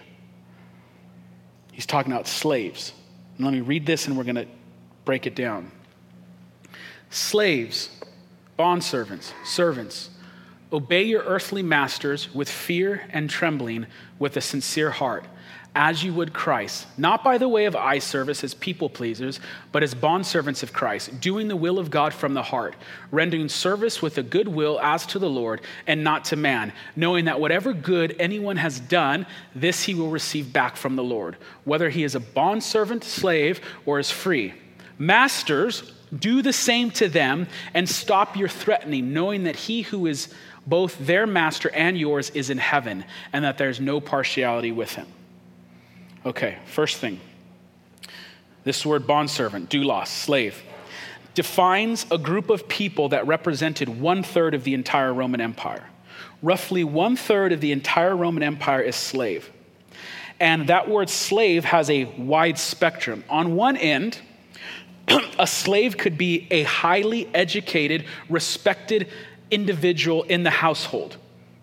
He's 1.76 1.84
talking 1.84 2.10
about 2.10 2.26
slaves. 2.26 2.94
And 3.36 3.44
let 3.44 3.52
me 3.52 3.60
read 3.60 3.84
this 3.84 4.06
and 4.06 4.16
we're 4.16 4.24
going 4.24 4.36
to 4.36 4.46
break 5.04 5.26
it 5.26 5.34
down. 5.34 5.70
Slaves, 7.10 7.90
bondservants, 8.58 9.34
servants, 9.44 10.08
obey 10.72 11.02
your 11.02 11.22
earthly 11.24 11.62
masters 11.62 12.34
with 12.34 12.48
fear 12.48 13.06
and 13.10 13.28
trembling 13.28 13.88
with 14.18 14.38
a 14.38 14.40
sincere 14.40 14.90
heart 14.90 15.26
as 15.76 16.02
you 16.02 16.12
would 16.14 16.32
Christ, 16.32 16.86
not 16.96 17.22
by 17.22 17.36
the 17.36 17.48
way 17.48 17.66
of 17.66 17.76
eye 17.76 17.98
service 17.98 18.42
as 18.42 18.54
people 18.54 18.88
pleasers, 18.88 19.38
but 19.72 19.82
as 19.82 19.94
bondservants 19.94 20.62
of 20.62 20.72
Christ, 20.72 21.20
doing 21.20 21.48
the 21.48 21.54
will 21.54 21.78
of 21.78 21.90
God 21.90 22.14
from 22.14 22.32
the 22.32 22.42
heart, 22.42 22.74
rendering 23.12 23.50
service 23.50 24.00
with 24.00 24.16
a 24.16 24.22
good 24.22 24.48
will 24.48 24.80
as 24.80 25.04
to 25.08 25.18
the 25.18 25.28
Lord 25.28 25.60
and 25.86 26.02
not 26.02 26.24
to 26.26 26.36
man, 26.36 26.72
knowing 26.96 27.26
that 27.26 27.38
whatever 27.38 27.74
good 27.74 28.16
anyone 28.18 28.56
has 28.56 28.80
done, 28.80 29.26
this 29.54 29.82
he 29.82 29.94
will 29.94 30.08
receive 30.08 30.50
back 30.50 30.76
from 30.76 30.96
the 30.96 31.04
Lord, 31.04 31.36
whether 31.64 31.90
he 31.90 32.04
is 32.04 32.14
a 32.14 32.20
bondservant, 32.20 33.04
slave, 33.04 33.60
or 33.84 33.98
is 33.98 34.10
free. 34.10 34.54
Masters, 34.98 35.92
do 36.18 36.40
the 36.40 36.54
same 36.54 36.90
to 36.92 37.08
them 37.08 37.48
and 37.74 37.86
stop 37.86 38.34
your 38.34 38.48
threatening, 38.48 39.12
knowing 39.12 39.44
that 39.44 39.56
he 39.56 39.82
who 39.82 40.06
is 40.06 40.32
both 40.66 40.96
their 41.06 41.26
master 41.26 41.70
and 41.70 41.98
yours 41.98 42.30
is 42.30 42.48
in 42.48 42.56
heaven, 42.56 43.04
and 43.34 43.44
that 43.44 43.58
there's 43.58 43.78
no 43.78 44.00
partiality 44.00 44.72
with 44.72 44.94
him. 44.94 45.06
Okay, 46.26 46.58
first 46.64 46.96
thing. 46.96 47.20
This 48.64 48.84
word 48.84 49.06
bondservant, 49.06 49.70
doulos, 49.70 50.08
slave, 50.08 50.60
defines 51.34 52.04
a 52.10 52.18
group 52.18 52.50
of 52.50 52.66
people 52.66 53.10
that 53.10 53.24
represented 53.28 53.88
one 53.88 54.24
third 54.24 54.52
of 54.52 54.64
the 54.64 54.74
entire 54.74 55.14
Roman 55.14 55.40
Empire. 55.40 55.84
Roughly 56.42 56.82
one 56.82 57.14
third 57.14 57.52
of 57.52 57.60
the 57.60 57.70
entire 57.70 58.16
Roman 58.16 58.42
Empire 58.42 58.80
is 58.80 58.96
slave. 58.96 59.52
And 60.40 60.66
that 60.66 60.88
word 60.88 61.10
slave 61.10 61.64
has 61.64 61.88
a 61.88 62.06
wide 62.18 62.58
spectrum. 62.58 63.22
On 63.30 63.54
one 63.54 63.76
end, 63.76 64.18
a 65.38 65.46
slave 65.46 65.96
could 65.96 66.18
be 66.18 66.48
a 66.50 66.64
highly 66.64 67.28
educated, 67.34 68.04
respected 68.28 69.08
individual 69.52 70.24
in 70.24 70.42
the 70.42 70.50
household. 70.50 71.18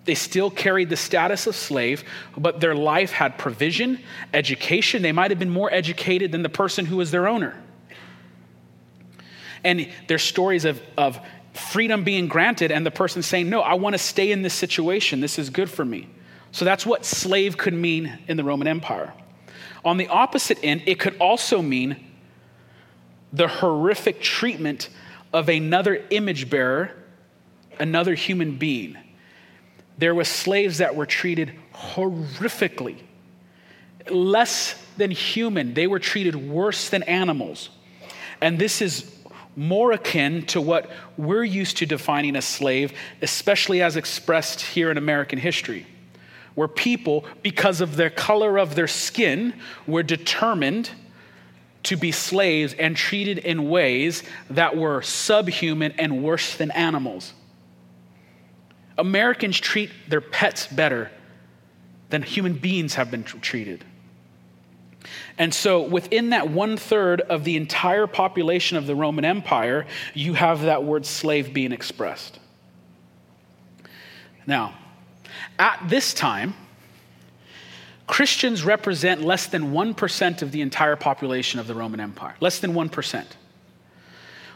They 0.05 0.15
still 0.15 0.49
carried 0.49 0.89
the 0.89 0.97
status 0.97 1.47
of 1.47 1.55
slave, 1.55 2.03
but 2.37 2.59
their 2.59 2.75
life 2.75 3.11
had 3.11 3.37
provision, 3.37 3.99
education. 4.33 5.01
They 5.01 5.13
might 5.13 5.31
have 5.31 5.39
been 5.39 5.49
more 5.49 5.71
educated 5.71 6.31
than 6.31 6.43
the 6.43 6.49
person 6.49 6.85
who 6.85 6.97
was 6.97 7.11
their 7.11 7.27
owner. 7.27 7.57
And 9.63 9.89
there's 10.07 10.23
stories 10.23 10.65
of, 10.65 10.81
of 10.97 11.19
freedom 11.53 12.03
being 12.03 12.27
granted 12.27 12.71
and 12.71 12.85
the 12.85 12.91
person 12.91 13.21
saying, 13.21 13.49
No, 13.49 13.61
I 13.61 13.75
want 13.75 13.93
to 13.93 13.99
stay 13.99 14.31
in 14.31 14.41
this 14.41 14.53
situation. 14.53 15.21
This 15.21 15.39
is 15.39 15.49
good 15.49 15.69
for 15.69 15.85
me. 15.85 16.09
So 16.51 16.65
that's 16.65 16.85
what 16.85 17.05
slave 17.05 17.57
could 17.57 17.73
mean 17.73 18.19
in 18.27 18.35
the 18.35 18.43
Roman 18.43 18.67
Empire. 18.67 19.13
On 19.85 19.97
the 19.97 20.09
opposite 20.09 20.59
end, 20.63 20.83
it 20.85 20.99
could 20.99 21.17
also 21.17 21.61
mean 21.61 21.95
the 23.31 23.47
horrific 23.47 24.21
treatment 24.21 24.89
of 25.31 25.49
another 25.49 26.05
image 26.09 26.49
bearer, 26.49 26.91
another 27.79 28.15
human 28.15 28.57
being 28.57 28.97
there 29.97 30.15
were 30.15 30.23
slaves 30.23 30.79
that 30.79 30.95
were 30.95 31.05
treated 31.05 31.53
horrifically, 31.73 32.97
less 34.09 34.75
than 34.97 35.11
human. 35.11 35.73
They 35.73 35.87
were 35.87 35.99
treated 35.99 36.35
worse 36.35 36.89
than 36.89 37.03
animals. 37.03 37.69
And 38.41 38.59
this 38.59 38.81
is 38.81 39.15
more 39.55 39.91
akin 39.91 40.45
to 40.47 40.59
what 40.59 40.89
we're 41.17 41.43
used 41.43 41.77
to 41.77 41.85
defining 41.85 42.35
a 42.35 42.41
slave, 42.41 42.93
especially 43.21 43.81
as 43.81 43.95
expressed 43.95 44.61
here 44.61 44.89
in 44.89 44.97
American 44.97 45.39
history, 45.39 45.85
where 46.55 46.67
people, 46.67 47.25
because 47.41 47.81
of 47.81 47.95
the 47.95 48.09
color 48.09 48.57
of 48.57 48.75
their 48.75 48.87
skin, 48.87 49.53
were 49.85 50.03
determined 50.03 50.89
to 51.83 51.97
be 51.97 52.11
slaves 52.11 52.73
and 52.73 52.95
treated 52.95 53.37
in 53.39 53.69
ways 53.69 54.23
that 54.49 54.75
were 54.75 55.01
subhuman 55.01 55.93
and 55.97 56.23
worse 56.23 56.55
than 56.55 56.71
animals. 56.71 57.33
Americans 58.97 59.59
treat 59.59 59.89
their 60.07 60.21
pets 60.21 60.67
better 60.67 61.11
than 62.09 62.21
human 62.21 62.53
beings 62.53 62.95
have 62.95 63.09
been 63.09 63.23
treated. 63.23 63.83
And 65.37 65.53
so, 65.53 65.81
within 65.81 66.29
that 66.29 66.49
one 66.49 66.77
third 66.77 67.21
of 67.21 67.43
the 67.43 67.57
entire 67.57 68.07
population 68.07 68.77
of 68.77 68.85
the 68.85 68.95
Roman 68.95 69.25
Empire, 69.25 69.85
you 70.13 70.33
have 70.35 70.61
that 70.61 70.83
word 70.83 71.05
slave 71.05 71.53
being 71.53 71.71
expressed. 71.71 72.39
Now, 74.45 74.75
at 75.57 75.81
this 75.87 76.13
time, 76.13 76.53
Christians 78.05 78.63
represent 78.63 79.21
less 79.21 79.47
than 79.47 79.71
1% 79.71 80.41
of 80.41 80.51
the 80.51 80.61
entire 80.61 80.95
population 80.95 81.59
of 81.59 81.67
the 81.67 81.73
Roman 81.73 81.99
Empire. 81.99 82.35
Less 82.39 82.59
than 82.59 82.73
1%. 82.73 83.25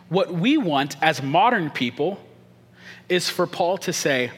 What 0.10 0.34
we 0.34 0.58
want 0.58 0.96
as 1.02 1.22
modern 1.24 1.70
people 1.70 2.20
is 3.10 3.30
for 3.30 3.48
Paul 3.48 3.78
to 3.80 3.94
say, 3.94 4.32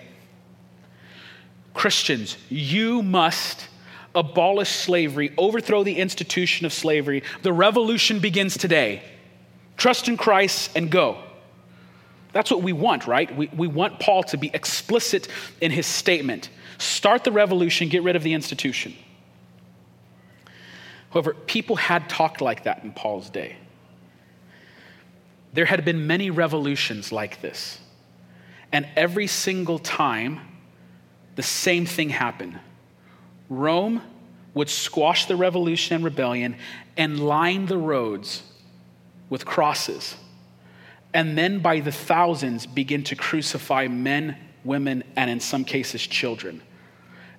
Christians, 1.74 2.38
you 2.50 3.02
must 3.02 3.68
abolish 4.16 4.70
slavery, 4.70 5.34
overthrow 5.38 5.84
the 5.84 5.96
institution 5.96 6.66
of 6.66 6.74
slavery. 6.74 7.24
The 7.42 7.54
revolution 7.54 8.20
begins 8.20 8.58
today. 8.58 9.04
Trust 9.78 10.08
in 10.08 10.18
Christ 10.18 10.72
and 10.76 10.90
go. 10.90 11.18
That's 12.32 12.52
what 12.52 12.62
we 12.62 12.74
want, 12.74 13.08
right? 13.08 13.36
We, 13.36 13.50
we 13.56 13.68
want 13.68 14.00
Paul 14.00 14.24
to 14.24 14.38
be 14.38 14.52
explicit 14.54 15.28
in 15.62 15.72
his 15.72 15.88
statement. 15.88 16.50
Start 16.78 17.24
the 17.24 17.32
revolution, 17.32 17.90
get 17.90 18.04
rid 18.04 18.16
of 18.16 18.24
the 18.24 18.34
institution. 18.34 18.96
However, 21.12 21.34
people 21.34 21.76
had 21.76 22.08
talked 22.08 22.40
like 22.42 22.66
that 22.66 22.84
in 22.84 22.92
Paul's 22.92 23.30
day. 23.30 23.56
There 25.54 25.66
had 25.66 25.84
been 25.84 26.06
many 26.06 26.30
revolutions 26.30 27.12
like 27.12 27.42
this. 27.42 27.80
And 28.72 28.88
every 28.96 29.28
single 29.28 29.80
time, 29.80 30.40
the 31.36 31.44
same 31.44 31.86
thing 31.86 32.10
happened. 32.10 32.60
Rome 33.50 34.02
would 34.54 34.70
squash 34.70 35.26
the 35.26 35.36
revolution 35.36 35.96
and 35.96 36.04
rebellion 36.04 36.56
and 36.98 37.20
line 37.20 37.66
the 37.66 37.78
roads 37.78 38.44
with 39.30 39.46
crosses 39.46 40.16
and 41.14 41.38
then 41.38 41.60
by 41.60 41.80
the 41.80 41.92
thousands 41.92 42.66
begin 42.68 43.04
to 43.06 43.16
crucify 43.16 43.88
men, 43.88 44.38
women, 44.64 45.04
and 45.16 45.30
in 45.30 45.40
some 45.40 45.64
cases, 45.64 46.06
children. 46.06 46.62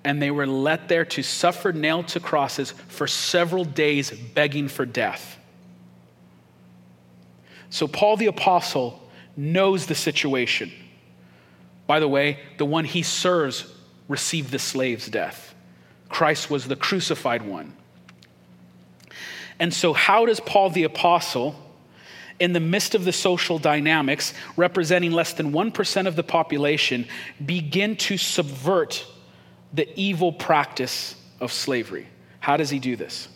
And 0.03 0.21
they 0.21 0.31
were 0.31 0.47
let 0.47 0.89
there 0.89 1.05
to 1.05 1.23
suffer 1.23 1.71
nailed 1.71 2.09
to 2.09 2.19
crosses 2.19 2.71
for 2.71 3.07
several 3.07 3.63
days, 3.63 4.11
begging 4.11 4.67
for 4.67 4.85
death. 4.85 5.37
So, 7.69 7.87
Paul 7.87 8.17
the 8.17 8.25
Apostle 8.25 8.99
knows 9.37 9.85
the 9.85 9.95
situation. 9.95 10.71
By 11.91 11.99
the 11.99 12.07
way, 12.07 12.39
the 12.57 12.63
one 12.63 12.85
he 12.85 13.03
serves 13.03 13.69
received 14.07 14.49
the 14.49 14.59
slave's 14.59 15.09
death. 15.09 15.53
Christ 16.07 16.49
was 16.49 16.65
the 16.65 16.77
crucified 16.77 17.41
one. 17.41 17.73
And 19.59 19.73
so, 19.73 19.91
how 19.91 20.25
does 20.25 20.39
Paul 20.39 20.69
the 20.69 20.85
Apostle, 20.85 21.53
in 22.39 22.53
the 22.53 22.61
midst 22.61 22.95
of 22.95 23.03
the 23.03 23.11
social 23.11 23.59
dynamics, 23.59 24.33
representing 24.55 25.11
less 25.11 25.33
than 25.33 25.51
1% 25.51 26.07
of 26.07 26.15
the 26.15 26.23
population, 26.23 27.09
begin 27.45 27.97
to 27.97 28.15
subvert 28.15 29.05
the 29.73 29.89
evil 29.99 30.31
practice 30.31 31.17
of 31.41 31.51
slavery? 31.51 32.07
How 32.39 32.55
does 32.55 32.69
he 32.69 32.79
do 32.79 32.95
this? 32.95 33.27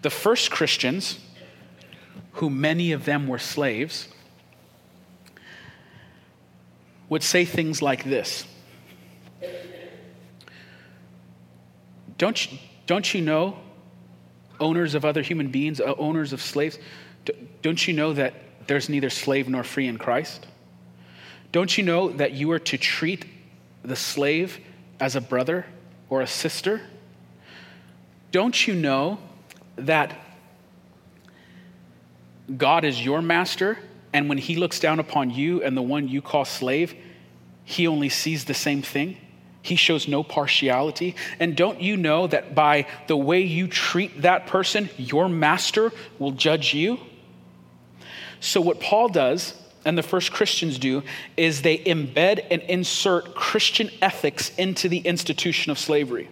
The 0.00 0.08
first 0.08 0.50
Christians, 0.50 1.18
who 2.32 2.48
many 2.48 2.92
of 2.92 3.04
them 3.04 3.28
were 3.28 3.38
slaves, 3.38 4.08
would 7.14 7.22
say 7.22 7.44
things 7.44 7.80
like 7.80 8.02
this 8.02 8.44
Don't 12.18 12.50
you, 12.50 12.58
don't 12.86 13.14
you 13.14 13.20
know, 13.20 13.56
owners 14.58 14.96
of 14.96 15.04
other 15.04 15.22
human 15.22 15.46
beings, 15.46 15.80
uh, 15.80 15.94
owners 15.96 16.32
of 16.32 16.42
slaves, 16.42 16.76
don't 17.62 17.86
you 17.86 17.94
know 17.94 18.14
that 18.14 18.34
there's 18.66 18.88
neither 18.88 19.10
slave 19.10 19.48
nor 19.48 19.62
free 19.62 19.86
in 19.86 19.96
Christ? 19.96 20.48
Don't 21.52 21.78
you 21.78 21.84
know 21.84 22.10
that 22.10 22.32
you 22.32 22.50
are 22.50 22.58
to 22.58 22.76
treat 22.76 23.26
the 23.84 23.94
slave 23.94 24.58
as 24.98 25.14
a 25.14 25.20
brother 25.20 25.66
or 26.10 26.20
a 26.20 26.26
sister? 26.26 26.80
Don't 28.32 28.66
you 28.66 28.74
know 28.74 29.20
that 29.76 30.18
God 32.56 32.84
is 32.84 33.04
your 33.04 33.22
master, 33.22 33.78
and 34.12 34.28
when 34.28 34.38
he 34.38 34.56
looks 34.56 34.80
down 34.80 34.98
upon 34.98 35.30
you 35.30 35.62
and 35.62 35.76
the 35.76 35.82
one 35.82 36.08
you 36.08 36.20
call 36.20 36.44
slave, 36.44 36.94
he 37.64 37.86
only 37.86 38.08
sees 38.08 38.44
the 38.44 38.54
same 38.54 38.82
thing? 38.82 39.16
He 39.62 39.76
shows 39.76 40.06
no 40.06 40.22
partiality. 40.22 41.16
And 41.40 41.56
don't 41.56 41.80
you 41.80 41.96
know 41.96 42.26
that 42.26 42.54
by 42.54 42.86
the 43.06 43.16
way 43.16 43.40
you 43.40 43.66
treat 43.66 44.22
that 44.22 44.46
person, 44.46 44.90
your 44.98 45.28
master 45.28 45.90
will 46.18 46.32
judge 46.32 46.74
you? 46.74 47.00
So, 48.40 48.60
what 48.60 48.78
Paul 48.78 49.08
does 49.08 49.54
and 49.86 49.96
the 49.96 50.02
first 50.02 50.32
Christians 50.32 50.78
do 50.78 51.02
is 51.36 51.62
they 51.62 51.78
embed 51.78 52.46
and 52.50 52.60
insert 52.62 53.34
Christian 53.34 53.90
ethics 54.02 54.54
into 54.56 54.88
the 54.88 54.98
institution 54.98 55.72
of 55.72 55.78
slavery. 55.78 56.28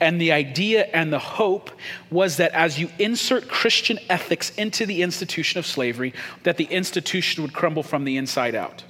And 0.00 0.20
the 0.20 0.32
idea 0.32 0.84
and 0.84 1.12
the 1.12 1.18
hope 1.18 1.70
was 2.10 2.36
that 2.36 2.52
as 2.52 2.78
you 2.78 2.90
insert 2.98 3.48
Christian 3.48 3.98
ethics 4.08 4.50
into 4.56 4.86
the 4.86 5.02
institution 5.02 5.58
of 5.58 5.66
slavery, 5.66 6.14
that 6.42 6.56
the 6.56 6.64
institution 6.64 7.42
would 7.42 7.52
crumble 7.52 7.82
from 7.82 8.04
the 8.04 8.16
inside 8.16 8.54
out. 8.54 8.84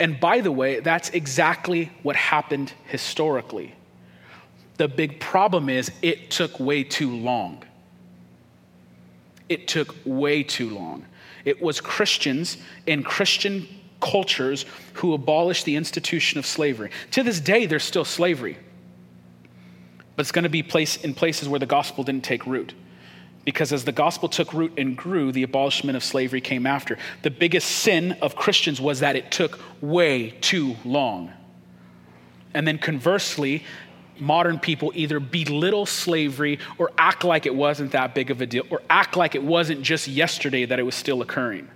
And 0.00 0.20
by 0.20 0.40
the 0.40 0.52
way, 0.52 0.80
that's 0.80 1.10
exactly 1.10 1.90
what 2.02 2.16
happened 2.16 2.72
historically. 2.86 3.74
The 4.76 4.88
big 4.88 5.18
problem 5.18 5.68
is 5.68 5.90
it 6.02 6.30
took 6.30 6.60
way 6.60 6.84
too 6.84 7.14
long. 7.14 7.64
It 9.48 9.66
took 9.66 9.94
way 10.04 10.42
too 10.42 10.70
long. 10.70 11.04
It 11.44 11.60
was 11.60 11.80
Christians 11.80 12.58
in 12.86 13.02
Christian 13.02 13.66
cultures 14.00 14.66
who 14.94 15.14
abolished 15.14 15.64
the 15.64 15.74
institution 15.74 16.38
of 16.38 16.46
slavery. 16.46 16.90
To 17.12 17.22
this 17.22 17.40
day, 17.40 17.66
there's 17.66 17.82
still 17.82 18.04
slavery, 18.04 18.56
but 20.14 20.20
it's 20.20 20.32
going 20.32 20.44
to 20.44 20.48
be 20.48 20.62
place 20.62 20.96
in 20.96 21.14
places 21.14 21.48
where 21.48 21.58
the 21.58 21.66
gospel 21.66 22.04
didn't 22.04 22.24
take 22.24 22.46
root 22.46 22.74
because 23.44 23.72
as 23.72 23.84
the 23.84 23.92
gospel 23.92 24.28
took 24.28 24.52
root 24.52 24.74
and 24.76 24.96
grew, 24.96 25.32
the 25.32 25.42
abolishment 25.42 25.96
of 25.96 26.04
slavery 26.04 26.40
came 26.40 26.66
after. 26.66 26.98
The 27.22 27.30
biggest 27.30 27.68
sin 27.68 28.12
of 28.20 28.36
Christians 28.36 28.80
was 28.80 29.00
that 29.00 29.16
it 29.16 29.30
took 29.30 29.58
way 29.80 30.30
too 30.40 30.76
long. 30.84 31.32
And 32.52 32.66
then 32.66 32.78
conversely, 32.78 33.64
modern 34.18 34.58
people 34.58 34.92
either 34.94 35.20
belittle 35.20 35.86
slavery 35.86 36.58
or 36.76 36.90
act 36.98 37.24
like 37.24 37.46
it 37.46 37.54
wasn't 37.54 37.92
that 37.92 38.14
big 38.14 38.30
of 38.30 38.40
a 38.40 38.46
deal, 38.46 38.64
or 38.70 38.82
act 38.90 39.16
like 39.16 39.34
it 39.34 39.42
wasn't 39.42 39.82
just 39.82 40.08
yesterday 40.08 40.64
that 40.64 40.78
it 40.78 40.82
was 40.82 40.94
still 40.94 41.22
occurring. 41.22 41.68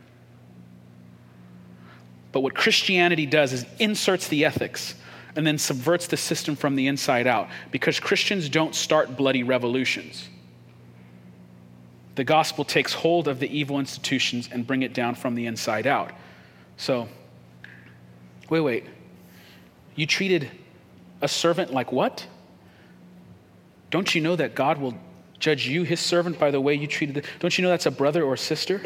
But 2.33 2.41
what 2.41 2.55
Christianity 2.55 3.27
does 3.27 3.53
is 3.53 3.67
inserts 3.79 4.29
the 4.29 4.45
ethics 4.45 4.95
and 5.37 5.47
then 5.47 5.59
subverts 5.59 6.07
the 6.07 6.17
system 6.17 6.57
from 6.57 6.77
the 6.77 6.87
inside 6.87 7.27
out 7.27 7.49
because 7.71 8.01
Christians 8.01 8.49
don't 8.49 8.75
start 8.75 9.17
bloody 9.17 9.43
revolutions 9.43 10.29
the 12.15 12.25
gospel 12.25 12.65
takes 12.65 12.93
hold 12.93 13.27
of 13.29 13.39
the 13.39 13.49
evil 13.57 13.79
institutions 13.79 14.49
and 14.53 14.67
bring 14.67 14.83
it 14.83 14.93
down 14.93 15.15
from 15.15 15.35
the 15.35 15.47
inside 15.47 15.87
out. 15.87 16.13
So, 16.77 17.09
wait, 18.51 18.61
wait. 18.61 18.87
You 19.95 20.07
treated 20.07 20.51
a 21.21 21.29
servant 21.29 21.73
like 21.73 21.93
what? 21.93 22.27
Don't 23.91 24.15
you 24.15 24.21
know 24.21 24.37
that 24.37 24.55
God 24.55 24.79
will 24.79 24.95
judge 25.39 25.67
you, 25.67 25.85
his 25.85 26.01
servant, 26.01 26.39
by 26.39 26.51
the 26.51 26.61
way 26.61 26.75
you 26.75 26.87
treated 26.87 27.19
it? 27.19 27.25
Don't 27.41 27.57
you 27.57 27.63
know 27.63 27.71
that's 27.71 27.87
a 27.87 27.91
brother 27.91 28.23
or 28.23 28.37
sister? 28.37 28.83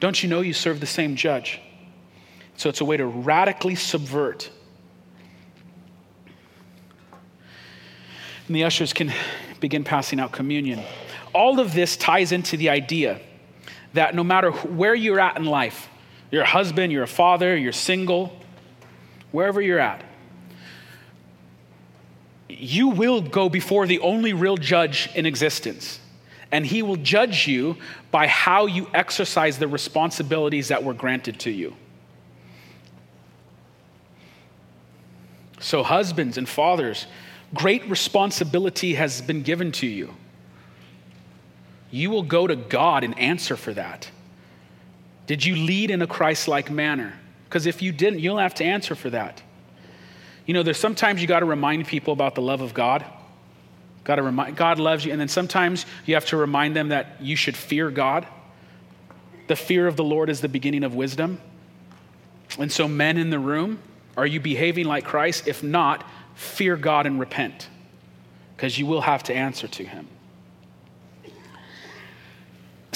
Don't 0.00 0.22
you 0.22 0.28
know 0.28 0.40
you 0.40 0.52
serve 0.52 0.80
the 0.80 0.86
same 0.86 1.16
judge? 1.16 1.60
So 2.56 2.68
it's 2.68 2.80
a 2.80 2.84
way 2.84 2.96
to 2.96 3.06
radically 3.06 3.74
subvert. 3.74 4.50
And 8.46 8.56
the 8.56 8.64
ushers 8.64 8.92
can 8.92 9.12
begin 9.60 9.84
passing 9.84 10.18
out 10.18 10.32
communion 10.32 10.80
all 11.38 11.60
of 11.60 11.72
this 11.72 11.96
ties 11.96 12.32
into 12.32 12.56
the 12.56 12.68
idea 12.68 13.20
that 13.94 14.12
no 14.12 14.24
matter 14.24 14.50
where 14.50 14.94
you're 14.94 15.20
at 15.20 15.36
in 15.36 15.44
life, 15.44 15.88
you're 16.32 16.42
a 16.42 16.46
husband, 16.46 16.92
you're 16.92 17.04
a 17.04 17.06
father, 17.06 17.56
you're 17.56 17.72
single, 17.72 18.36
wherever 19.30 19.62
you're 19.62 19.78
at, 19.78 20.04
you 22.48 22.88
will 22.88 23.20
go 23.20 23.48
before 23.48 23.86
the 23.86 24.00
only 24.00 24.32
real 24.32 24.56
judge 24.56 25.08
in 25.14 25.26
existence. 25.26 26.00
And 26.50 26.66
he 26.66 26.82
will 26.82 26.96
judge 26.96 27.46
you 27.46 27.76
by 28.10 28.26
how 28.26 28.66
you 28.66 28.90
exercise 28.92 29.58
the 29.58 29.68
responsibilities 29.68 30.68
that 30.68 30.82
were 30.82 30.94
granted 30.94 31.38
to 31.40 31.50
you. 31.52 31.76
So, 35.60 35.84
husbands 35.84 36.36
and 36.36 36.48
fathers, 36.48 37.06
great 37.54 37.88
responsibility 37.88 38.94
has 38.94 39.20
been 39.20 39.42
given 39.42 39.70
to 39.72 39.86
you 39.86 40.14
you 41.90 42.10
will 42.10 42.22
go 42.22 42.46
to 42.46 42.56
God 42.56 43.04
and 43.04 43.18
answer 43.18 43.56
for 43.56 43.72
that. 43.74 44.10
Did 45.26 45.44
you 45.44 45.56
lead 45.56 45.90
in 45.90 46.02
a 46.02 46.06
Christ 46.06 46.48
like 46.48 46.70
manner? 46.70 47.18
Because 47.44 47.66
if 47.66 47.82
you 47.82 47.92
didn't, 47.92 48.20
you'll 48.20 48.38
have 48.38 48.54
to 48.56 48.64
answer 48.64 48.94
for 48.94 49.10
that. 49.10 49.42
You 50.46 50.54
know, 50.54 50.62
there's 50.62 50.78
sometimes 50.78 51.20
you 51.20 51.28
got 51.28 51.40
to 51.40 51.46
remind 51.46 51.86
people 51.86 52.12
about 52.12 52.34
the 52.34 52.42
love 52.42 52.60
of 52.60 52.72
God. 52.72 53.04
Got 54.04 54.16
to 54.16 54.22
remind 54.22 54.56
God 54.56 54.78
loves 54.78 55.04
you, 55.04 55.12
and 55.12 55.20
then 55.20 55.28
sometimes 55.28 55.84
you 56.06 56.14
have 56.14 56.24
to 56.26 56.36
remind 56.36 56.74
them 56.74 56.88
that 56.88 57.16
you 57.20 57.36
should 57.36 57.56
fear 57.56 57.90
God. 57.90 58.26
The 59.48 59.56
fear 59.56 59.86
of 59.86 59.96
the 59.96 60.04
Lord 60.04 60.30
is 60.30 60.40
the 60.40 60.48
beginning 60.48 60.84
of 60.84 60.94
wisdom. 60.94 61.40
And 62.58 62.72
so, 62.72 62.88
men 62.88 63.18
in 63.18 63.28
the 63.28 63.38
room, 63.38 63.78
are 64.16 64.26
you 64.26 64.40
behaving 64.40 64.86
like 64.86 65.04
Christ? 65.04 65.46
If 65.46 65.62
not, 65.62 66.08
fear 66.34 66.76
God 66.76 67.06
and 67.06 67.20
repent, 67.20 67.68
because 68.56 68.78
you 68.78 68.86
will 68.86 69.02
have 69.02 69.22
to 69.24 69.34
answer 69.34 69.68
to 69.68 69.84
Him. 69.84 70.08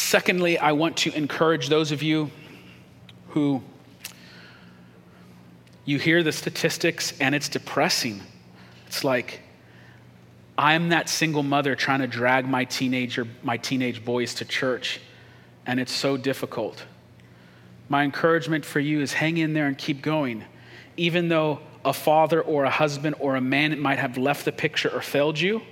Secondly, 0.02 0.58
I 0.58 0.72
want 0.72 0.98
to 0.98 1.14
encourage 1.14 1.68
those 1.68 1.90
of 1.92 2.02
you 2.02 2.30
who 3.28 3.62
you 5.84 5.98
hear 5.98 6.22
the 6.22 6.32
statistics 6.32 7.14
and 7.18 7.34
it's 7.34 7.48
depressing. 7.48 8.20
It's 8.86 9.04
like, 9.04 9.40
I'm 10.58 10.90
that 10.90 11.08
single 11.08 11.42
mother 11.42 11.74
trying 11.74 12.00
to 12.00 12.06
drag 12.06 12.46
my 12.46 12.64
teenager, 12.64 13.26
my 13.42 13.56
teenage 13.56 14.04
boys 14.04 14.34
to 14.34 14.44
church, 14.44 15.00
and 15.66 15.80
it's 15.80 15.92
so 15.92 16.16
difficult. 16.16 16.84
My 17.88 18.02
encouragement 18.02 18.64
for 18.64 18.80
you 18.80 19.00
is 19.00 19.14
hang 19.14 19.38
in 19.38 19.54
there 19.54 19.66
and 19.66 19.78
keep 19.78 20.02
going. 20.02 20.44
Even 20.96 21.28
though 21.28 21.60
a 21.84 21.92
father 21.92 22.42
or 22.42 22.64
a 22.64 22.70
husband 22.70 23.14
or 23.18 23.36
a 23.36 23.40
man 23.40 23.78
might 23.78 23.98
have 23.98 24.18
left 24.18 24.44
the 24.44 24.52
picture 24.52 24.90
or 24.90 25.00
failed 25.00 25.40
you, 25.40 25.62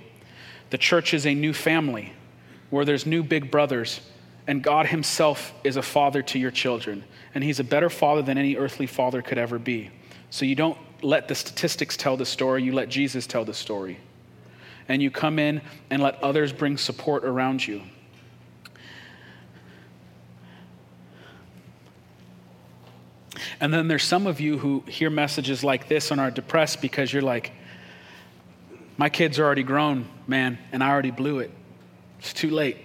the 0.71 0.77
church 0.77 1.13
is 1.13 1.27
a 1.27 1.35
new 1.35 1.53
family 1.53 2.13
where 2.69 2.85
there's 2.85 3.05
new 3.05 3.21
big 3.21 3.51
brothers 3.51 3.99
and 4.47 4.63
God 4.63 4.87
Himself 4.87 5.53
is 5.63 5.77
a 5.77 5.81
father 5.81 6.21
to 6.23 6.39
your 6.39 6.51
children. 6.51 7.03
And 7.33 7.43
He's 7.43 7.59
a 7.59 7.63
better 7.63 7.89
father 7.89 8.21
than 8.21 8.37
any 8.37 8.55
earthly 8.55 8.87
father 8.87 9.21
could 9.21 9.37
ever 9.37 9.59
be. 9.59 9.89
So 10.29 10.45
you 10.45 10.55
don't 10.55 10.77
let 11.01 11.27
the 11.27 11.35
statistics 11.35 11.97
tell 11.97 12.17
the 12.17 12.25
story, 12.25 12.63
you 12.63 12.73
let 12.73 12.89
Jesus 12.89 13.27
tell 13.27 13.45
the 13.45 13.53
story. 13.53 13.99
And 14.87 15.01
you 15.01 15.11
come 15.11 15.39
in 15.39 15.61
and 15.89 16.01
let 16.01 16.21
others 16.23 16.51
bring 16.53 16.77
support 16.77 17.23
around 17.23 17.65
you. 17.65 17.81
And 23.59 23.71
then 23.71 23.87
there's 23.87 24.03
some 24.03 24.25
of 24.25 24.39
you 24.39 24.57
who 24.57 24.83
hear 24.87 25.09
messages 25.09 25.63
like 25.63 25.87
this 25.87 26.09
and 26.11 26.19
are 26.19 26.31
depressed 26.31 26.81
because 26.81 27.13
you're 27.13 27.21
like, 27.21 27.51
my 28.97 29.07
kids 29.07 29.39
are 29.39 29.45
already 29.45 29.63
grown, 29.63 30.07
man, 30.27 30.57
and 30.71 30.83
I 30.83 30.89
already 30.89 31.11
blew 31.11 31.39
it. 31.39 31.51
It's 32.19 32.33
too 32.33 32.49
late. 32.49 32.77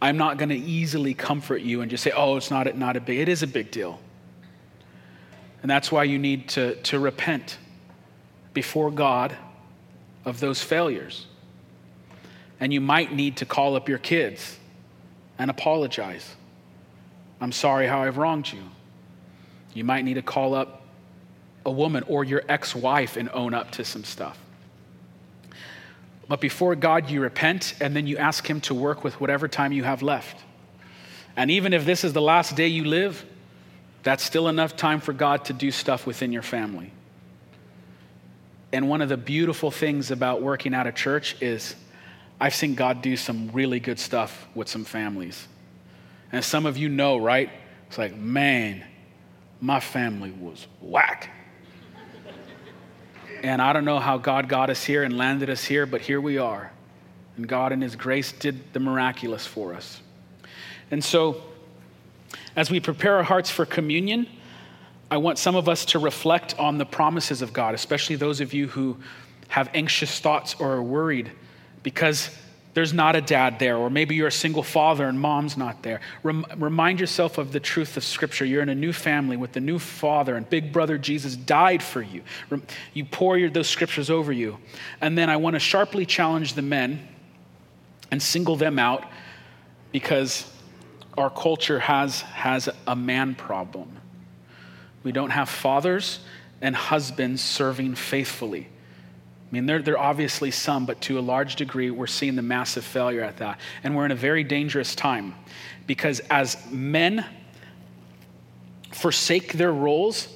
I'm 0.00 0.18
not 0.18 0.36
going 0.36 0.50
to 0.50 0.56
easily 0.56 1.14
comfort 1.14 1.62
you 1.62 1.80
and 1.80 1.90
just 1.90 2.04
say, 2.04 2.12
oh, 2.14 2.36
it's 2.36 2.50
not 2.50 2.76
not 2.76 2.96
a 2.96 3.00
big, 3.00 3.18
it 3.18 3.28
is 3.28 3.42
a 3.42 3.46
big 3.46 3.70
deal. 3.70 4.00
And 5.62 5.70
that's 5.70 5.90
why 5.90 6.04
you 6.04 6.18
need 6.18 6.48
to, 6.50 6.76
to 6.82 6.98
repent 6.98 7.58
before 8.52 8.90
God 8.90 9.36
of 10.24 10.38
those 10.40 10.62
failures. 10.62 11.26
And 12.60 12.72
you 12.72 12.80
might 12.80 13.12
need 13.12 13.38
to 13.38 13.46
call 13.46 13.76
up 13.76 13.88
your 13.88 13.98
kids 13.98 14.58
and 15.38 15.50
apologize. 15.50 16.34
I'm 17.40 17.52
sorry 17.52 17.86
how 17.86 18.02
I've 18.02 18.16
wronged 18.16 18.52
you. 18.52 18.62
You 19.74 19.84
might 19.84 20.04
need 20.04 20.14
to 20.14 20.22
call 20.22 20.54
up 20.54 20.82
a 21.64 21.70
woman 21.70 22.04
or 22.06 22.24
your 22.24 22.42
ex 22.48 22.74
wife 22.74 23.16
and 23.16 23.28
own 23.30 23.52
up 23.52 23.72
to 23.72 23.84
some 23.84 24.04
stuff. 24.04 24.38
But 26.28 26.40
before 26.40 26.74
God, 26.74 27.08
you 27.10 27.20
repent 27.20 27.74
and 27.80 27.94
then 27.94 28.06
you 28.06 28.16
ask 28.16 28.48
Him 28.48 28.60
to 28.62 28.74
work 28.74 29.04
with 29.04 29.20
whatever 29.20 29.48
time 29.48 29.72
you 29.72 29.84
have 29.84 30.02
left. 30.02 30.42
And 31.36 31.50
even 31.50 31.72
if 31.72 31.84
this 31.84 32.02
is 32.02 32.12
the 32.12 32.22
last 32.22 32.56
day 32.56 32.66
you 32.66 32.84
live, 32.84 33.24
that's 34.02 34.24
still 34.24 34.48
enough 34.48 34.76
time 34.76 35.00
for 35.00 35.12
God 35.12 35.44
to 35.46 35.52
do 35.52 35.70
stuff 35.70 36.06
within 36.06 36.32
your 36.32 36.42
family. 36.42 36.92
And 38.72 38.88
one 38.88 39.00
of 39.00 39.08
the 39.08 39.16
beautiful 39.16 39.70
things 39.70 40.10
about 40.10 40.42
working 40.42 40.74
out 40.74 40.86
a 40.86 40.92
church 40.92 41.40
is 41.40 41.74
I've 42.40 42.54
seen 42.54 42.74
God 42.74 43.02
do 43.02 43.16
some 43.16 43.50
really 43.52 43.80
good 43.80 43.98
stuff 43.98 44.46
with 44.54 44.68
some 44.68 44.84
families. 44.84 45.46
And 46.32 46.44
some 46.44 46.66
of 46.66 46.76
you 46.76 46.88
know, 46.88 47.16
right? 47.16 47.50
It's 47.88 47.98
like, 47.98 48.16
man, 48.16 48.84
my 49.60 49.80
family 49.80 50.32
was 50.32 50.66
whack. 50.80 51.30
And 53.46 53.62
I 53.62 53.72
don't 53.72 53.84
know 53.84 54.00
how 54.00 54.18
God 54.18 54.48
got 54.48 54.70
us 54.70 54.82
here 54.82 55.04
and 55.04 55.16
landed 55.16 55.48
us 55.48 55.64
here, 55.64 55.86
but 55.86 56.00
here 56.00 56.20
we 56.20 56.36
are. 56.36 56.72
And 57.36 57.46
God, 57.46 57.70
in 57.70 57.80
His 57.80 57.94
grace, 57.94 58.32
did 58.32 58.72
the 58.72 58.80
miraculous 58.80 59.46
for 59.46 59.72
us. 59.72 60.00
And 60.90 61.02
so, 61.02 61.42
as 62.56 62.72
we 62.72 62.80
prepare 62.80 63.14
our 63.14 63.22
hearts 63.22 63.48
for 63.48 63.64
communion, 63.64 64.26
I 65.12 65.18
want 65.18 65.38
some 65.38 65.54
of 65.54 65.68
us 65.68 65.84
to 65.86 66.00
reflect 66.00 66.58
on 66.58 66.78
the 66.78 66.84
promises 66.84 67.40
of 67.40 67.52
God, 67.52 67.72
especially 67.72 68.16
those 68.16 68.40
of 68.40 68.52
you 68.52 68.66
who 68.66 68.96
have 69.46 69.70
anxious 69.74 70.18
thoughts 70.18 70.56
or 70.58 70.72
are 70.72 70.82
worried 70.82 71.30
because 71.84 72.36
there's 72.76 72.92
not 72.92 73.16
a 73.16 73.22
dad 73.22 73.58
there, 73.58 73.78
or 73.78 73.88
maybe 73.88 74.16
you're 74.16 74.26
a 74.26 74.30
single 74.30 74.62
father 74.62 75.08
and 75.08 75.18
mom's 75.18 75.56
not 75.56 75.82
there. 75.82 75.98
Rem- 76.22 76.44
remind 76.58 77.00
yourself 77.00 77.38
of 77.38 77.50
the 77.50 77.58
truth 77.58 77.96
of 77.96 78.04
Scripture. 78.04 78.44
You're 78.44 78.60
in 78.60 78.68
a 78.68 78.74
new 78.74 78.92
family 78.92 79.38
with 79.38 79.52
the 79.52 79.62
new 79.62 79.78
father, 79.78 80.36
and 80.36 80.46
big 80.50 80.74
brother 80.74 80.98
Jesus 80.98 81.36
died 81.36 81.82
for 81.82 82.02
you. 82.02 82.20
Rem- 82.50 82.66
you 82.92 83.06
pour 83.06 83.38
your, 83.38 83.48
those 83.48 83.66
scriptures 83.66 84.10
over 84.10 84.30
you. 84.30 84.58
And 85.00 85.16
then 85.16 85.30
I 85.30 85.38
want 85.38 85.54
to 85.54 85.58
sharply 85.58 86.04
challenge 86.04 86.52
the 86.52 86.60
men 86.60 87.08
and 88.10 88.22
single 88.22 88.56
them 88.56 88.78
out 88.78 89.06
because 89.90 90.44
our 91.16 91.30
culture 91.30 91.78
has, 91.78 92.20
has 92.20 92.68
a 92.86 92.94
man 92.94 93.36
problem. 93.36 93.90
We 95.02 95.12
don't 95.12 95.30
have 95.30 95.48
fathers 95.48 96.20
and 96.60 96.76
husbands 96.76 97.40
serving 97.40 97.94
faithfully. 97.94 98.68
I 99.50 99.54
mean, 99.54 99.66
there, 99.66 99.80
there 99.80 99.96
are 99.96 100.10
obviously 100.10 100.50
some, 100.50 100.86
but 100.86 101.00
to 101.02 101.18
a 101.18 101.20
large 101.20 101.54
degree, 101.54 101.90
we're 101.90 102.08
seeing 102.08 102.34
the 102.34 102.42
massive 102.42 102.84
failure 102.84 103.22
at 103.22 103.36
that. 103.36 103.60
And 103.84 103.96
we're 103.96 104.04
in 104.04 104.10
a 104.10 104.16
very 104.16 104.42
dangerous 104.42 104.94
time 104.94 105.34
because 105.86 106.18
as 106.30 106.56
men 106.70 107.24
forsake 108.90 109.52
their 109.52 109.72
roles, 109.72 110.28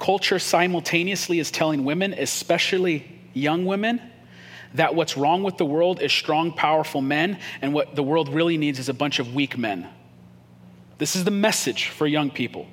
culture 0.00 0.40
simultaneously 0.40 1.38
is 1.38 1.50
telling 1.52 1.84
women, 1.84 2.12
especially 2.14 3.20
young 3.34 3.66
women, 3.66 4.00
that 4.74 4.94
what's 4.94 5.16
wrong 5.16 5.44
with 5.44 5.58
the 5.58 5.64
world 5.64 6.02
is 6.02 6.12
strong, 6.12 6.52
powerful 6.52 7.00
men, 7.00 7.38
and 7.62 7.72
what 7.72 7.94
the 7.94 8.02
world 8.02 8.28
really 8.28 8.58
needs 8.58 8.78
is 8.78 8.88
a 8.88 8.94
bunch 8.94 9.20
of 9.20 9.32
weak 9.32 9.56
men. 9.56 9.88
This 10.98 11.14
is 11.14 11.24
the 11.24 11.30
message 11.30 11.88
for 11.88 12.06
young 12.06 12.30
people. 12.30 12.66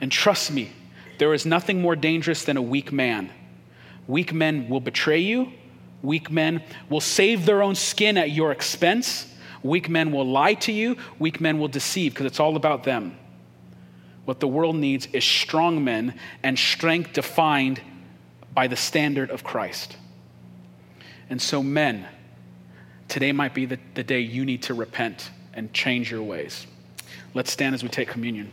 And 0.00 0.12
trust 0.12 0.50
me, 0.50 0.72
there 1.18 1.32
is 1.34 1.46
nothing 1.46 1.80
more 1.80 1.96
dangerous 1.96 2.44
than 2.44 2.56
a 2.56 2.62
weak 2.62 2.92
man. 2.92 3.30
Weak 4.08 4.32
men 4.32 4.68
will 4.68 4.80
betray 4.80 5.20
you. 5.20 5.52
Weak 6.02 6.30
men 6.30 6.62
will 6.88 7.00
save 7.00 7.46
their 7.46 7.62
own 7.62 7.76
skin 7.76 8.16
at 8.16 8.32
your 8.32 8.50
expense. 8.50 9.32
Weak 9.62 9.88
men 9.88 10.10
will 10.10 10.26
lie 10.26 10.54
to 10.54 10.72
you. 10.72 10.96
Weak 11.18 11.40
men 11.40 11.58
will 11.60 11.68
deceive 11.68 12.14
because 12.14 12.26
it's 12.26 12.40
all 12.40 12.56
about 12.56 12.84
them. 12.84 13.16
What 14.24 14.40
the 14.40 14.48
world 14.48 14.76
needs 14.76 15.06
is 15.12 15.24
strong 15.24 15.84
men 15.84 16.18
and 16.42 16.58
strength 16.58 17.12
defined 17.12 17.80
by 18.54 18.66
the 18.66 18.76
standard 18.76 19.30
of 19.30 19.44
Christ. 19.44 19.96
And 21.30 21.40
so, 21.40 21.62
men, 21.62 22.06
today 23.08 23.32
might 23.32 23.54
be 23.54 23.66
the, 23.66 23.78
the 23.94 24.02
day 24.02 24.20
you 24.20 24.44
need 24.44 24.62
to 24.64 24.74
repent 24.74 25.30
and 25.52 25.72
change 25.72 26.10
your 26.10 26.22
ways. 26.22 26.66
Let's 27.34 27.52
stand 27.52 27.74
as 27.74 27.82
we 27.82 27.88
take 27.88 28.08
communion. 28.08 28.50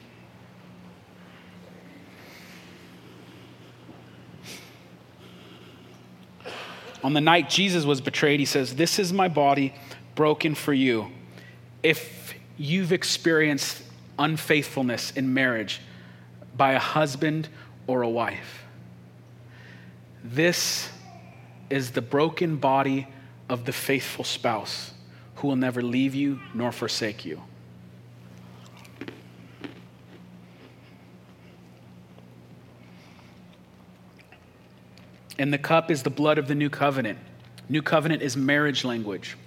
On 7.05 7.13
the 7.13 7.21
night 7.21 7.51
Jesus 7.51 7.85
was 7.85 8.01
betrayed, 8.01 8.39
he 8.39 8.47
says, 8.47 8.77
This 8.77 8.97
is 8.97 9.13
my 9.13 9.27
body 9.27 9.75
broken 10.15 10.55
for 10.55 10.73
you. 10.73 11.11
If 11.83 12.33
you've 12.57 12.91
experienced 12.91 13.83
unfaithfulness 14.17 15.11
in 15.11 15.31
marriage 15.31 15.81
by 16.57 16.71
a 16.71 16.79
husband 16.79 17.47
or 17.85 18.01
a 18.01 18.09
wife, 18.09 18.63
this 20.23 20.89
is 21.69 21.91
the 21.91 22.01
broken 22.01 22.55
body 22.55 23.07
of 23.49 23.65
the 23.65 23.71
faithful 23.71 24.25
spouse 24.25 24.91
who 25.35 25.47
will 25.47 25.55
never 25.55 25.83
leave 25.83 26.15
you 26.15 26.39
nor 26.55 26.71
forsake 26.71 27.23
you. 27.23 27.39
And 35.37 35.51
the 35.51 35.57
cup 35.57 35.91
is 35.91 36.03
the 36.03 36.09
blood 36.09 36.37
of 36.37 36.47
the 36.47 36.55
new 36.55 36.69
covenant. 36.69 37.19
New 37.67 37.81
covenant 37.81 38.21
is 38.21 38.37
marriage 38.37 38.85
language. 38.85 39.37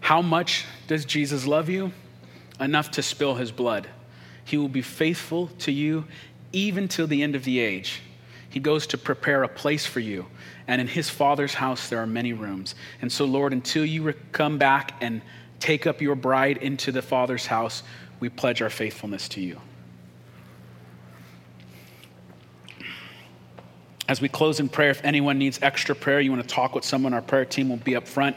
How 0.00 0.22
much 0.22 0.66
does 0.86 1.04
Jesus 1.04 1.46
love 1.46 1.68
you? 1.68 1.92
Enough 2.58 2.90
to 2.92 3.02
spill 3.02 3.36
his 3.36 3.52
blood. 3.52 3.88
He 4.44 4.56
will 4.56 4.68
be 4.68 4.82
faithful 4.82 5.48
to 5.60 5.72
you 5.72 6.04
even 6.52 6.88
till 6.88 7.06
the 7.06 7.22
end 7.22 7.36
of 7.36 7.44
the 7.44 7.60
age. 7.60 8.02
He 8.48 8.58
goes 8.58 8.88
to 8.88 8.98
prepare 8.98 9.44
a 9.44 9.48
place 9.48 9.86
for 9.86 10.00
you. 10.00 10.26
And 10.66 10.80
in 10.80 10.88
his 10.88 11.08
Father's 11.08 11.54
house, 11.54 11.88
there 11.88 12.00
are 12.00 12.06
many 12.06 12.32
rooms. 12.32 12.74
And 13.00 13.10
so, 13.10 13.24
Lord, 13.24 13.52
until 13.52 13.84
you 13.84 14.12
come 14.32 14.58
back 14.58 14.94
and 15.00 15.22
take 15.60 15.86
up 15.86 16.00
your 16.00 16.16
bride 16.16 16.56
into 16.56 16.90
the 16.90 17.02
Father's 17.02 17.46
house, 17.46 17.84
we 18.18 18.28
pledge 18.28 18.60
our 18.60 18.70
faithfulness 18.70 19.28
to 19.28 19.40
you. 19.40 19.60
As 24.10 24.20
we 24.20 24.28
close 24.28 24.58
in 24.58 24.68
prayer, 24.68 24.90
if 24.90 25.04
anyone 25.04 25.38
needs 25.38 25.60
extra 25.62 25.94
prayer, 25.94 26.18
you 26.18 26.32
want 26.32 26.42
to 26.42 26.52
talk 26.52 26.74
with 26.74 26.84
someone, 26.84 27.14
our 27.14 27.22
prayer 27.22 27.44
team 27.44 27.68
will 27.68 27.76
be 27.76 27.94
up 27.94 28.08
front. 28.08 28.36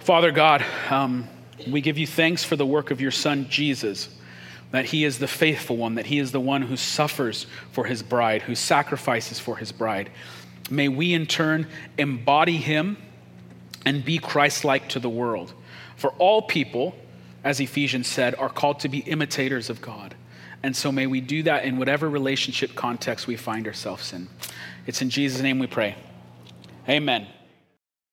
Father 0.00 0.30
God, 0.30 0.62
um, 0.90 1.26
we 1.66 1.80
give 1.80 1.96
you 1.96 2.06
thanks 2.06 2.44
for 2.44 2.54
the 2.54 2.66
work 2.66 2.90
of 2.90 3.00
your 3.00 3.10
Son, 3.10 3.46
Jesus, 3.48 4.10
that 4.72 4.84
he 4.84 5.06
is 5.06 5.18
the 5.18 5.26
faithful 5.26 5.78
one, 5.78 5.94
that 5.94 6.04
he 6.04 6.18
is 6.18 6.32
the 6.32 6.40
one 6.40 6.60
who 6.60 6.76
suffers 6.76 7.46
for 7.72 7.86
his 7.86 8.02
bride, 8.02 8.42
who 8.42 8.54
sacrifices 8.54 9.40
for 9.40 9.56
his 9.56 9.72
bride. 9.72 10.10
May 10.68 10.88
we 10.88 11.14
in 11.14 11.24
turn 11.24 11.66
embody 11.96 12.58
him 12.58 12.98
and 13.86 14.04
be 14.04 14.18
Christ 14.18 14.66
like 14.66 14.90
to 14.90 15.00
the 15.00 15.08
world. 15.08 15.54
For 15.96 16.10
all 16.18 16.42
people, 16.42 16.94
as 17.42 17.58
Ephesians 17.58 18.06
said, 18.06 18.34
are 18.34 18.50
called 18.50 18.80
to 18.80 18.90
be 18.90 18.98
imitators 18.98 19.70
of 19.70 19.80
God. 19.80 20.14
And 20.62 20.76
so 20.76 20.90
may 20.90 21.06
we 21.06 21.20
do 21.20 21.42
that 21.44 21.64
in 21.64 21.78
whatever 21.78 22.08
relationship 22.08 22.74
context 22.74 23.26
we 23.26 23.36
find 23.36 23.66
ourselves 23.66 24.12
in. 24.12 24.28
It's 24.86 25.02
in 25.02 25.10
Jesus' 25.10 25.40
name 25.40 25.58
we 25.58 25.66
pray. 25.66 25.96
Amen. 26.88 27.26